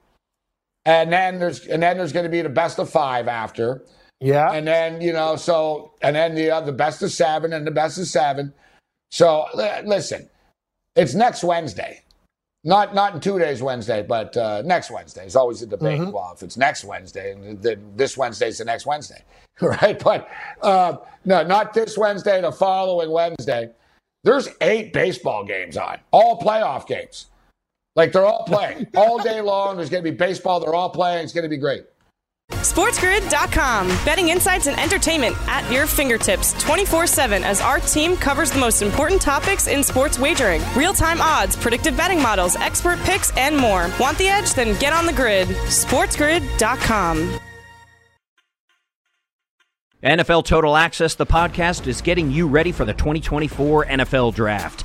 and 0.84 1.12
then 1.12 1.38
there's 1.38 1.66
and 1.66 1.80
then 1.82 1.96
there's 1.96 2.12
going 2.12 2.24
to 2.24 2.30
be 2.30 2.42
the 2.42 2.48
best 2.48 2.78
of 2.80 2.90
five 2.90 3.28
after. 3.28 3.84
Yeah. 4.20 4.52
And 4.52 4.66
then 4.66 5.00
you 5.00 5.12
know, 5.12 5.36
so 5.36 5.92
and 6.02 6.16
then 6.16 6.34
the 6.34 6.50
uh, 6.50 6.60
the 6.60 6.72
best 6.72 7.02
of 7.02 7.12
seven 7.12 7.52
and 7.52 7.66
the 7.66 7.70
best 7.70 7.98
of 7.98 8.06
seven. 8.06 8.52
So 9.10 9.46
listen, 9.54 10.28
it's 10.94 11.14
next 11.14 11.44
Wednesday. 11.44 12.02
Not 12.64 12.94
not 12.94 13.14
in 13.14 13.20
two 13.20 13.38
days 13.38 13.62
Wednesday, 13.62 14.02
but 14.02 14.36
uh, 14.36 14.62
next 14.64 14.90
Wednesday. 14.90 15.24
It's 15.24 15.36
always 15.36 15.62
a 15.62 15.66
debate. 15.66 16.00
Mm-hmm. 16.00 16.10
Well, 16.10 16.32
if 16.34 16.42
it's 16.42 16.56
next 16.56 16.84
Wednesday, 16.84 17.36
then 17.60 17.92
this 17.94 18.16
Wednesday's 18.16 18.58
the 18.58 18.64
next 18.64 18.86
Wednesday, 18.86 19.22
right? 19.60 20.02
But 20.02 20.28
uh, 20.62 20.96
no, 21.24 21.44
not 21.44 21.74
this 21.74 21.96
Wednesday. 21.96 22.40
The 22.40 22.52
following 22.52 23.10
Wednesday. 23.10 23.70
There's 24.24 24.48
eight 24.60 24.92
baseball 24.92 25.44
games 25.44 25.76
on, 25.76 25.98
all 26.10 26.40
playoff 26.40 26.88
games. 26.88 27.26
Like 27.94 28.10
they're 28.10 28.26
all 28.26 28.44
playing 28.44 28.88
all 28.96 29.22
day 29.22 29.40
long. 29.40 29.76
There's 29.76 29.88
going 29.88 30.02
to 30.02 30.10
be 30.10 30.16
baseball. 30.16 30.58
They're 30.58 30.74
all 30.74 30.90
playing. 30.90 31.22
It's 31.22 31.32
going 31.32 31.44
to 31.44 31.48
be 31.48 31.58
great. 31.58 31.84
SportsGrid.com. 32.52 33.88
Betting 34.04 34.28
insights 34.28 34.66
and 34.66 34.78
entertainment 34.78 35.36
at 35.48 35.70
your 35.72 35.86
fingertips 35.86 36.52
24 36.62 37.06
7 37.06 37.42
as 37.44 37.60
our 37.60 37.80
team 37.80 38.16
covers 38.16 38.50
the 38.50 38.58
most 38.58 38.82
important 38.82 39.20
topics 39.20 39.66
in 39.66 39.82
sports 39.82 40.18
wagering 40.18 40.62
real 40.76 40.94
time 40.94 41.20
odds, 41.20 41.56
predictive 41.56 41.96
betting 41.96 42.22
models, 42.22 42.56
expert 42.56 42.98
picks, 43.00 43.36
and 43.36 43.56
more. 43.56 43.90
Want 43.98 44.16
the 44.18 44.28
edge? 44.28 44.54
Then 44.54 44.78
get 44.78 44.92
on 44.92 45.06
the 45.06 45.12
grid. 45.12 45.48
SportsGrid.com. 45.48 47.40
NFL 50.02 50.44
Total 50.44 50.76
Access, 50.76 51.16
the 51.16 51.26
podcast, 51.26 51.88
is 51.88 52.00
getting 52.00 52.30
you 52.30 52.46
ready 52.46 52.70
for 52.70 52.84
the 52.84 52.92
2024 52.92 53.86
NFL 53.86 54.34
Draft. 54.34 54.84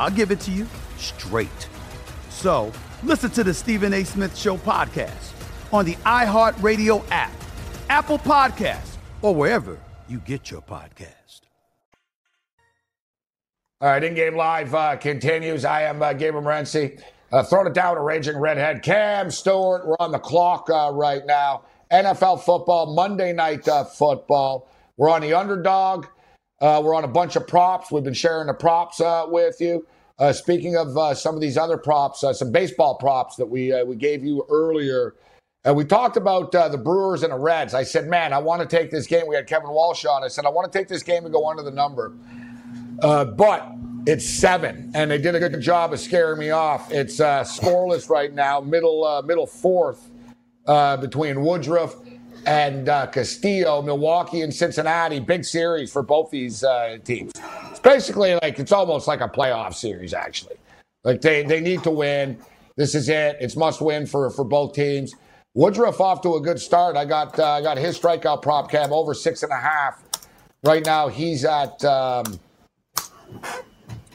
I'll 0.00 0.10
give 0.10 0.30
it 0.30 0.40
to 0.40 0.50
you 0.50 0.66
straight. 0.96 1.68
So 2.30 2.72
listen 3.02 3.30
to 3.32 3.44
the 3.44 3.52
Stephen 3.52 3.92
A. 3.92 4.02
Smith 4.02 4.34
Show 4.34 4.56
podcast 4.56 5.32
on 5.74 5.84
the 5.84 5.94
iHeartRadio 5.96 7.04
app, 7.10 7.32
Apple 7.90 8.18
Podcasts, 8.18 8.96
or 9.20 9.34
wherever 9.34 9.78
you 10.08 10.18
get 10.20 10.50
your 10.50 10.62
podcast. 10.62 11.42
All 13.82 13.88
right, 13.90 14.02
in 14.02 14.14
game 14.14 14.36
live 14.36 14.74
uh, 14.74 14.96
continues. 14.96 15.66
I 15.66 15.82
am 15.82 16.02
uh, 16.02 16.14
Gabriel 16.14 16.46
Morency. 16.46 17.00
Uh, 17.30 17.42
throwing 17.42 17.66
it 17.66 17.74
down 17.74 17.94
to 17.94 18.00
Raging 18.00 18.38
Redhead. 18.38 18.82
Cam 18.82 19.30
Stewart, 19.30 19.86
we're 19.86 19.96
on 20.00 20.12
the 20.12 20.18
clock 20.18 20.68
uh, 20.70 20.90
right 20.94 21.24
now. 21.26 21.62
NFL 21.92 22.40
football, 22.42 22.94
Monday 22.94 23.34
night 23.34 23.68
uh, 23.68 23.84
football. 23.84 24.70
We're 24.96 25.10
on 25.10 25.20
the 25.20 25.34
underdog. 25.34 26.06
Uh, 26.60 26.80
we're 26.84 26.94
on 26.94 27.04
a 27.04 27.08
bunch 27.08 27.36
of 27.36 27.46
props. 27.46 27.90
We've 27.90 28.04
been 28.04 28.12
sharing 28.12 28.46
the 28.46 28.54
props 28.54 29.00
uh, 29.00 29.24
with 29.26 29.60
you. 29.60 29.86
Uh, 30.18 30.32
speaking 30.34 30.76
of 30.76 30.94
uh, 30.96 31.14
some 31.14 31.34
of 31.34 31.40
these 31.40 31.56
other 31.56 31.78
props, 31.78 32.22
uh, 32.22 32.34
some 32.34 32.52
baseball 32.52 32.96
props 32.96 33.36
that 33.36 33.46
we 33.46 33.72
uh, 33.72 33.82
we 33.86 33.96
gave 33.96 34.22
you 34.22 34.44
earlier 34.50 35.14
and 35.64 35.74
we 35.74 35.84
talked 35.84 36.18
about 36.18 36.52
the 36.52 36.80
Brewers 36.82 37.22
and 37.22 37.32
the 37.32 37.38
Reds. 37.38 37.74
I 37.74 37.82
said, 37.82 38.08
man, 38.08 38.32
I 38.32 38.38
want 38.38 38.62
to 38.62 38.66
take 38.76 38.90
this 38.90 39.06
game. 39.06 39.26
We 39.26 39.36
had 39.36 39.46
Kevin 39.46 39.68
Walsh 39.68 40.06
on. 40.06 40.24
I 40.24 40.28
said, 40.28 40.46
I 40.46 40.48
want 40.48 40.70
to 40.70 40.78
take 40.78 40.88
this 40.88 41.02
game 41.02 41.24
and 41.24 41.32
go 41.32 41.50
under 41.50 41.62
the 41.62 41.70
number. 41.70 42.14
But 43.00 43.70
it's 44.06 44.26
seven, 44.26 44.90
and 44.94 45.10
they 45.10 45.18
did 45.18 45.34
a 45.34 45.38
good 45.38 45.60
job 45.60 45.92
of 45.92 46.00
scaring 46.00 46.38
me 46.38 46.50
off. 46.50 46.90
It's 46.90 47.18
scoreless 47.18 48.08
right 48.08 48.32
now, 48.32 48.60
middle 48.60 49.22
middle 49.22 49.46
fourth 49.46 50.10
between 50.66 51.42
Woodruff 51.42 51.96
and 52.46 52.88
uh, 52.88 53.06
Castillo, 53.06 53.82
Milwaukee 53.82 54.42
and 54.42 54.52
Cincinnati. 54.52 55.20
Big 55.20 55.44
series 55.44 55.92
for 55.92 56.02
both 56.02 56.30
these 56.30 56.64
teams. 57.04 57.32
It's 57.70 57.80
basically 57.80 58.34
like 58.42 58.58
it's 58.58 58.72
almost 58.72 59.06
like 59.08 59.20
a 59.20 59.28
playoff 59.28 59.74
series, 59.74 60.14
actually. 60.14 60.56
Like 61.04 61.20
they, 61.20 61.42
they 61.42 61.60
need 61.60 61.82
to 61.84 61.90
win. 61.90 62.38
This 62.76 62.94
is 62.94 63.08
it. 63.08 63.36
It's 63.40 63.56
must 63.56 63.80
win 63.80 64.06
for, 64.06 64.30
for 64.30 64.44
both 64.44 64.74
teams. 64.74 65.14
Woodruff 65.54 66.00
off 66.00 66.22
to 66.22 66.36
a 66.36 66.40
good 66.40 66.60
start. 66.60 66.96
I 66.96 67.04
got 67.04 67.38
uh, 67.38 67.52
I 67.52 67.62
got 67.62 67.76
his 67.76 67.98
strikeout 67.98 68.40
prop 68.42 68.70
cam 68.70 68.92
over 68.92 69.14
six 69.14 69.42
and 69.42 69.52
a 69.52 69.58
half. 69.58 70.02
Right 70.62 70.84
now 70.84 71.08
he's 71.08 71.44
at 71.44 71.84
um, 71.84 72.38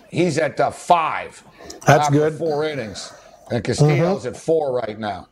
he's 0.10 0.38
at 0.38 0.60
uh, 0.60 0.72
five. 0.72 1.44
That's 1.86 2.10
good. 2.10 2.36
Four 2.36 2.64
innings, 2.64 3.12
and 3.52 3.64
Castillo's 3.64 4.20
mm-hmm. 4.22 4.30
at 4.30 4.38
four 4.38 4.74
right 4.74 4.98
now. 4.98 5.28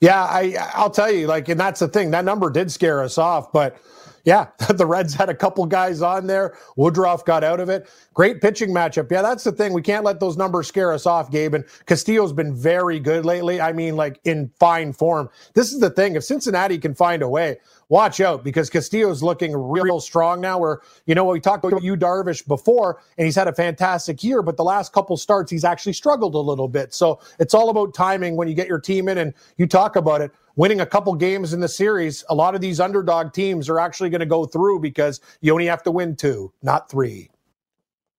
Yeah, 0.00 0.22
I 0.24 0.56
I'll 0.74 0.90
tell 0.90 1.12
you, 1.12 1.26
like, 1.26 1.48
and 1.50 1.60
that's 1.60 1.80
the 1.80 1.88
thing. 1.88 2.12
That 2.12 2.24
number 2.24 2.50
did 2.50 2.72
scare 2.72 3.02
us 3.02 3.18
off, 3.18 3.52
but 3.52 3.78
yeah, 4.24 4.48
the 4.74 4.86
Reds 4.86 5.14
had 5.14 5.28
a 5.28 5.34
couple 5.34 5.66
guys 5.66 6.02
on 6.02 6.26
there. 6.28 6.56
Woodruff 6.76 7.24
got 7.24 7.44
out 7.44 7.60
of 7.60 7.68
it. 7.68 7.88
Great 8.14 8.40
pitching 8.40 8.70
matchup. 8.70 9.10
Yeah, 9.10 9.22
that's 9.22 9.44
the 9.44 9.52
thing. 9.52 9.72
We 9.72 9.82
can't 9.82 10.04
let 10.04 10.20
those 10.20 10.36
numbers 10.36 10.68
scare 10.68 10.92
us 10.92 11.06
off, 11.06 11.30
Gabe. 11.32 11.54
And 11.54 11.64
Castillo's 11.86 12.32
been 12.32 12.54
very 12.54 13.00
good 13.00 13.24
lately. 13.26 13.60
I 13.60 13.72
mean, 13.72 13.96
like 13.96 14.20
in 14.24 14.50
fine 14.60 14.92
form. 14.92 15.30
This 15.54 15.72
is 15.72 15.80
the 15.80 15.90
thing. 15.90 16.16
If 16.16 16.24
Cincinnati 16.24 16.78
can 16.78 16.94
find 16.94 17.22
a 17.22 17.28
way, 17.28 17.58
watch 17.90 18.20
out 18.20 18.42
because 18.42 18.70
Castillo's 18.70 19.22
looking 19.22 19.54
real 19.54 20.00
strong 20.00 20.40
now. 20.40 20.58
Where, 20.58 20.80
you 21.04 21.14
know, 21.14 21.26
we 21.26 21.40
talked 21.40 21.64
about 21.64 21.82
Yu 21.82 21.96
Darvish 21.96 22.46
before, 22.46 23.02
and 23.18 23.26
he's 23.26 23.36
had 23.36 23.48
a 23.48 23.52
fantastic 23.52 24.24
year, 24.24 24.40
but 24.40 24.56
the 24.56 24.64
last 24.64 24.94
couple 24.94 25.18
starts, 25.18 25.50
he's 25.50 25.64
actually 25.64 25.92
struggled 25.92 26.34
a 26.34 26.38
little 26.38 26.68
bit. 26.68 26.94
So 26.94 27.20
it's 27.38 27.52
all 27.52 27.68
about 27.68 27.92
timing 27.92 28.36
when 28.36 28.48
you 28.48 28.54
get 28.54 28.66
your 28.66 28.80
team 28.80 29.08
in 29.08 29.18
and 29.18 29.34
you 29.58 29.66
talk 29.66 29.96
about 29.96 30.22
it 30.22 30.32
winning 30.56 30.80
a 30.80 30.86
couple 30.86 31.14
games 31.14 31.52
in 31.52 31.60
the 31.60 31.68
series, 31.68 32.24
a 32.28 32.34
lot 32.34 32.54
of 32.54 32.60
these 32.60 32.80
underdog 32.80 33.32
teams 33.32 33.68
are 33.68 33.80
actually 33.80 34.10
going 34.10 34.20
to 34.20 34.26
go 34.26 34.44
through 34.44 34.80
because 34.80 35.20
you 35.40 35.52
only 35.52 35.66
have 35.66 35.82
to 35.82 35.90
win 35.90 36.14
two, 36.14 36.52
not 36.62 36.90
three. 36.90 37.30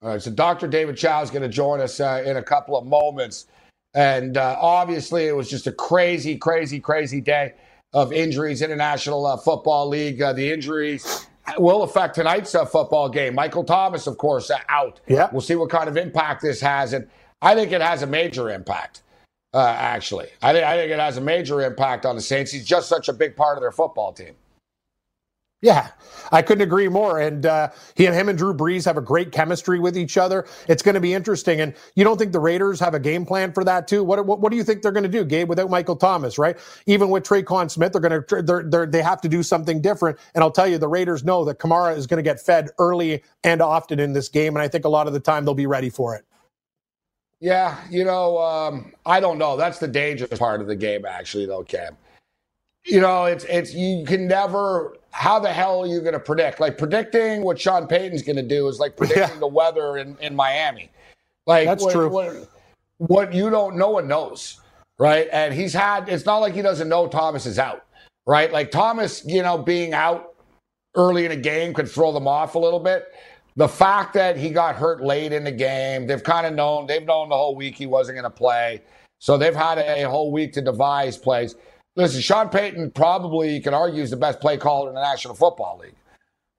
All 0.01 0.09
right, 0.09 0.21
so 0.21 0.31
Dr. 0.31 0.67
David 0.67 0.97
Chao 0.97 1.21
is 1.21 1.29
going 1.29 1.43
to 1.43 1.49
join 1.49 1.79
us 1.79 1.99
uh, 1.99 2.23
in 2.25 2.37
a 2.37 2.41
couple 2.41 2.75
of 2.75 2.87
moments. 2.87 3.45
And 3.93 4.37
uh, 4.37 4.55
obviously, 4.59 5.27
it 5.27 5.35
was 5.35 5.49
just 5.49 5.67
a 5.67 5.71
crazy, 5.71 6.35
crazy, 6.37 6.79
crazy 6.79 7.21
day 7.21 7.53
of 7.93 8.13
injuries 8.13 8.61
International 8.61 9.25
uh, 9.25 9.37
Football 9.37 9.89
League. 9.89 10.21
Uh, 10.21 10.33
the 10.33 10.51
injuries 10.51 11.27
will 11.57 11.83
affect 11.83 12.15
tonight's 12.15 12.55
uh, 12.55 12.65
football 12.65 13.09
game. 13.09 13.35
Michael 13.35 13.63
Thomas, 13.63 14.07
of 14.07 14.17
course, 14.17 14.49
uh, 14.49 14.59
out. 14.69 15.01
Yeah. 15.07 15.29
We'll 15.31 15.41
see 15.41 15.55
what 15.55 15.69
kind 15.69 15.89
of 15.89 15.97
impact 15.97 16.41
this 16.41 16.61
has. 16.61 16.93
And 16.93 17.07
I 17.41 17.55
think 17.55 17.71
it 17.71 17.81
has 17.81 18.01
a 18.01 18.07
major 18.07 18.49
impact. 18.49 19.03
Uh, 19.53 19.75
actually, 19.77 20.27
I 20.41 20.53
think 20.53 20.65
I 20.65 20.77
think 20.77 20.91
it 20.93 20.99
has 20.99 21.17
a 21.17 21.21
major 21.21 21.61
impact 21.61 22.05
on 22.05 22.15
the 22.15 22.21
Saints. 22.21 22.53
He's 22.53 22.65
just 22.65 22.87
such 22.87 23.09
a 23.09 23.13
big 23.13 23.35
part 23.35 23.57
of 23.57 23.61
their 23.61 23.73
football 23.73 24.13
team. 24.13 24.33
Yeah, 25.61 25.91
I 26.31 26.41
couldn't 26.41 26.63
agree 26.63 26.87
more. 26.87 27.19
And 27.19 27.45
uh, 27.45 27.69
he 27.93 28.07
and 28.07 28.15
him 28.15 28.29
and 28.29 28.37
Drew 28.37 28.53
Brees 28.53 28.83
have 28.85 28.97
a 28.97 29.01
great 29.01 29.31
chemistry 29.31 29.79
with 29.79 29.95
each 29.95 30.17
other. 30.17 30.47
It's 30.67 30.81
going 30.81 30.95
to 30.95 31.01
be 31.01 31.13
interesting. 31.13 31.61
And 31.61 31.75
you 31.95 32.03
don't 32.03 32.17
think 32.17 32.31
the 32.31 32.39
Raiders 32.39 32.79
have 32.79 32.95
a 32.95 32.99
game 32.99 33.25
plan 33.27 33.53
for 33.53 33.63
that 33.65 33.87
too? 33.87 34.03
What 34.03 34.25
what, 34.25 34.39
what 34.39 34.49
do 34.49 34.57
you 34.57 34.63
think 34.63 34.81
they're 34.81 34.91
going 34.91 35.03
to 35.03 35.09
do, 35.09 35.23
Gabe, 35.23 35.49
without 35.49 35.69
Michael 35.69 35.95
Thomas? 35.95 36.39
Right? 36.39 36.57
Even 36.87 37.09
with 37.09 37.23
Tre'Quan 37.23 37.69
Smith, 37.69 37.91
they're 37.91 38.01
going 38.01 38.23
to 38.23 38.41
they're, 38.41 38.63
they're, 38.63 38.85
they 38.87 39.03
have 39.03 39.21
to 39.21 39.29
do 39.29 39.43
something 39.43 39.81
different. 39.81 40.17
And 40.33 40.43
I'll 40.43 40.51
tell 40.51 40.67
you, 40.67 40.79
the 40.79 40.87
Raiders 40.87 41.23
know 41.23 41.45
that 41.45 41.59
Kamara 41.59 41.95
is 41.95 42.07
going 42.07 42.17
to 42.17 42.27
get 42.27 42.41
fed 42.41 42.69
early 42.79 43.23
and 43.43 43.61
often 43.61 43.99
in 43.99 44.13
this 44.13 44.29
game. 44.29 44.55
And 44.55 44.63
I 44.63 44.67
think 44.67 44.85
a 44.85 44.89
lot 44.89 45.05
of 45.05 45.13
the 45.13 45.19
time 45.19 45.45
they'll 45.45 45.53
be 45.53 45.67
ready 45.67 45.91
for 45.91 46.15
it. 46.15 46.25
Yeah, 47.39 47.77
you 47.89 48.03
know, 48.03 48.39
um, 48.39 48.93
I 49.05 49.19
don't 49.19 49.37
know. 49.37 49.57
That's 49.57 49.79
the 49.79 49.87
dangerous 49.87 50.39
part 50.39 50.61
of 50.61 50.67
the 50.67 50.75
game, 50.75 51.05
actually, 51.05 51.45
though, 51.45 51.63
Cam 51.63 51.97
you 52.85 53.01
know, 53.01 53.25
it's 53.25 53.43
it's 53.45 53.73
you 53.73 54.05
can 54.05 54.27
never. 54.27 54.95
How 55.11 55.39
the 55.39 55.51
hell 55.51 55.81
are 55.81 55.87
you 55.87 55.99
going 55.99 56.13
to 56.13 56.19
predict? 56.19 56.59
Like 56.59 56.77
predicting 56.77 57.43
what 57.43 57.59
Sean 57.59 57.85
Payton's 57.87 58.23
going 58.23 58.37
to 58.37 58.43
do 58.43 58.67
is 58.67 58.79
like 58.79 58.95
predicting 58.95 59.35
yeah. 59.35 59.39
the 59.39 59.47
weather 59.47 59.97
in, 59.97 60.17
in 60.19 60.35
Miami. 60.35 60.89
Like 61.45 61.67
that's 61.67 61.83
what, 61.83 61.93
true. 61.93 62.09
What, 62.09 62.49
what 62.97 63.33
you 63.33 63.49
don't, 63.49 63.75
no 63.75 63.89
one 63.89 64.07
knows, 64.07 64.61
right? 64.99 65.27
And 65.31 65.53
he's 65.53 65.73
had. 65.73 66.07
It's 66.07 66.25
not 66.25 66.37
like 66.37 66.53
he 66.53 66.61
doesn't 66.61 66.87
know 66.87 67.07
Thomas 67.07 67.45
is 67.45 67.59
out, 67.59 67.85
right? 68.25 68.51
Like 68.51 68.71
Thomas, 68.71 69.25
you 69.25 69.41
know, 69.41 69.57
being 69.57 69.93
out 69.93 70.35
early 70.95 71.25
in 71.25 71.31
a 71.31 71.35
game 71.35 71.73
could 71.73 71.89
throw 71.89 72.11
them 72.11 72.27
off 72.27 72.55
a 72.55 72.59
little 72.59 72.79
bit. 72.79 73.07
The 73.57 73.67
fact 73.67 74.13
that 74.13 74.37
he 74.37 74.49
got 74.49 74.75
hurt 74.75 75.03
late 75.03 75.33
in 75.33 75.43
the 75.43 75.51
game, 75.51 76.07
they've 76.07 76.23
kind 76.23 76.47
of 76.47 76.53
known. 76.53 76.85
They've 76.85 77.05
known 77.05 77.29
the 77.29 77.35
whole 77.35 77.55
week 77.55 77.75
he 77.75 77.85
wasn't 77.85 78.15
going 78.15 78.23
to 78.23 78.29
play, 78.29 78.81
so 79.19 79.37
they've 79.37 79.55
had 79.55 79.77
a, 79.77 80.03
a 80.03 80.09
whole 80.09 80.31
week 80.31 80.53
to 80.53 80.61
devise 80.61 81.17
plays. 81.17 81.55
Listen, 81.95 82.21
Sean 82.21 82.49
Payton 82.49 82.91
probably 82.91 83.55
you 83.55 83.61
can 83.61 83.73
argue 83.73 84.01
is 84.01 84.09
the 84.09 84.17
best 84.17 84.39
play 84.39 84.57
caller 84.57 84.89
in 84.89 84.95
the 84.95 85.01
National 85.01 85.33
Football 85.33 85.79
League, 85.83 85.95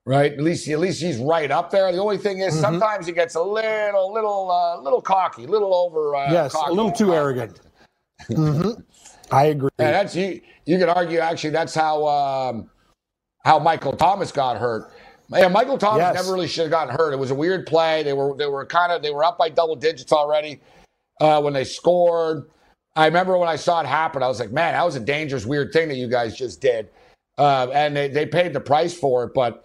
right? 0.04 0.32
At 0.32 0.40
least, 0.40 0.68
at 0.68 0.78
least 0.78 1.00
he's 1.00 1.18
right 1.18 1.50
up 1.50 1.70
there. 1.70 1.90
The 1.90 1.98
only 1.98 2.18
thing 2.18 2.40
is, 2.40 2.52
mm-hmm. 2.52 2.60
sometimes 2.60 3.06
he 3.06 3.12
gets 3.12 3.34
a 3.34 3.42
little, 3.42 4.12
little, 4.12 4.50
uh, 4.50 4.80
little 4.80 5.00
cocky, 5.00 5.44
a 5.44 5.48
little 5.48 5.74
over. 5.74 6.14
Uh, 6.14 6.30
yes, 6.30 6.52
cocky. 6.52 6.70
a 6.70 6.74
little 6.74 6.92
too 6.92 7.14
arrogant. 7.14 7.60
mm-hmm. 8.28 8.80
I 9.32 9.46
agree. 9.46 9.70
And 9.78 9.94
that's 9.94 10.14
you. 10.14 10.40
You 10.66 10.78
could 10.78 10.88
argue 10.88 11.18
actually 11.18 11.50
that's 11.50 11.74
how 11.74 12.06
um, 12.06 12.70
how 13.44 13.58
Michael 13.58 13.96
Thomas 13.96 14.30
got 14.30 14.58
hurt. 14.58 14.92
Yeah, 15.30 15.48
Michael 15.48 15.78
Thomas 15.78 16.00
yes. 16.00 16.14
never 16.14 16.34
really 16.34 16.46
should 16.46 16.64
have 16.64 16.70
gotten 16.70 16.94
hurt. 16.94 17.12
It 17.12 17.18
was 17.18 17.30
a 17.30 17.34
weird 17.34 17.66
play. 17.66 18.02
They 18.02 18.12
were 18.12 18.36
they 18.36 18.46
were 18.46 18.66
kind 18.66 18.92
of 18.92 19.02
they 19.02 19.10
were 19.10 19.24
up 19.24 19.38
by 19.38 19.48
double 19.48 19.76
digits 19.76 20.12
already 20.12 20.60
uh, 21.20 21.40
when 21.40 21.54
they 21.54 21.64
scored. 21.64 22.50
I 22.94 23.06
remember 23.06 23.38
when 23.38 23.48
I 23.48 23.56
saw 23.56 23.80
it 23.80 23.86
happen, 23.86 24.22
I 24.22 24.28
was 24.28 24.38
like, 24.38 24.52
man, 24.52 24.74
that 24.74 24.84
was 24.84 24.96
a 24.96 25.00
dangerous, 25.00 25.46
weird 25.46 25.72
thing 25.72 25.88
that 25.88 25.96
you 25.96 26.08
guys 26.08 26.36
just 26.36 26.60
did. 26.60 26.90
Uh, 27.38 27.68
and 27.72 27.96
they, 27.96 28.08
they 28.08 28.26
paid 28.26 28.52
the 28.52 28.60
price 28.60 28.94
for 28.94 29.24
it. 29.24 29.34
But 29.34 29.64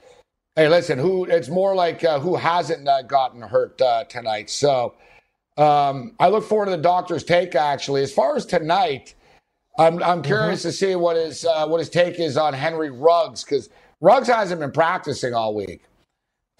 hey, 0.55 0.69
listen, 0.69 0.97
who 0.97 1.25
it's 1.25 1.49
more 1.49 1.75
like 1.75 2.03
uh, 2.03 2.19
who 2.19 2.35
hasn't 2.35 2.87
uh, 2.87 3.01
gotten 3.01 3.41
hurt 3.41 3.81
uh, 3.81 4.05
tonight. 4.05 4.49
So 4.49 4.95
um, 5.57 6.15
I 6.19 6.29
look 6.29 6.45
forward 6.45 6.65
to 6.65 6.71
the 6.71 6.77
doctor's 6.77 7.23
take. 7.23 7.55
Actually, 7.55 8.03
as 8.03 8.13
far 8.13 8.37
as 8.37 8.45
tonight, 8.45 9.15
I'm 9.77 10.01
I'm 10.01 10.21
curious 10.21 10.61
mm-hmm. 10.61 10.69
to 10.69 10.73
see 10.73 10.95
what 10.95 11.17
his 11.17 11.43
uh, 11.43 11.67
what 11.67 11.79
his 11.79 11.89
take 11.89 12.19
is 12.19 12.37
on 12.37 12.53
Henry 12.53 12.89
Ruggs 12.89 13.43
because 13.43 13.69
Ruggs 13.99 14.27
hasn't 14.29 14.61
been 14.61 14.71
practicing 14.71 15.33
all 15.33 15.53
week. 15.53 15.83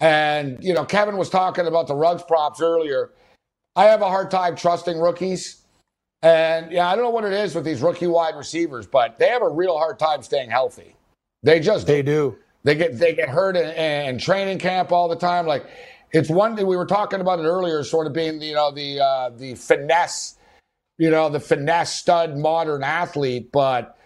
And 0.00 0.62
you 0.62 0.74
know, 0.74 0.84
Kevin 0.84 1.16
was 1.16 1.30
talking 1.30 1.66
about 1.66 1.86
the 1.86 1.94
Ruggs 1.94 2.22
props 2.22 2.60
earlier. 2.60 3.12
I 3.74 3.84
have 3.84 4.02
a 4.02 4.08
hard 4.08 4.30
time 4.30 4.56
trusting 4.56 4.98
rookies. 4.98 5.57
And 6.22 6.72
yeah, 6.72 6.88
I 6.88 6.96
don't 6.96 7.04
know 7.04 7.10
what 7.10 7.24
it 7.24 7.32
is 7.32 7.54
with 7.54 7.64
these 7.64 7.80
rookie 7.80 8.08
wide 8.08 8.34
receivers, 8.34 8.86
but 8.86 9.18
they 9.18 9.28
have 9.28 9.42
a 9.42 9.48
real 9.48 9.78
hard 9.78 9.98
time 9.98 10.22
staying 10.22 10.50
healthy. 10.50 10.96
They 11.42 11.60
just 11.60 11.86
they 11.86 12.02
do. 12.02 12.36
They 12.64 12.74
get 12.74 12.98
they 12.98 13.14
get 13.14 13.28
hurt 13.28 13.56
in, 13.56 13.70
in 13.70 14.18
training 14.18 14.58
camp 14.58 14.90
all 14.90 15.08
the 15.08 15.16
time. 15.16 15.46
Like 15.46 15.64
it's 16.12 16.28
one 16.28 16.56
thing 16.56 16.66
we 16.66 16.76
were 16.76 16.86
talking 16.86 17.20
about 17.20 17.38
it 17.38 17.44
earlier, 17.44 17.84
sort 17.84 18.06
of 18.06 18.12
being 18.12 18.42
you 18.42 18.54
know 18.54 18.72
the 18.72 19.00
uh, 19.00 19.30
the 19.30 19.54
finesse, 19.54 20.36
you 20.98 21.10
know 21.10 21.28
the 21.28 21.40
finesse 21.40 21.94
stud 21.94 22.36
modern 22.36 22.82
athlete, 22.82 23.52
but 23.52 23.96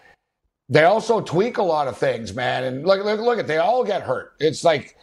they 0.69 0.83
also 0.83 1.19
tweak 1.19 1.57
a 1.57 1.63
lot 1.63 1.87
of 1.87 1.97
things, 1.97 2.35
man. 2.35 2.63
And 2.63 2.85
look 2.85 3.03
look 3.03 3.19
look 3.19 3.39
at 3.39 3.47
they 3.47 3.57
all 3.57 3.83
get 3.83 4.03
hurt. 4.03 4.33
It's 4.39 4.63
like 4.63 4.97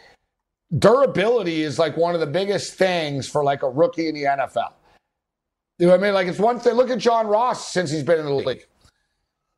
durability 0.78 1.62
is 1.62 1.78
like 1.78 1.96
one 1.96 2.14
of 2.14 2.20
the 2.20 2.26
biggest 2.26 2.74
things 2.74 3.28
for 3.28 3.42
like 3.42 3.64
a 3.64 3.68
rookie 3.68 4.08
in 4.08 4.14
the 4.14 4.22
NFL. 4.22 4.72
You 5.80 5.86
know 5.86 5.92
what 5.92 6.00
I 6.00 6.02
mean? 6.02 6.12
Like 6.12 6.26
it's 6.26 6.38
one 6.38 6.60
thing. 6.60 6.74
Look 6.74 6.90
at 6.90 6.98
John 6.98 7.26
Ross 7.26 7.72
since 7.72 7.90
he's 7.90 8.02
been 8.02 8.18
in 8.18 8.26
the 8.26 8.34
league. 8.34 8.66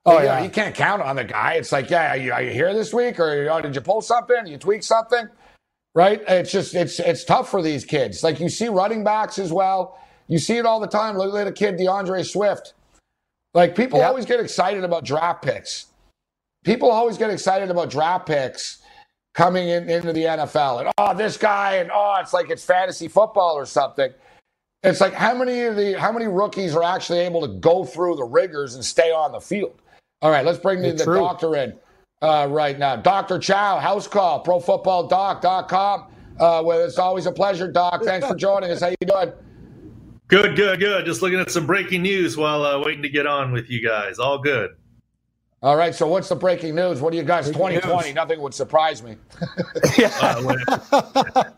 Oh 0.06 0.22
yeah, 0.22 0.40
you 0.40 0.50
can't 0.50 0.72
count 0.72 1.02
on 1.02 1.16
the 1.16 1.24
guy. 1.24 1.54
It's 1.54 1.72
like, 1.72 1.90
yeah, 1.90 2.12
are 2.12 2.16
you, 2.16 2.32
are 2.32 2.42
you 2.42 2.52
here 2.52 2.72
this 2.72 2.94
week, 2.94 3.18
or 3.18 3.48
oh, 3.50 3.60
did 3.60 3.74
you 3.74 3.80
pull 3.80 4.00
something? 4.02 4.46
You 4.46 4.56
tweak 4.56 4.84
something, 4.84 5.26
right? 5.96 6.22
It's 6.28 6.52
just 6.52 6.76
it's 6.76 7.00
it's 7.00 7.24
tough 7.24 7.50
for 7.50 7.60
these 7.60 7.84
kids. 7.84 8.22
Like 8.22 8.38
you 8.38 8.48
see 8.48 8.68
running 8.68 9.02
backs 9.02 9.40
as 9.40 9.52
well. 9.52 9.98
You 10.28 10.38
see 10.38 10.58
it 10.58 10.64
all 10.64 10.78
the 10.78 10.86
time. 10.86 11.18
Look 11.18 11.34
at 11.34 11.48
a 11.48 11.52
kid, 11.52 11.76
D'Andre 11.76 12.22
Swift. 12.22 12.74
Like 13.52 13.74
people 13.74 14.00
always 14.00 14.24
get 14.24 14.38
excited 14.38 14.84
about 14.84 15.04
draft 15.04 15.42
picks. 15.42 15.86
People 16.64 16.88
always 16.88 17.18
get 17.18 17.30
excited 17.30 17.68
about 17.68 17.90
draft 17.90 18.26
picks 18.26 18.80
coming 19.34 19.68
in, 19.68 19.90
into 19.90 20.12
the 20.12 20.22
NFL. 20.22 20.82
And 20.82 20.92
oh, 20.98 21.14
this 21.14 21.36
guy, 21.36 21.76
and 21.78 21.90
oh, 21.92 22.18
it's 22.20 22.32
like 22.32 22.48
it's 22.48 22.64
fantasy 22.64 23.08
football 23.08 23.54
or 23.56 23.66
something. 23.66 24.12
It's 24.82 25.00
like 25.00 25.12
how 25.14 25.34
many 25.36 25.62
of 25.62 25.76
the 25.76 25.98
how 25.98 26.10
many 26.10 26.26
rookies 26.26 26.74
are 26.74 26.82
actually 26.82 27.20
able 27.20 27.40
to 27.42 27.48
go 27.60 27.84
through 27.84 28.16
the 28.16 28.24
rigors 28.24 28.74
and 28.74 28.84
stay 28.84 29.12
on 29.12 29.32
the 29.32 29.40
field? 29.40 29.80
All 30.20 30.30
right, 30.30 30.44
let's 30.44 30.58
bring 30.58 30.82
the, 30.82 30.92
the 30.92 31.04
doctor 31.04 31.56
in 31.56 31.78
uh, 32.20 32.48
right 32.50 32.78
now. 32.78 32.96
Dr. 32.96 33.38
Chao, 33.38 33.78
house 33.78 34.06
call, 34.08 34.44
profootballdoc.com. 34.44 36.12
Uh, 36.38 36.62
well, 36.64 36.84
it's 36.84 36.98
always 36.98 37.26
a 37.26 37.32
pleasure, 37.32 37.70
Doc. 37.70 38.02
Thanks 38.04 38.26
for 38.26 38.34
joining 38.34 38.70
us. 38.70 38.80
How 38.80 38.88
you 38.88 38.96
doing? 39.06 39.32
Good, 40.28 40.56
good, 40.56 40.80
good. 40.80 41.04
Just 41.04 41.22
looking 41.22 41.38
at 41.38 41.50
some 41.50 41.66
breaking 41.66 42.02
news 42.02 42.36
while 42.36 42.64
uh, 42.64 42.82
waiting 42.82 43.02
to 43.02 43.08
get 43.08 43.26
on 43.26 43.52
with 43.52 43.68
you 43.68 43.86
guys. 43.86 44.18
All 44.18 44.38
good. 44.38 44.70
All 45.62 45.76
right. 45.76 45.94
So, 45.94 46.08
what's 46.08 46.28
the 46.28 46.36
breaking 46.36 46.74
news? 46.74 47.00
What 47.00 47.12
do 47.12 47.18
you 47.18 47.22
guys? 47.22 47.50
Twenty 47.50 47.78
twenty. 47.78 48.12
Nothing 48.12 48.40
would 48.40 48.54
surprise 48.54 49.02
me. 49.02 49.16
yeah. 49.98 51.50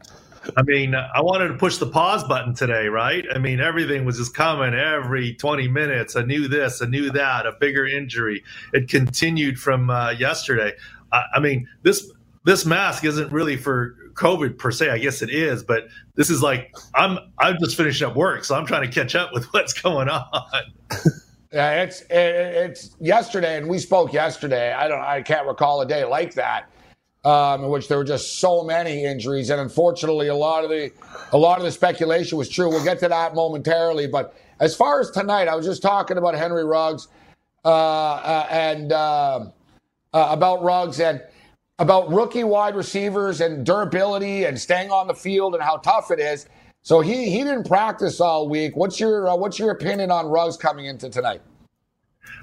I 0.56 0.62
mean, 0.62 0.94
I 0.94 1.20
wanted 1.20 1.48
to 1.48 1.54
push 1.54 1.78
the 1.78 1.86
pause 1.86 2.24
button 2.24 2.54
today, 2.54 2.88
right? 2.88 3.24
I 3.34 3.38
mean, 3.38 3.60
everything 3.60 4.04
was 4.04 4.18
just 4.18 4.34
coming 4.34 4.74
every 4.74 5.34
20 5.34 5.68
minutes. 5.68 6.16
I 6.16 6.22
knew 6.22 6.48
this, 6.48 6.82
I 6.82 6.86
knew 6.86 7.10
that, 7.10 7.46
a 7.46 7.52
bigger 7.52 7.86
injury. 7.86 8.42
It 8.72 8.88
continued 8.88 9.58
from 9.58 9.90
uh, 9.90 10.10
yesterday. 10.10 10.72
I, 11.12 11.24
I 11.34 11.40
mean, 11.40 11.68
this 11.82 12.10
this 12.44 12.66
mask 12.66 13.04
isn't 13.04 13.32
really 13.32 13.56
for 13.56 13.96
COVID 14.14 14.58
per 14.58 14.70
se. 14.70 14.90
I 14.90 14.98
guess 14.98 15.22
it 15.22 15.30
is, 15.30 15.62
but 15.62 15.88
this 16.14 16.30
is 16.30 16.42
like 16.42 16.74
I'm 16.94 17.18
I'm 17.38 17.56
just 17.58 17.76
finishing 17.76 18.06
up 18.06 18.16
work, 18.16 18.44
so 18.44 18.54
I'm 18.54 18.66
trying 18.66 18.88
to 18.88 18.94
catch 18.94 19.14
up 19.14 19.32
with 19.32 19.44
what's 19.52 19.72
going 19.72 20.08
on. 20.08 20.52
Yeah, 21.52 21.82
it's 21.82 22.02
it, 22.02 22.10
it's 22.10 22.96
yesterday, 23.00 23.56
and 23.56 23.68
we 23.68 23.78
spoke 23.78 24.12
yesterday. 24.12 24.72
I 24.72 24.88
don't, 24.88 25.00
I 25.00 25.22
can't 25.22 25.46
recall 25.46 25.80
a 25.80 25.86
day 25.86 26.04
like 26.04 26.34
that 26.34 26.68
um, 27.24 27.64
in 27.64 27.70
which 27.70 27.88
there 27.88 27.96
were 27.96 28.04
just 28.04 28.38
so 28.38 28.62
many 28.62 29.04
injuries, 29.04 29.50
and 29.50 29.60
unfortunately, 29.60 30.28
a 30.28 30.34
lot 30.34 30.64
of 30.64 30.70
the 30.70 30.92
a 31.32 31.38
lot 31.38 31.58
of 31.58 31.64
the 31.64 31.72
speculation 31.72 32.36
was 32.36 32.48
true. 32.48 32.68
We'll 32.68 32.84
get 32.84 32.98
to 33.00 33.08
that 33.08 33.34
momentarily, 33.34 34.06
but 34.06 34.34
as 34.60 34.76
far 34.76 35.00
as 35.00 35.10
tonight, 35.10 35.48
I 35.48 35.54
was 35.54 35.66
just 35.66 35.82
talking 35.82 36.18
about 36.18 36.34
Henry 36.34 36.64
Ruggs 36.64 37.08
uh, 37.64 37.68
uh, 37.68 38.46
and 38.50 38.92
uh, 38.92 39.46
uh 40.12 40.28
about 40.30 40.62
Ruggs 40.62 41.00
and 41.00 41.22
about 41.78 42.08
rookie 42.10 42.44
wide 42.44 42.76
receivers 42.76 43.40
and 43.40 43.66
durability 43.66 44.44
and 44.44 44.60
staying 44.60 44.90
on 44.90 45.06
the 45.06 45.14
field 45.14 45.54
and 45.54 45.62
how 45.62 45.76
tough 45.78 46.10
it 46.10 46.20
is. 46.20 46.46
So 46.82 47.00
he 47.00 47.30
he 47.30 47.38
didn't 47.38 47.66
practice 47.66 48.20
all 48.20 48.48
week. 48.48 48.76
What's 48.76 49.00
your 49.00 49.30
uh, 49.30 49.36
what's 49.36 49.58
your 49.58 49.70
opinion 49.70 50.10
on 50.10 50.26
Ruggs 50.26 50.58
coming 50.58 50.84
into 50.86 51.08
tonight? 51.08 51.40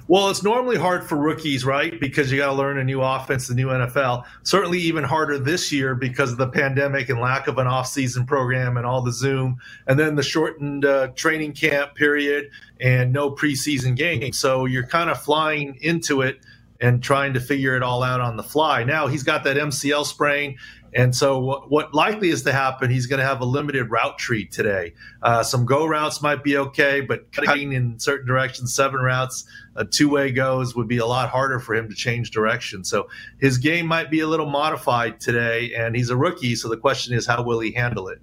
Well, 0.07 0.29
it's 0.29 0.43
normally 0.43 0.77
hard 0.77 1.07
for 1.07 1.15
rookies, 1.15 1.63
right? 1.63 1.97
Because 1.99 2.32
you 2.32 2.38
got 2.38 2.47
to 2.47 2.53
learn 2.53 2.77
a 2.77 2.84
new 2.84 3.01
offense, 3.01 3.47
the 3.47 3.55
new 3.55 3.67
NFL. 3.67 4.25
Certainly, 4.43 4.79
even 4.79 5.03
harder 5.03 5.39
this 5.39 5.71
year 5.71 5.95
because 5.95 6.32
of 6.32 6.38
the 6.38 6.47
pandemic 6.47 7.09
and 7.09 7.19
lack 7.19 7.47
of 7.47 7.57
an 7.57 7.67
off-season 7.67 8.25
program 8.25 8.77
and 8.77 8.86
all 8.86 9.01
the 9.01 9.13
Zoom, 9.13 9.57
and 9.88 9.97
then 9.97 10.15
the 10.15 10.23
shortened 10.23 10.86
uh, 10.86 11.07
training 11.15 11.53
camp 11.53 11.95
period 11.95 12.49
and 12.79 13.13
no 13.13 13.32
preseason 13.32 13.95
games. 13.95 14.38
So 14.38 14.65
you're 14.65 14.88
kind 14.88 15.09
of 15.09 15.21
flying 15.21 15.77
into 15.82 16.21
it 16.21 16.39
and 16.82 17.01
trying 17.01 17.34
to 17.34 17.39
figure 17.39 17.75
it 17.75 17.84
all 17.84 18.03
out 18.03 18.19
on 18.19 18.36
the 18.36 18.43
fly. 18.43 18.84
Now 18.84 19.07
he's 19.07 19.23
got 19.23 19.43
that 19.43 19.55
MCL 19.55 20.05
sprain. 20.05 20.57
And 20.93 21.15
so, 21.15 21.39
what, 21.39 21.71
what 21.71 21.93
likely 21.93 22.29
is 22.29 22.43
to 22.43 22.51
happen, 22.51 22.89
he's 22.89 23.05
going 23.05 23.19
to 23.19 23.25
have 23.25 23.39
a 23.39 23.45
limited 23.45 23.89
route 23.89 24.17
tree 24.17 24.45
today. 24.45 24.93
Uh, 25.21 25.41
some 25.41 25.65
go 25.65 25.86
routes 25.86 26.21
might 26.21 26.43
be 26.43 26.57
okay, 26.57 26.99
but 26.99 27.32
cutting 27.32 27.71
in 27.71 27.97
certain 27.97 28.27
directions, 28.27 28.75
seven 28.75 28.99
routes, 28.99 29.45
a 29.76 29.86
two 29.86 30.09
way 30.09 30.32
goes 30.32 30.76
would 30.76 30.88
be 30.88 30.97
a 30.97 31.05
lot 31.05 31.30
harder 31.30 31.59
for 31.59 31.76
him 31.76 31.89
to 31.89 31.95
change 31.95 32.32
direction. 32.32 32.84
So, 32.84 33.07
his 33.39 33.57
game 33.57 33.86
might 33.86 34.09
be 34.09 34.19
a 34.19 34.28
little 34.28 34.49
modified 34.49 35.19
today, 35.19 35.74
and 35.76 35.95
he's 35.95 36.09
a 36.09 36.17
rookie. 36.17 36.55
So, 36.55 36.69
the 36.69 36.78
question 36.78 37.13
is, 37.13 37.26
how 37.26 37.43
will 37.43 37.59
he 37.59 37.72
handle 37.72 38.07
it? 38.07 38.19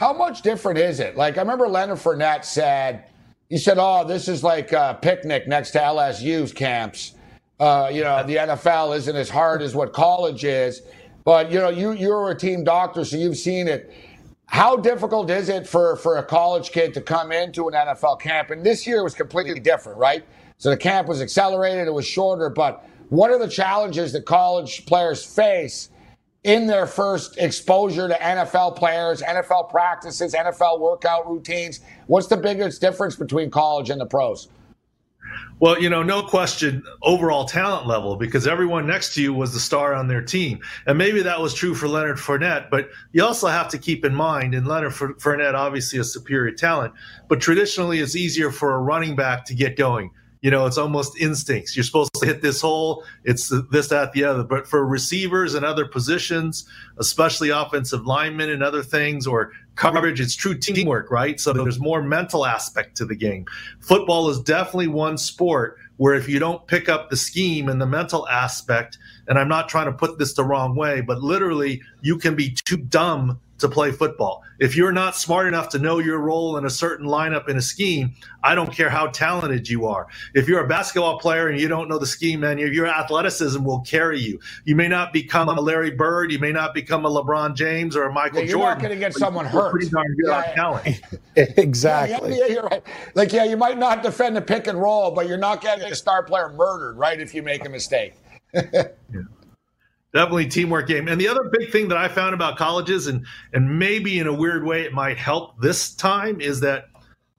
how 0.00 0.14
much 0.14 0.40
different 0.40 0.78
is 0.78 0.98
it? 0.98 1.14
Like 1.14 1.36
I 1.36 1.42
remember 1.42 1.68
Leonard 1.68 1.98
Fournette 1.98 2.46
said, 2.46 3.04
he 3.50 3.58
said, 3.58 3.76
"Oh, 3.78 4.02
this 4.02 4.28
is 4.28 4.42
like 4.42 4.72
a 4.72 4.98
picnic 5.02 5.46
next 5.46 5.72
to 5.72 5.78
LSU's 5.78 6.54
camps." 6.54 7.12
Uh, 7.58 7.90
you 7.92 8.02
know, 8.02 8.24
the 8.24 8.36
NFL 8.36 8.96
isn't 8.96 9.14
as 9.14 9.28
hard 9.28 9.60
as 9.60 9.74
what 9.74 9.92
college 9.92 10.42
is, 10.42 10.80
but 11.22 11.52
you 11.52 11.58
know, 11.58 11.68
you 11.68 11.92
you're 11.92 12.30
a 12.30 12.34
team 12.34 12.64
doctor, 12.64 13.04
so 13.04 13.18
you've 13.18 13.36
seen 13.36 13.68
it. 13.68 13.92
How 14.50 14.76
difficult 14.76 15.30
is 15.30 15.48
it 15.48 15.64
for 15.64 15.94
for 15.94 16.16
a 16.16 16.24
college 16.24 16.72
kid 16.72 16.92
to 16.94 17.00
come 17.00 17.30
into 17.30 17.68
an 17.68 17.74
NFL 17.74 18.20
camp? 18.20 18.50
And 18.50 18.66
this 18.66 18.84
year 18.84 19.04
was 19.04 19.14
completely 19.14 19.60
different, 19.60 19.96
right? 19.96 20.24
So 20.58 20.70
the 20.70 20.76
camp 20.76 21.06
was 21.06 21.22
accelerated, 21.22 21.86
it 21.86 21.92
was 21.92 22.04
shorter, 22.04 22.50
but 22.50 22.84
what 23.10 23.30
are 23.30 23.38
the 23.38 23.48
challenges 23.48 24.12
that 24.12 24.26
college 24.26 24.84
players 24.86 25.24
face 25.24 25.90
in 26.42 26.66
their 26.66 26.88
first 26.88 27.38
exposure 27.38 28.08
to 28.08 28.14
NFL 28.14 28.74
players, 28.74 29.22
NFL 29.22 29.70
practices, 29.70 30.34
NFL 30.34 30.80
workout 30.80 31.30
routines? 31.30 31.78
What's 32.08 32.26
the 32.26 32.36
biggest 32.36 32.80
difference 32.80 33.14
between 33.14 33.50
college 33.52 33.88
and 33.88 34.00
the 34.00 34.06
pros? 34.06 34.48
Well, 35.60 35.78
you 35.78 35.90
know, 35.90 36.02
no 36.02 36.22
question, 36.22 36.82
overall 37.02 37.44
talent 37.44 37.86
level, 37.86 38.16
because 38.16 38.46
everyone 38.46 38.86
next 38.86 39.14
to 39.14 39.22
you 39.22 39.34
was 39.34 39.52
the 39.52 39.60
star 39.60 39.94
on 39.94 40.08
their 40.08 40.22
team. 40.22 40.60
And 40.86 40.96
maybe 40.96 41.20
that 41.20 41.38
was 41.38 41.52
true 41.52 41.74
for 41.74 41.86
Leonard 41.86 42.16
Fournette, 42.16 42.70
but 42.70 42.88
you 43.12 43.22
also 43.22 43.46
have 43.46 43.68
to 43.68 43.78
keep 43.78 44.02
in 44.06 44.14
mind, 44.14 44.54
and 44.54 44.66
Leonard 44.66 44.92
Fournette 44.92 45.52
obviously 45.52 45.98
a 45.98 46.04
superior 46.04 46.54
talent, 46.54 46.94
but 47.28 47.42
traditionally 47.42 48.00
it's 48.00 48.16
easier 48.16 48.50
for 48.50 48.72
a 48.74 48.78
running 48.78 49.14
back 49.14 49.44
to 49.44 49.54
get 49.54 49.76
going 49.76 50.10
you 50.42 50.50
know, 50.50 50.66
it's 50.66 50.78
almost 50.78 51.18
instincts. 51.18 51.76
You're 51.76 51.84
supposed 51.84 52.14
to 52.14 52.26
hit 52.26 52.40
this 52.40 52.60
hole. 52.60 53.04
It's 53.24 53.52
this, 53.70 53.88
that, 53.88 54.12
the 54.12 54.24
other. 54.24 54.42
But 54.42 54.66
for 54.66 54.86
receivers 54.86 55.54
and 55.54 55.66
other 55.66 55.84
positions, 55.84 56.66
especially 56.98 57.50
offensive 57.50 58.06
linemen 58.06 58.48
and 58.48 58.62
other 58.62 58.82
things, 58.82 59.26
or 59.26 59.52
coverage, 59.76 60.20
it's 60.20 60.34
true 60.34 60.56
teamwork, 60.56 61.10
right? 61.10 61.38
So 61.38 61.52
there's 61.52 61.78
more 61.78 62.02
mental 62.02 62.46
aspect 62.46 62.96
to 62.98 63.04
the 63.04 63.14
game. 63.14 63.44
Football 63.80 64.30
is 64.30 64.40
definitely 64.40 64.88
one 64.88 65.18
sport 65.18 65.76
where 65.98 66.14
if 66.14 66.26
you 66.26 66.38
don't 66.38 66.66
pick 66.66 66.88
up 66.88 67.10
the 67.10 67.16
scheme 67.16 67.68
and 67.68 67.78
the 67.78 67.86
mental 67.86 68.26
aspect, 68.28 68.96
and 69.28 69.38
I'm 69.38 69.48
not 69.48 69.68
trying 69.68 69.86
to 69.86 69.92
put 69.92 70.18
this 70.18 70.32
the 70.32 70.44
wrong 70.44 70.74
way, 70.74 71.02
but 71.02 71.22
literally 71.22 71.82
you 72.00 72.16
can 72.16 72.34
be 72.34 72.50
too 72.50 72.78
dumb 72.78 73.38
to 73.60 73.68
play 73.68 73.92
football. 73.92 74.42
If 74.58 74.76
you're 74.76 74.92
not 74.92 75.16
smart 75.16 75.46
enough 75.46 75.68
to 75.70 75.78
know 75.78 75.98
your 75.98 76.18
role 76.18 76.56
in 76.58 76.66
a 76.66 76.70
certain 76.70 77.06
lineup 77.06 77.48
in 77.48 77.56
a 77.56 77.62
scheme, 77.62 78.14
I 78.42 78.54
don't 78.54 78.72
care 78.72 78.90
how 78.90 79.06
talented 79.08 79.68
you 79.68 79.86
are. 79.86 80.06
If 80.34 80.48
you're 80.48 80.64
a 80.64 80.68
basketball 80.68 81.18
player 81.18 81.48
and 81.48 81.60
you 81.60 81.68
don't 81.68 81.88
know 81.88 81.98
the 81.98 82.06
scheme, 82.06 82.40
man, 82.40 82.58
your, 82.58 82.72
your 82.72 82.86
athleticism 82.86 83.62
will 83.64 83.80
carry 83.80 84.20
you. 84.20 84.38
You 84.64 84.76
may 84.76 84.88
not 84.88 85.12
become 85.12 85.48
a 85.48 85.60
Larry 85.60 85.90
Bird, 85.90 86.32
you 86.32 86.38
may 86.38 86.52
not 86.52 86.74
become 86.74 87.06
a 87.06 87.10
LeBron 87.10 87.54
James 87.54 87.96
or 87.96 88.04
a 88.04 88.12
Michael 88.12 88.40
yeah, 88.40 88.46
you're 88.46 88.58
Jordan. 88.58 88.60
You're 88.60 88.74
not 88.74 88.80
going 88.82 88.92
to 88.92 88.98
get 88.98 89.14
someone 89.14 89.46
hurt. 89.46 89.70
Pretty 89.70 89.88
darn 89.88 90.14
good 90.16 90.28
yeah, 90.28 90.54
talent. 90.54 91.00
exactly. 91.36 92.36
Yeah, 92.36 92.46
yeah, 92.46 92.52
you're 92.52 92.62
right. 92.64 92.82
Like, 93.14 93.32
yeah, 93.32 93.44
you 93.44 93.56
might 93.56 93.78
not 93.78 94.02
defend 94.02 94.36
the 94.36 94.42
pick 94.42 94.66
and 94.66 94.80
roll, 94.80 95.10
but 95.10 95.26
you're 95.28 95.38
not 95.38 95.60
getting 95.60 95.90
a 95.90 95.94
star 95.94 96.22
player 96.22 96.50
murdered, 96.50 96.96
right? 96.96 97.20
If 97.20 97.34
you 97.34 97.42
make 97.42 97.64
a 97.64 97.68
mistake. 97.68 98.14
yeah. 98.54 98.88
Definitely 100.12 100.46
teamwork 100.46 100.88
game. 100.88 101.06
And 101.06 101.20
the 101.20 101.28
other 101.28 101.50
big 101.56 101.70
thing 101.70 101.88
that 101.88 101.98
I 101.98 102.08
found 102.08 102.34
about 102.34 102.56
colleges, 102.56 103.06
and 103.06 103.24
and 103.52 103.78
maybe 103.78 104.18
in 104.18 104.26
a 104.26 104.32
weird 104.32 104.64
way 104.64 104.82
it 104.82 104.92
might 104.92 105.18
help 105.18 105.60
this 105.60 105.94
time, 105.94 106.40
is 106.40 106.60
that 106.60 106.86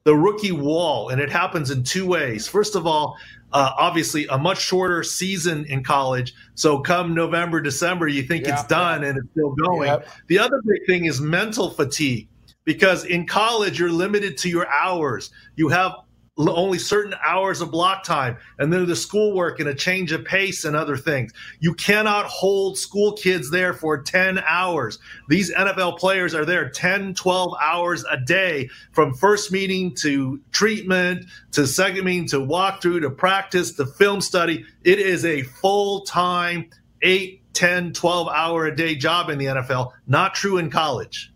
the 0.04 0.16
rookie 0.16 0.54
wall, 0.54 1.10
and 1.10 1.22
it 1.22 1.30
happens 1.30 1.70
in 1.70 1.84
two 1.84 2.08
ways. 2.08 2.48
First 2.48 2.76
of 2.76 2.88
all, 2.88 3.18
uh, 3.54 3.72
obviously 3.78 4.26
a 4.28 4.38
much 4.38 4.60
shorter 4.60 5.04
season 5.04 5.66
in 5.66 5.84
college. 5.84 6.34
So 6.56 6.80
come 6.80 7.14
November, 7.14 7.62
December, 7.62 8.08
you 8.08 8.24
think 8.24 8.46
yeah, 8.46 8.54
it's 8.54 8.64
done 8.64 9.04
and 9.04 9.18
it's 9.18 9.28
still 9.32 9.54
going. 9.56 9.90
Yep. 9.90 10.08
The 10.28 10.40
other 10.40 10.62
big 10.66 10.86
thing 10.88 11.06
is 11.06 11.20
mental 11.20 11.70
fatigue 11.70 12.28
because 12.64 13.06
in 13.06 13.28
college 13.28 13.80
you're 13.80 13.92
limited 13.92 14.38
to 14.38 14.50
your 14.50 14.68
hours. 14.70 15.32
You 15.56 15.68
have 15.70 15.94
only 16.38 16.80
certain 16.80 17.14
hours 17.26 17.62
of 17.62 17.72
block 17.72 18.04
time 18.04 18.38
and 18.58 18.72
then 18.72 18.86
the 18.86 18.96
schoolwork 18.96 19.60
and 19.60 19.68
a 19.70 19.76
change 19.76 20.12
of 20.12 20.24
pace 20.24 20.64
and 20.64 20.76
other 20.76 20.96
things. 20.96 21.34
You 21.60 21.74
cannot 21.74 22.26
hold 22.26 22.78
school 22.78 23.14
kids 23.14 23.52
there 23.52 23.74
for 23.74 24.02
10 24.02 24.40
hours. 24.48 24.98
These 25.28 25.54
NFL 25.54 26.00
players 26.00 26.34
are 26.34 26.46
there 26.46 26.70
10, 26.70 27.16
12 27.16 27.54
hours 27.62 28.06
a 28.10 28.18
day 28.18 28.70
from 28.92 29.14
first 29.14 29.52
meeting 29.52 29.94
to 29.96 30.40
treatment 30.52 31.26
to 31.52 31.68
second 31.68 32.06
meeting 32.06 32.28
to 32.30 32.38
walkthrough 32.38 33.02
to 33.02 33.10
practice 33.10 33.74
to 33.74 33.86
film 33.86 34.22
study. 34.22 34.66
It 34.84 35.00
is 35.00 35.26
a 35.26 35.44
full 35.44 36.02
time 36.02 36.70
8, 37.02 37.42
10, 37.54 37.94
12 37.94 38.28
hour 38.30 38.66
a 38.68 38.76
day 38.76 38.96
job 38.96 39.30
in 39.30 39.38
the 39.38 39.46
NFL. 39.46 39.92
Not 40.08 40.34
true 40.34 40.58
in 40.58 40.70
college. 40.70 41.31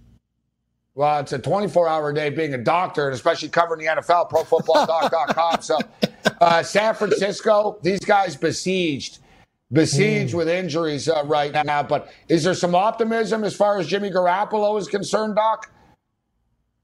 Well, 0.95 1.19
it's 1.19 1.33
a 1.33 1.39
24 1.39 1.89
hour 1.89 2.13
day 2.13 2.29
being 2.29 2.53
a 2.53 2.57
doctor, 2.57 3.07
and 3.07 3.13
especially 3.13 3.49
covering 3.49 3.81
the 3.81 3.87
NFL, 3.87 4.29
profootballdoc.com. 4.29 5.61
so, 5.61 5.77
uh, 6.39 6.63
San 6.63 6.95
Francisco, 6.95 7.77
these 7.83 7.99
guys 7.99 8.37
besieged, 8.37 9.19
besieged 9.73 10.33
mm. 10.33 10.37
with 10.37 10.47
injuries 10.47 11.09
uh, 11.09 11.23
right 11.25 11.51
now. 11.65 11.83
But 11.83 12.13
is 12.29 12.45
there 12.45 12.53
some 12.53 12.75
optimism 12.75 13.43
as 13.43 13.53
far 13.53 13.77
as 13.77 13.87
Jimmy 13.87 14.09
Garoppolo 14.09 14.79
is 14.79 14.87
concerned, 14.87 15.35
Doc? 15.35 15.69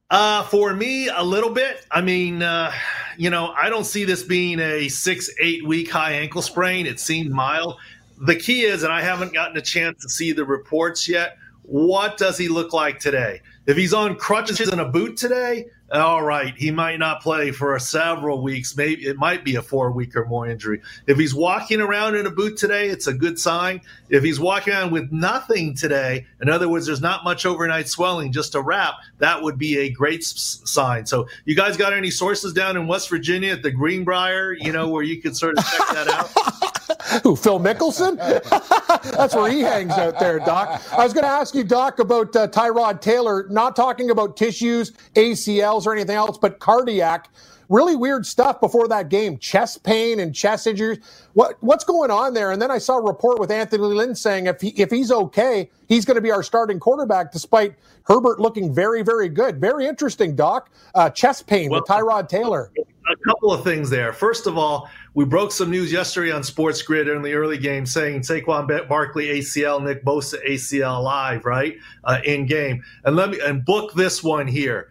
Uh, 0.09 0.43
for 0.43 0.73
me, 0.73 1.07
a 1.07 1.23
little 1.23 1.51
bit. 1.51 1.85
I 1.89 2.01
mean, 2.01 2.43
uh, 2.43 2.73
you 3.17 3.29
know, 3.29 3.53
I 3.57 3.69
don't 3.69 3.85
see 3.85 4.03
this 4.03 4.23
being 4.23 4.59
a 4.59 4.89
six, 4.89 5.29
eight 5.39 5.65
week 5.65 5.89
high 5.89 6.11
ankle 6.11 6.41
sprain. 6.41 6.85
It 6.85 6.99
seemed 6.99 7.31
mild. 7.31 7.77
The 8.25 8.35
key 8.35 8.63
is, 8.63 8.83
and 8.83 8.91
I 8.91 9.01
haven't 9.01 9.33
gotten 9.33 9.55
a 9.55 9.61
chance 9.61 10.01
to 10.01 10.09
see 10.09 10.33
the 10.33 10.43
reports 10.43 11.07
yet, 11.07 11.37
what 11.61 12.17
does 12.17 12.37
he 12.37 12.49
look 12.49 12.73
like 12.73 12.99
today? 12.99 13.41
If 13.67 13.77
he's 13.77 13.93
on 13.93 14.15
crutches 14.15 14.69
and 14.69 14.81
a 14.81 14.85
boot 14.85 15.17
today, 15.17 15.67
all 15.91 16.23
right, 16.23 16.55
he 16.55 16.71
might 16.71 16.97
not 16.97 17.21
play 17.21 17.51
for 17.51 17.77
several 17.77 18.41
weeks. 18.41 18.75
Maybe 18.75 19.05
it 19.05 19.17
might 19.17 19.43
be 19.43 19.55
a 19.55 19.61
four 19.61 19.91
week 19.91 20.15
or 20.15 20.25
more 20.25 20.47
injury. 20.47 20.81
If 21.05 21.17
he's 21.17 21.35
walking 21.35 21.79
around 21.79 22.15
in 22.15 22.25
a 22.25 22.31
boot 22.31 22.57
today, 22.57 22.87
it's 22.87 23.07
a 23.07 23.13
good 23.13 23.37
sign. 23.37 23.81
If 24.09 24.23
he's 24.23 24.39
walking 24.39 24.73
around 24.73 24.91
with 24.91 25.11
nothing 25.11 25.75
today, 25.75 26.25
in 26.41 26.49
other 26.49 26.69
words, 26.69 26.87
there's 26.87 27.01
not 27.01 27.23
much 27.23 27.45
overnight 27.45 27.87
swelling, 27.87 28.31
just 28.31 28.55
a 28.55 28.61
wrap, 28.61 28.95
that 29.19 29.43
would 29.43 29.57
be 29.57 29.77
a 29.79 29.89
great 29.89 30.23
sign. 30.23 31.05
So, 31.05 31.27
you 31.45 31.55
guys 31.55 31.77
got 31.77 31.93
any 31.93 32.09
sources 32.09 32.53
down 32.53 32.77
in 32.77 32.87
West 32.87 33.09
Virginia 33.09 33.51
at 33.51 33.61
the 33.61 33.71
Greenbrier, 33.71 34.53
you 34.53 34.71
know, 34.71 34.87
where 34.87 35.03
you 35.03 35.21
could 35.21 35.35
sort 35.35 35.57
of 35.57 35.65
check 35.65 35.87
that 35.89 36.07
out? 36.07 36.77
Who, 37.23 37.35
Phil 37.35 37.59
Mickelson? 37.59 38.17
That's 39.17 39.35
where 39.35 39.51
he 39.51 39.61
hangs 39.61 39.93
out 39.93 40.19
there, 40.19 40.39
Doc. 40.39 40.81
I 40.91 41.03
was 41.03 41.13
going 41.13 41.23
to 41.23 41.29
ask 41.29 41.53
you, 41.53 41.63
Doc, 41.63 41.99
about 41.99 42.35
uh, 42.35 42.47
Tyrod 42.47 43.01
Taylor, 43.01 43.47
not 43.49 43.75
talking 43.75 44.11
about 44.11 44.37
tissues, 44.37 44.91
ACLs, 45.15 45.85
or 45.85 45.93
anything 45.93 46.15
else, 46.15 46.37
but 46.37 46.59
cardiac. 46.59 47.29
Really 47.67 47.95
weird 47.95 48.25
stuff 48.25 48.59
before 48.59 48.89
that 48.89 49.07
game, 49.07 49.37
chest 49.37 49.83
pain 49.83 50.19
and 50.19 50.35
chest 50.35 50.67
injuries. 50.67 50.99
What 51.33 51.55
what's 51.61 51.85
going 51.85 52.11
on 52.11 52.33
there? 52.33 52.51
And 52.51 52.61
then 52.61 52.69
I 52.69 52.77
saw 52.77 52.97
a 52.97 53.01
report 53.01 53.39
with 53.39 53.49
Anthony 53.49 53.83
Lynn 53.83 54.13
saying 54.13 54.47
if 54.47 54.59
he, 54.59 54.69
if 54.69 54.91
he's 54.91 55.09
okay, 55.09 55.69
he's 55.87 56.03
going 56.03 56.15
to 56.15 56.21
be 56.21 56.31
our 56.31 56.43
starting 56.43 56.81
quarterback, 56.81 57.31
despite 57.31 57.75
Herbert 58.03 58.41
looking 58.41 58.73
very 58.73 59.03
very 59.03 59.29
good. 59.29 59.61
Very 59.61 59.87
interesting, 59.87 60.35
Doc. 60.35 60.69
Uh, 60.95 61.09
chest 61.11 61.47
pain 61.47 61.69
well, 61.69 61.79
with 61.79 61.87
Tyrod 61.87 62.27
Taylor. 62.27 62.73
A 63.09 63.15
couple 63.25 63.53
of 63.53 63.63
things 63.63 63.89
there. 63.89 64.11
First 64.11 64.47
of 64.47 64.57
all, 64.57 64.89
we 65.13 65.25
broke 65.25 65.51
some 65.51 65.69
news 65.69 65.91
yesterday 65.91 66.31
on 66.31 66.43
Sports 66.43 66.81
Grid 66.81 67.07
in 67.07 67.21
the 67.21 67.33
early 67.33 67.57
game 67.57 67.85
saying 67.85 68.21
Saquon 68.21 68.87
Barkley 68.87 69.27
ACL, 69.27 69.83
Nick 69.83 70.05
Bosa 70.05 70.35
ACL 70.47 71.03
live, 71.03 71.45
right? 71.45 71.75
Uh, 72.03 72.19
in 72.23 72.45
game. 72.45 72.83
And 73.03 73.15
let 73.15 73.29
me 73.31 73.39
and 73.41 73.65
book 73.65 73.93
this 73.93 74.23
one 74.23 74.47
here. 74.47 74.89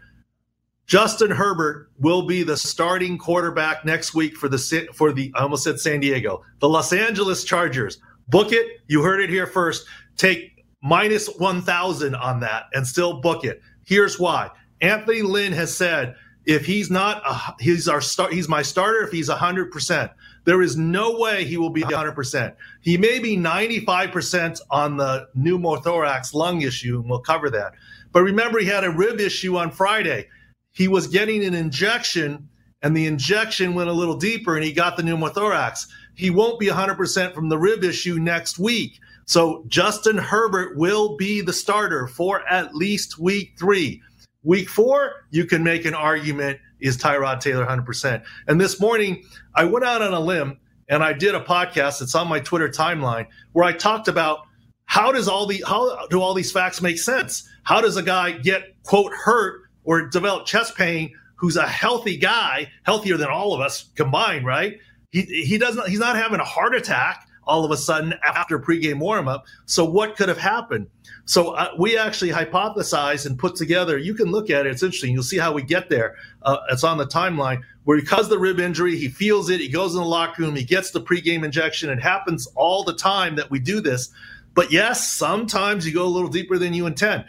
Justin 0.86 1.30
Herbert 1.30 1.90
will 2.00 2.26
be 2.26 2.42
the 2.42 2.56
starting 2.56 3.16
quarterback 3.16 3.84
next 3.84 4.12
week 4.12 4.36
for 4.36 4.48
the 4.48 4.88
for 4.92 5.12
the 5.12 5.32
I 5.34 5.42
almost 5.42 5.64
said 5.64 5.80
San 5.80 6.00
Diego, 6.00 6.42
the 6.58 6.68
Los 6.68 6.92
Angeles 6.92 7.44
Chargers. 7.44 7.98
Book 8.28 8.52
it. 8.52 8.66
You 8.88 9.02
heard 9.02 9.20
it 9.20 9.30
here 9.30 9.46
first. 9.46 9.86
Take 10.16 10.64
minus 10.82 11.28
1000 11.28 12.14
on 12.14 12.40
that 12.40 12.64
and 12.74 12.86
still 12.86 13.20
book 13.20 13.44
it. 13.44 13.62
Here's 13.84 14.18
why. 14.18 14.50
Anthony 14.80 15.22
Lynn 15.22 15.52
has 15.52 15.74
said 15.74 16.16
if 16.46 16.64
he's 16.66 16.90
not, 16.90 17.22
a, 17.26 17.54
he's 17.62 17.88
our 17.88 18.00
start. 18.00 18.32
He's 18.32 18.48
my 18.48 18.62
starter. 18.62 19.02
If 19.02 19.12
he's 19.12 19.28
hundred 19.28 19.70
percent, 19.70 20.10
there 20.44 20.62
is 20.62 20.76
no 20.76 21.18
way 21.18 21.44
he 21.44 21.56
will 21.56 21.70
be 21.70 21.82
hundred 21.82 22.14
percent. 22.14 22.54
He 22.80 22.96
may 22.96 23.18
be 23.18 23.36
ninety 23.36 23.80
five 23.80 24.10
percent 24.10 24.60
on 24.70 24.96
the 24.96 25.28
pneumothorax 25.36 26.34
lung 26.34 26.62
issue, 26.62 27.00
and 27.00 27.10
we'll 27.10 27.20
cover 27.20 27.50
that. 27.50 27.72
But 28.12 28.22
remember, 28.22 28.58
he 28.58 28.66
had 28.66 28.84
a 28.84 28.90
rib 28.90 29.20
issue 29.20 29.56
on 29.56 29.70
Friday. 29.70 30.28
He 30.72 30.88
was 30.88 31.06
getting 31.06 31.44
an 31.44 31.54
injection, 31.54 32.48
and 32.82 32.96
the 32.96 33.06
injection 33.06 33.74
went 33.74 33.90
a 33.90 33.92
little 33.94 34.16
deeper, 34.16 34.56
and 34.56 34.64
he 34.64 34.72
got 34.72 34.96
the 34.96 35.02
pneumothorax. 35.02 35.86
He 36.14 36.30
won't 36.30 36.58
be 36.58 36.68
hundred 36.68 36.96
percent 36.96 37.34
from 37.34 37.48
the 37.48 37.58
rib 37.58 37.84
issue 37.84 38.18
next 38.18 38.58
week. 38.58 38.98
So 39.26 39.62
Justin 39.68 40.18
Herbert 40.18 40.76
will 40.76 41.16
be 41.16 41.40
the 41.40 41.52
starter 41.52 42.08
for 42.08 42.48
at 42.48 42.74
least 42.74 43.18
week 43.18 43.52
three. 43.58 44.02
Week 44.42 44.68
four, 44.68 45.26
you 45.30 45.44
can 45.44 45.62
make 45.62 45.84
an 45.84 45.94
argument 45.94 46.58
is 46.80 46.96
Tyrod 46.96 47.40
Taylor 47.40 47.66
100%. 47.66 48.22
And 48.48 48.60
this 48.60 48.80
morning, 48.80 49.22
I 49.54 49.64
went 49.64 49.84
out 49.84 50.00
on 50.00 50.14
a 50.14 50.20
limb 50.20 50.58
and 50.88 51.04
I 51.04 51.12
did 51.12 51.34
a 51.34 51.40
podcast. 51.40 52.00
It's 52.00 52.14
on 52.14 52.28
my 52.28 52.40
Twitter 52.40 52.68
timeline 52.68 53.26
where 53.52 53.64
I 53.64 53.72
talked 53.72 54.08
about 54.08 54.40
how 54.86 55.12
does 55.12 55.28
all 55.28 55.46
the 55.46 55.62
how 55.66 56.06
do 56.08 56.20
all 56.20 56.34
these 56.34 56.50
facts 56.50 56.82
make 56.82 56.98
sense? 56.98 57.48
How 57.62 57.80
does 57.80 57.96
a 57.96 58.02
guy 58.02 58.32
get 58.32 58.82
quote 58.82 59.12
hurt 59.12 59.62
or 59.84 60.08
develop 60.08 60.46
chest 60.46 60.76
pain 60.76 61.12
who's 61.36 61.56
a 61.56 61.66
healthy 61.66 62.16
guy, 62.16 62.70
healthier 62.82 63.16
than 63.16 63.28
all 63.28 63.54
of 63.54 63.60
us 63.60 63.90
combined, 63.94 64.46
right? 64.46 64.78
He 65.10 65.22
he 65.22 65.58
doesn't 65.58 65.88
he's 65.88 66.00
not 66.00 66.16
having 66.16 66.40
a 66.40 66.44
heart 66.44 66.74
attack 66.74 67.26
all 67.44 67.64
of 67.64 67.70
a 67.70 67.76
sudden 67.76 68.14
after 68.24 68.58
pregame 68.58 68.98
warm 68.98 69.28
up. 69.28 69.44
So 69.66 69.84
what 69.84 70.16
could 70.16 70.28
have 70.28 70.38
happened? 70.38 70.88
So 71.24 71.50
uh, 71.52 71.70
we 71.78 71.96
actually 71.96 72.30
hypothesized 72.30 73.26
and 73.26 73.38
put 73.38 73.56
together. 73.56 73.98
You 73.98 74.14
can 74.14 74.30
look 74.30 74.50
at 74.50 74.66
it; 74.66 74.70
it's 74.70 74.82
interesting. 74.82 75.12
You'll 75.12 75.22
see 75.22 75.38
how 75.38 75.52
we 75.52 75.62
get 75.62 75.88
there. 75.88 76.16
Uh, 76.42 76.58
it's 76.70 76.84
on 76.84 76.98
the 76.98 77.06
timeline 77.06 77.62
where 77.84 78.00
because 78.00 78.28
the 78.28 78.38
rib 78.38 78.60
injury, 78.60 78.96
he 78.96 79.08
feels 79.08 79.50
it. 79.50 79.60
He 79.60 79.68
goes 79.68 79.94
in 79.94 80.00
the 80.00 80.06
locker 80.06 80.42
room. 80.42 80.56
He 80.56 80.64
gets 80.64 80.90
the 80.90 81.00
pregame 81.00 81.44
injection. 81.44 81.90
It 81.90 82.02
happens 82.02 82.48
all 82.56 82.84
the 82.84 82.94
time 82.94 83.36
that 83.36 83.50
we 83.50 83.58
do 83.58 83.80
this. 83.80 84.10
But 84.54 84.72
yes, 84.72 85.08
sometimes 85.10 85.86
you 85.86 85.94
go 85.94 86.04
a 86.04 86.08
little 86.08 86.28
deeper 86.28 86.58
than 86.58 86.74
you 86.74 86.86
intend. 86.86 87.24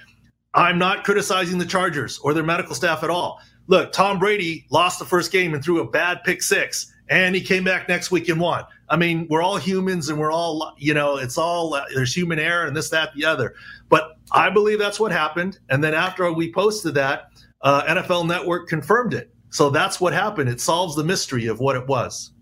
I'm 0.54 0.78
not 0.78 1.04
criticizing 1.04 1.60
the 1.60 1.66
Chargers 1.66 2.20
or 2.20 2.34
their 2.34 2.44
medical 2.44 2.76
staff 2.76 3.04
at 3.04 3.10
all. 3.10 3.40
Look, 3.68 3.94
Tom 3.94 4.20
Brady 4.20 4.66
lost 4.70 5.00
the 5.00 5.06
first 5.06 5.32
game 5.32 5.54
and 5.54 5.64
threw 5.64 5.80
a 5.80 5.90
bad 5.90 6.24
pick 6.26 6.42
six, 6.42 6.92
and 7.10 7.34
he 7.36 7.42
came 7.42 7.64
back 7.64 7.88
next 7.88 8.12
week 8.12 8.28
and 8.28 8.40
won. 8.40 8.66
I 8.92 8.98
mean, 8.98 9.26
we're 9.30 9.42
all 9.42 9.56
humans 9.56 10.10
and 10.10 10.20
we're 10.20 10.34
all, 10.34 10.76
you 10.78 10.94
know, 10.94 11.16
it's 11.16 11.38
all, 11.38 11.74
uh, 11.74 11.86
there's 11.96 12.14
human 12.14 12.40
error 12.40 12.66
and 12.66 12.76
this, 12.76 12.90
that, 12.90 13.14
the 13.16 13.24
other. 13.24 13.56
But 13.88 14.18
I 14.34 14.50
believe 14.50 14.80
that's 14.80 15.00
what 15.00 15.14
happened. 15.14 15.60
And 15.70 15.82
then 15.82 15.94
after 15.94 16.30
we 16.34 16.52
posted 16.52 16.94
that, 16.96 17.32
uh, 17.62 17.84
NFL 17.84 18.28
Network 18.28 18.68
confirmed 18.68 19.14
it. 19.14 19.34
So 19.50 19.70
that's 19.70 20.02
what 20.02 20.12
happened. 20.12 20.50
It 20.50 20.60
solves 20.60 20.98
the 20.98 21.06
mystery 21.06 21.48
of 21.48 21.62
what 21.62 21.78
it 21.78 21.88
was. 21.88 22.34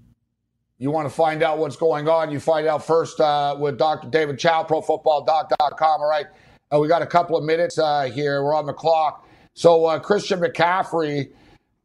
You 0.80 0.90
want 0.90 1.08
to 1.08 1.14
find 1.14 1.44
out 1.44 1.60
what's 1.60 1.76
going 1.76 2.08
on, 2.08 2.32
you 2.32 2.40
find 2.40 2.66
out 2.66 2.84
first 2.84 3.20
uh, 3.20 3.56
with 3.60 3.78
Dr. 3.78 4.10
David 4.10 4.40
Chao, 4.40 4.64
profootballdoc.com. 4.64 6.02
All 6.02 6.10
right. 6.10 6.26
Uh, 6.74 6.80
we 6.80 6.88
got 6.88 7.04
a 7.04 7.08
couple 7.08 7.38
of 7.38 7.44
minutes 7.44 7.78
uh, 7.78 8.04
here. 8.04 8.44
We're 8.44 8.56
on 8.56 8.66
the 8.66 8.74
clock. 8.74 9.28
So 9.54 9.86
uh, 9.86 10.00
Christian 10.00 10.40
McCaffrey, 10.40 11.32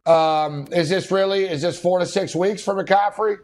um, 0.07 0.69
is 0.73 0.89
this 0.89 1.11
really, 1.11 1.45
is 1.45 1.61
this 1.61 1.79
four 1.79 1.99
to 1.99 2.07
six 2.07 2.35
weeks 2.35 2.63
for 2.63 2.75
McCaffrey? 2.75 3.37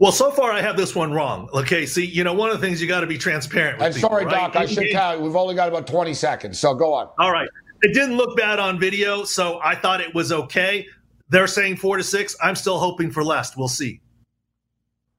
Well, 0.00 0.12
so 0.12 0.30
far 0.30 0.52
I 0.52 0.60
have 0.60 0.76
this 0.76 0.94
one 0.94 1.12
wrong. 1.12 1.48
Okay, 1.52 1.84
see, 1.84 2.04
you 2.06 2.22
know, 2.22 2.32
one 2.32 2.50
of 2.50 2.60
the 2.60 2.64
things 2.64 2.80
you 2.80 2.86
got 2.86 3.00
to 3.00 3.06
be 3.06 3.18
transparent. 3.18 3.82
I'm 3.82 3.92
sorry, 3.92 4.24
right? 4.24 4.52
Doc. 4.52 4.56
I 4.56 4.66
should 4.66 4.90
tell 4.92 5.16
you, 5.16 5.22
we've 5.22 5.34
only 5.34 5.56
got 5.56 5.68
about 5.68 5.88
20 5.88 6.14
seconds, 6.14 6.58
so 6.58 6.72
go 6.74 6.92
on. 6.94 7.08
All 7.18 7.32
right. 7.32 7.48
It 7.82 7.94
didn't 7.94 8.16
look 8.16 8.36
bad 8.36 8.60
on 8.60 8.78
video, 8.78 9.24
so 9.24 9.60
I 9.62 9.74
thought 9.74 10.00
it 10.00 10.14
was 10.14 10.30
okay. 10.30 10.86
They're 11.30 11.48
saying 11.48 11.76
four 11.76 11.96
to 11.96 12.04
six. 12.04 12.36
I'm 12.40 12.54
still 12.54 12.78
hoping 12.78 13.10
for 13.10 13.24
less. 13.24 13.56
We'll 13.56 13.68
see. 13.68 14.00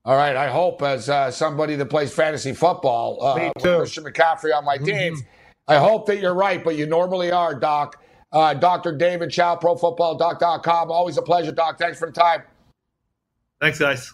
All 0.06 0.16
right. 0.16 0.36
I 0.36 0.50
hope, 0.50 0.82
as 0.82 1.10
uh, 1.10 1.30
somebody 1.30 1.76
that 1.76 1.88
plays 1.88 2.14
fantasy 2.14 2.54
football, 2.54 3.22
uh, 3.22 3.52
Christian 3.60 4.06
McCaffrey 4.06 4.56
on 4.56 4.64
my 4.64 4.78
mm-hmm. 4.78 4.86
teams, 4.86 5.24
I 5.68 5.76
hope 5.76 6.06
that 6.08 6.20
you're 6.20 6.34
right, 6.34 6.64
but 6.64 6.78
you 6.78 6.86
normally 6.86 7.32
are, 7.32 7.54
Doc. 7.54 8.02
Uh, 8.32 8.54
Dr. 8.54 8.96
David 8.96 9.32
Chao, 9.32 9.56
profootballdoc.com. 9.56 10.92
Always 10.92 11.18
a 11.18 11.22
pleasure, 11.22 11.52
Doc. 11.52 11.78
Thanks 11.80 12.00
for 12.00 12.08
the 12.08 12.14
time. 12.14 12.44
Thanks, 13.60 13.78
guys. 13.78 14.14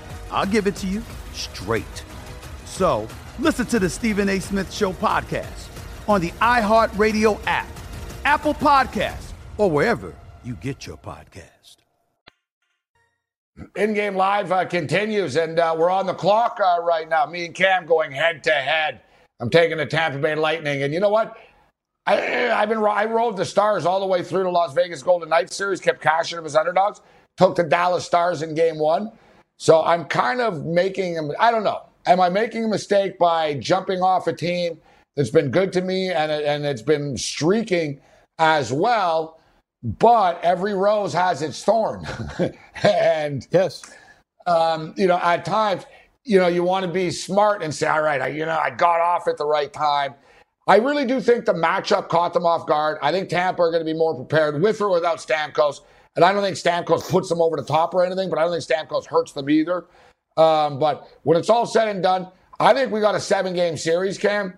I'll 0.31 0.45
give 0.45 0.67
it 0.67 0.75
to 0.77 0.87
you 0.87 1.03
straight. 1.33 2.03
So, 2.65 3.07
listen 3.39 3.65
to 3.67 3.79
the 3.79 3.89
Stephen 3.89 4.29
A. 4.29 4.39
Smith 4.39 4.73
Show 4.73 4.93
podcast 4.93 5.67
on 6.07 6.21
the 6.21 6.31
iHeartRadio 6.31 7.39
app, 7.45 7.67
Apple 8.25 8.53
Podcasts, 8.53 9.33
or 9.57 9.69
wherever 9.69 10.15
you 10.43 10.55
get 10.55 10.87
your 10.87 10.97
podcast. 10.97 11.77
In 13.75 13.93
game 13.93 14.15
live 14.15 14.51
uh, 14.51 14.65
continues, 14.65 15.35
and 15.35 15.59
uh, 15.59 15.75
we're 15.77 15.89
on 15.89 16.07
the 16.07 16.13
clock 16.13 16.59
uh, 16.63 16.81
right 16.81 17.07
now. 17.07 17.25
Me 17.25 17.45
and 17.45 17.53
Cam 17.53 17.85
going 17.85 18.11
head 18.11 18.43
to 18.45 18.51
head. 18.51 19.01
I'm 19.39 19.49
taking 19.49 19.77
the 19.77 19.85
Tampa 19.85 20.17
Bay 20.17 20.35
Lightning, 20.35 20.83
and 20.83 20.93
you 20.93 20.99
know 20.99 21.09
what? 21.09 21.37
I, 22.07 22.15
have 22.15 22.69
been 22.69 22.79
I 22.79 23.05
rode 23.05 23.37
the 23.37 23.45
Stars 23.45 23.85
all 23.85 23.99
the 23.99 24.07
way 24.07 24.23
through 24.23 24.43
the 24.43 24.49
Las 24.49 24.73
Vegas 24.73 25.03
Golden 25.03 25.29
Knights 25.29 25.55
series, 25.55 25.79
kept 25.79 26.01
cashing 26.01 26.37
them 26.37 26.45
as 26.45 26.55
underdogs. 26.55 27.01
Took 27.37 27.55
the 27.55 27.63
Dallas 27.63 28.05
Stars 28.05 28.41
in 28.41 28.55
Game 28.55 28.79
One, 28.79 29.11
so 29.61 29.83
I'm 29.83 30.05
kind 30.05 30.41
of 30.41 30.65
making. 30.65 31.31
I 31.39 31.51
don't 31.51 31.63
know. 31.63 31.83
Am 32.07 32.19
I 32.19 32.29
making 32.29 32.65
a 32.65 32.67
mistake 32.67 33.19
by 33.19 33.53
jumping 33.55 34.01
off 34.01 34.25
a 34.25 34.33
team? 34.33 34.79
that's 35.15 35.29
been 35.29 35.51
good 35.51 35.73
to 35.73 35.81
me 35.81 36.09
and, 36.09 36.31
and 36.31 36.65
it's 36.65 36.81
been 36.81 37.17
streaking 37.17 37.99
as 38.39 38.71
well. 38.71 39.39
But 39.83 40.39
every 40.43 40.73
rose 40.73 41.13
has 41.13 41.41
its 41.41 41.63
thorn. 41.63 42.07
and 42.83 43.47
yes, 43.51 43.83
um, 44.45 44.93
you 44.95 45.07
know, 45.07 45.17
at 45.17 45.43
times, 45.43 45.85
you 46.23 46.39
know, 46.39 46.47
you 46.47 46.63
want 46.63 46.85
to 46.85 46.91
be 46.91 47.09
smart 47.09 47.63
and 47.63 47.73
say, 47.73 47.87
all 47.87 48.01
right, 48.01 48.21
I, 48.21 48.27
you 48.27 48.45
know, 48.45 48.57
I 48.57 48.69
got 48.69 48.99
off 48.99 49.27
at 49.27 49.37
the 49.37 49.45
right 49.45 49.71
time. 49.71 50.13
I 50.67 50.77
really 50.77 51.05
do 51.05 51.19
think 51.19 51.45
the 51.45 51.53
matchup 51.53 52.09
caught 52.09 52.33
them 52.33 52.45
off 52.45 52.67
guard. 52.67 52.99
I 53.01 53.11
think 53.11 53.29
Tampa 53.29 53.61
are 53.63 53.71
going 53.71 53.83
to 53.83 53.91
be 53.91 53.97
more 53.97 54.15
prepared 54.15 54.61
with 54.61 54.79
or 54.81 54.89
without 54.89 55.17
Stamkos. 55.17 55.81
And 56.15 56.25
I 56.25 56.33
don't 56.33 56.43
think 56.43 56.57
Stamkos 56.57 57.09
puts 57.09 57.29
them 57.29 57.41
over 57.41 57.55
the 57.55 57.63
top 57.63 57.93
or 57.93 58.05
anything, 58.05 58.29
but 58.29 58.37
I 58.37 58.43
don't 58.43 58.51
think 58.51 58.63
Stamkos 58.63 59.05
hurts 59.05 59.31
them 59.31 59.49
either. 59.49 59.85
Um, 60.37 60.79
but 60.79 61.07
when 61.23 61.37
it's 61.37 61.49
all 61.49 61.65
said 61.65 61.87
and 61.87 62.03
done, 62.03 62.27
I 62.59 62.73
think 62.73 62.91
we 62.91 62.99
got 62.99 63.15
a 63.15 63.19
seven 63.19 63.53
game 63.53 63.77
series, 63.77 64.17
Cam. 64.17 64.53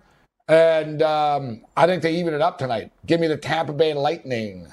And 0.48 1.00
um, 1.02 1.62
I 1.76 1.86
think 1.86 2.02
they 2.02 2.14
even 2.16 2.34
it 2.34 2.42
up 2.42 2.58
tonight. 2.58 2.92
Give 3.06 3.20
me 3.20 3.28
the 3.28 3.36
Tampa 3.36 3.72
Bay 3.72 3.94
Lightning. 3.94 4.66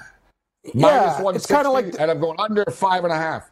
Minus 0.74 1.18
Yeah, 1.18 1.28
it's 1.34 1.46
kinda 1.46 1.70
160, 1.70 1.72
like- 1.72 2.00
and 2.00 2.10
I'm 2.10 2.20
going 2.20 2.38
under 2.38 2.64
five 2.66 3.04
and 3.04 3.12
a 3.12 3.16
half. 3.16 3.50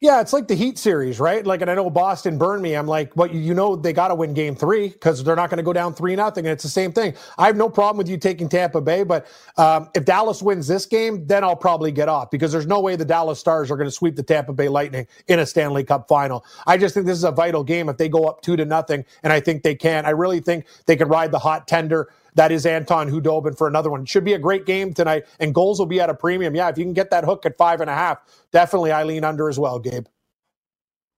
Yeah, 0.00 0.20
it's 0.20 0.32
like 0.32 0.46
the 0.46 0.54
Heat 0.54 0.78
series, 0.78 1.18
right? 1.18 1.44
Like, 1.44 1.60
and 1.60 1.68
I 1.68 1.74
know 1.74 1.90
Boston 1.90 2.38
burned 2.38 2.62
me. 2.62 2.74
I'm 2.76 2.86
like, 2.86 3.12
but 3.16 3.34
you 3.34 3.52
know, 3.52 3.74
they 3.74 3.92
got 3.92 4.08
to 4.08 4.14
win 4.14 4.32
Game 4.32 4.54
Three 4.54 4.90
because 4.90 5.24
they're 5.24 5.34
not 5.34 5.50
going 5.50 5.56
to 5.56 5.64
go 5.64 5.72
down 5.72 5.92
three 5.92 6.14
nothing. 6.14 6.46
And 6.46 6.52
it's 6.52 6.62
the 6.62 6.68
same 6.68 6.92
thing. 6.92 7.14
I 7.36 7.46
have 7.46 7.56
no 7.56 7.68
problem 7.68 7.98
with 7.98 8.08
you 8.08 8.16
taking 8.16 8.48
Tampa 8.48 8.80
Bay, 8.80 9.02
but 9.02 9.26
um, 9.56 9.90
if 9.96 10.04
Dallas 10.04 10.40
wins 10.40 10.68
this 10.68 10.86
game, 10.86 11.26
then 11.26 11.42
I'll 11.42 11.56
probably 11.56 11.90
get 11.90 12.08
off 12.08 12.30
because 12.30 12.52
there's 12.52 12.66
no 12.66 12.78
way 12.78 12.94
the 12.94 13.04
Dallas 13.04 13.40
Stars 13.40 13.72
are 13.72 13.76
going 13.76 13.88
to 13.88 13.92
sweep 13.92 14.14
the 14.14 14.22
Tampa 14.22 14.52
Bay 14.52 14.68
Lightning 14.68 15.04
in 15.26 15.40
a 15.40 15.46
Stanley 15.46 15.82
Cup 15.82 16.06
final. 16.06 16.44
I 16.64 16.78
just 16.78 16.94
think 16.94 17.06
this 17.06 17.18
is 17.18 17.24
a 17.24 17.32
vital 17.32 17.64
game 17.64 17.88
if 17.88 17.96
they 17.96 18.08
go 18.08 18.26
up 18.26 18.40
two 18.40 18.54
to 18.54 18.64
nothing, 18.64 19.04
and 19.24 19.32
I 19.32 19.40
think 19.40 19.64
they 19.64 19.74
can. 19.74 20.06
I 20.06 20.10
really 20.10 20.38
think 20.38 20.66
they 20.86 20.94
can 20.94 21.08
ride 21.08 21.32
the 21.32 21.40
hot 21.40 21.66
tender. 21.66 22.08
That 22.38 22.52
is 22.52 22.66
Anton 22.66 23.10
Khudobin 23.10 23.58
for 23.58 23.66
another 23.66 23.90
one. 23.90 24.02
It 24.02 24.08
should 24.08 24.22
be 24.24 24.34
a 24.34 24.38
great 24.38 24.64
game 24.64 24.94
tonight, 24.94 25.24
and 25.40 25.52
goals 25.52 25.80
will 25.80 25.86
be 25.86 26.00
at 26.00 26.08
a 26.08 26.14
premium. 26.14 26.54
Yeah, 26.54 26.68
if 26.68 26.78
you 26.78 26.84
can 26.84 26.92
get 26.92 27.10
that 27.10 27.24
hook 27.24 27.44
at 27.44 27.56
five 27.58 27.80
and 27.80 27.90
a 27.90 27.94
half, 27.94 28.18
definitely 28.52 28.92
I 28.92 29.02
lean 29.02 29.24
under 29.24 29.48
as 29.48 29.58
well, 29.58 29.80
Gabe. 29.80 30.06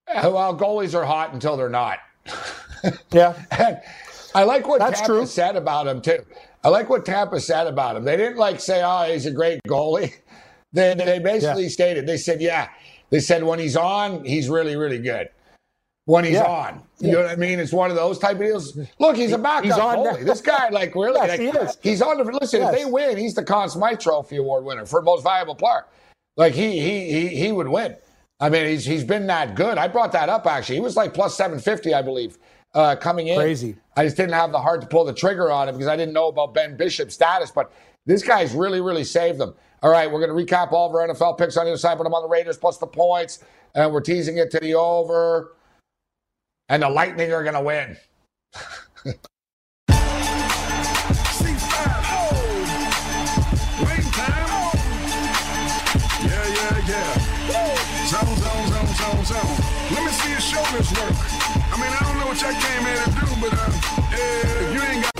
Uh, 0.09 0.31
Well, 0.33 0.57
goalies 0.57 0.95
are 0.95 1.05
hot 1.05 1.35
until 1.35 1.59
they're 1.59 1.69
not. 1.69 1.99
Yeah. 3.13 3.35
And 3.51 3.79
I 4.35 4.45
like 4.45 4.67
what 4.67 4.79
That's 4.79 5.01
Tampa 5.01 5.13
true. 5.13 5.27
said 5.27 5.55
about 5.55 5.87
him 5.87 6.01
too. 6.01 6.25
I 6.65 6.71
like 6.71 6.89
what 6.89 7.05
Tampa 7.05 7.39
said 7.39 7.67
about 7.67 7.95
him. 7.97 8.05
They 8.05 8.17
didn't 8.17 8.39
like 8.39 8.59
say, 8.59 8.81
"Oh, 8.83 9.03
he's 9.03 9.27
a 9.27 9.31
great 9.31 9.61
goalie." 9.69 10.15
They 10.73 10.95
they 10.95 11.19
basically 11.19 11.65
Yeah. 11.65 11.69
stated 11.69 12.07
they 12.07 12.17
said, 12.17 12.41
"Yeah." 12.41 12.69
They 13.11 13.21
said 13.21 13.43
when 13.45 13.59
he's 13.59 13.77
on, 13.77 14.25
he's 14.25 14.49
really 14.49 14.77
really 14.77 14.97
good. 14.99 15.29
When 16.11 16.25
he's 16.25 16.35
Yeah. 16.35 16.43
on, 16.45 16.83
you 16.99 17.13
know 17.13 17.21
what 17.23 17.31
I 17.31 17.37
mean? 17.37 17.61
It's 17.61 17.73
one 17.73 17.89
of 17.89 17.97
those 17.97 18.19
type 18.19 18.33
of 18.33 18.41
deals. 18.41 18.77
Look, 18.99 19.15
he's 19.17 19.31
a 19.31 19.39
backup 19.39 19.65
He's 19.65 19.79
on 19.79 19.99
goalie. 19.99 20.25
This 20.25 20.41
guy, 20.41 20.69
like, 20.71 20.93
really, 20.97 21.21
Yes, 21.21 21.29
like, 21.29 21.41
he 21.41 21.47
is. 21.49 21.79
he's 21.83 22.03
on. 22.03 22.19
The, 22.19 22.25
listen, 22.25 22.63
Yes. 22.63 22.75
if 22.75 22.79
they 22.81 22.85
win, 22.85 23.17
he's 23.17 23.35
the 23.35 23.45
Conn 23.45 23.69
Smythe 23.69 24.01
Trophy 24.01 24.39
Award 24.39 24.65
winner 24.65 24.85
for 24.87 25.01
most 25.03 25.23
valuable 25.23 25.55
player. 25.55 25.85
Like 26.37 26.53
he 26.53 26.81
he 26.81 27.13
he 27.13 27.29
he 27.29 27.53
would 27.53 27.69
win. 27.69 27.95
I 28.41 28.49
mean, 28.49 28.67
he's 28.67 28.85
he's 28.85 29.05
been 29.05 29.29
that 29.29 29.55
good. 29.55 29.79
I 29.79 29.87
brought 29.87 30.11
that 30.13 30.29
up 30.29 30.47
actually. 30.49 30.77
He 30.77 30.81
was 30.81 30.97
like 30.97 31.15
plus 31.15 31.37
seven 31.37 31.61
fifty, 31.61 31.95
I 31.95 32.03
believe, 32.03 32.39
uh, 32.75 32.97
coming 32.97 33.29
in. 33.29 33.37
Crazy. 33.39 33.77
I 33.97 34.05
just 34.05 34.17
didn't 34.17 34.33
have 34.35 34.51
the 34.51 34.59
heart 34.61 34.81
to 34.81 34.89
pull 34.89 35.05
the 35.05 35.13
trigger 35.15 35.49
on 35.51 35.69
him 35.69 35.77
because 35.77 35.87
I 35.89 35.95
didn't 35.97 36.15
know 36.15 36.27
about 36.27 36.55
Ben 36.55 36.77
Bishop's 36.77 37.15
status. 37.15 37.53
But 37.53 37.71
this 38.07 38.25
guy's 38.25 38.53
really, 38.53 38.81
really 38.81 39.05
saved 39.05 39.39
them. 39.39 39.55
All 39.85 39.91
right, 39.93 40.11
we're 40.11 40.27
going 40.27 40.37
to 40.37 40.55
recap 40.55 40.73
all 40.73 40.89
of 40.89 40.95
our 40.97 41.07
NFL 41.07 41.39
picks 41.39 41.57
on 41.57 41.67
the 41.67 41.71
other 41.71 41.79
side, 41.79 41.99
but 41.99 42.07
I'm 42.07 42.15
on 42.15 42.23
the 42.23 42.29
Raiders 42.29 42.57
plus 42.57 42.79
the 42.79 42.87
points, 42.87 43.45
and 43.77 43.93
we're 43.93 44.01
teasing 44.01 44.39
it 44.39 44.51
to 44.51 44.59
the 44.59 44.75
over. 44.75 45.53
And 46.71 46.85
the 46.85 46.89
Lightning 46.89 47.33
are 47.33 47.43
going 47.43 47.55
to 47.55 47.61
win. 47.61 47.97
Let 59.91 60.05
me 60.05 60.13
see 60.13 60.31
your 60.31 60.41
shoulders 60.41 60.91
work. 60.93 61.15
I 61.73 61.77
mean, 61.77 61.91
I 61.91 61.99
don't 62.05 62.19
know 62.21 62.27
what 62.27 62.41
y'all 62.41 62.53
came 62.53 62.85
here 62.87 63.03
to 63.03 63.11
do, 63.11 63.27
but 63.41 63.53
uh, 63.53 63.73
if 64.13 64.75
you 64.75 64.83
ain't 64.83 65.03
got 65.03 65.20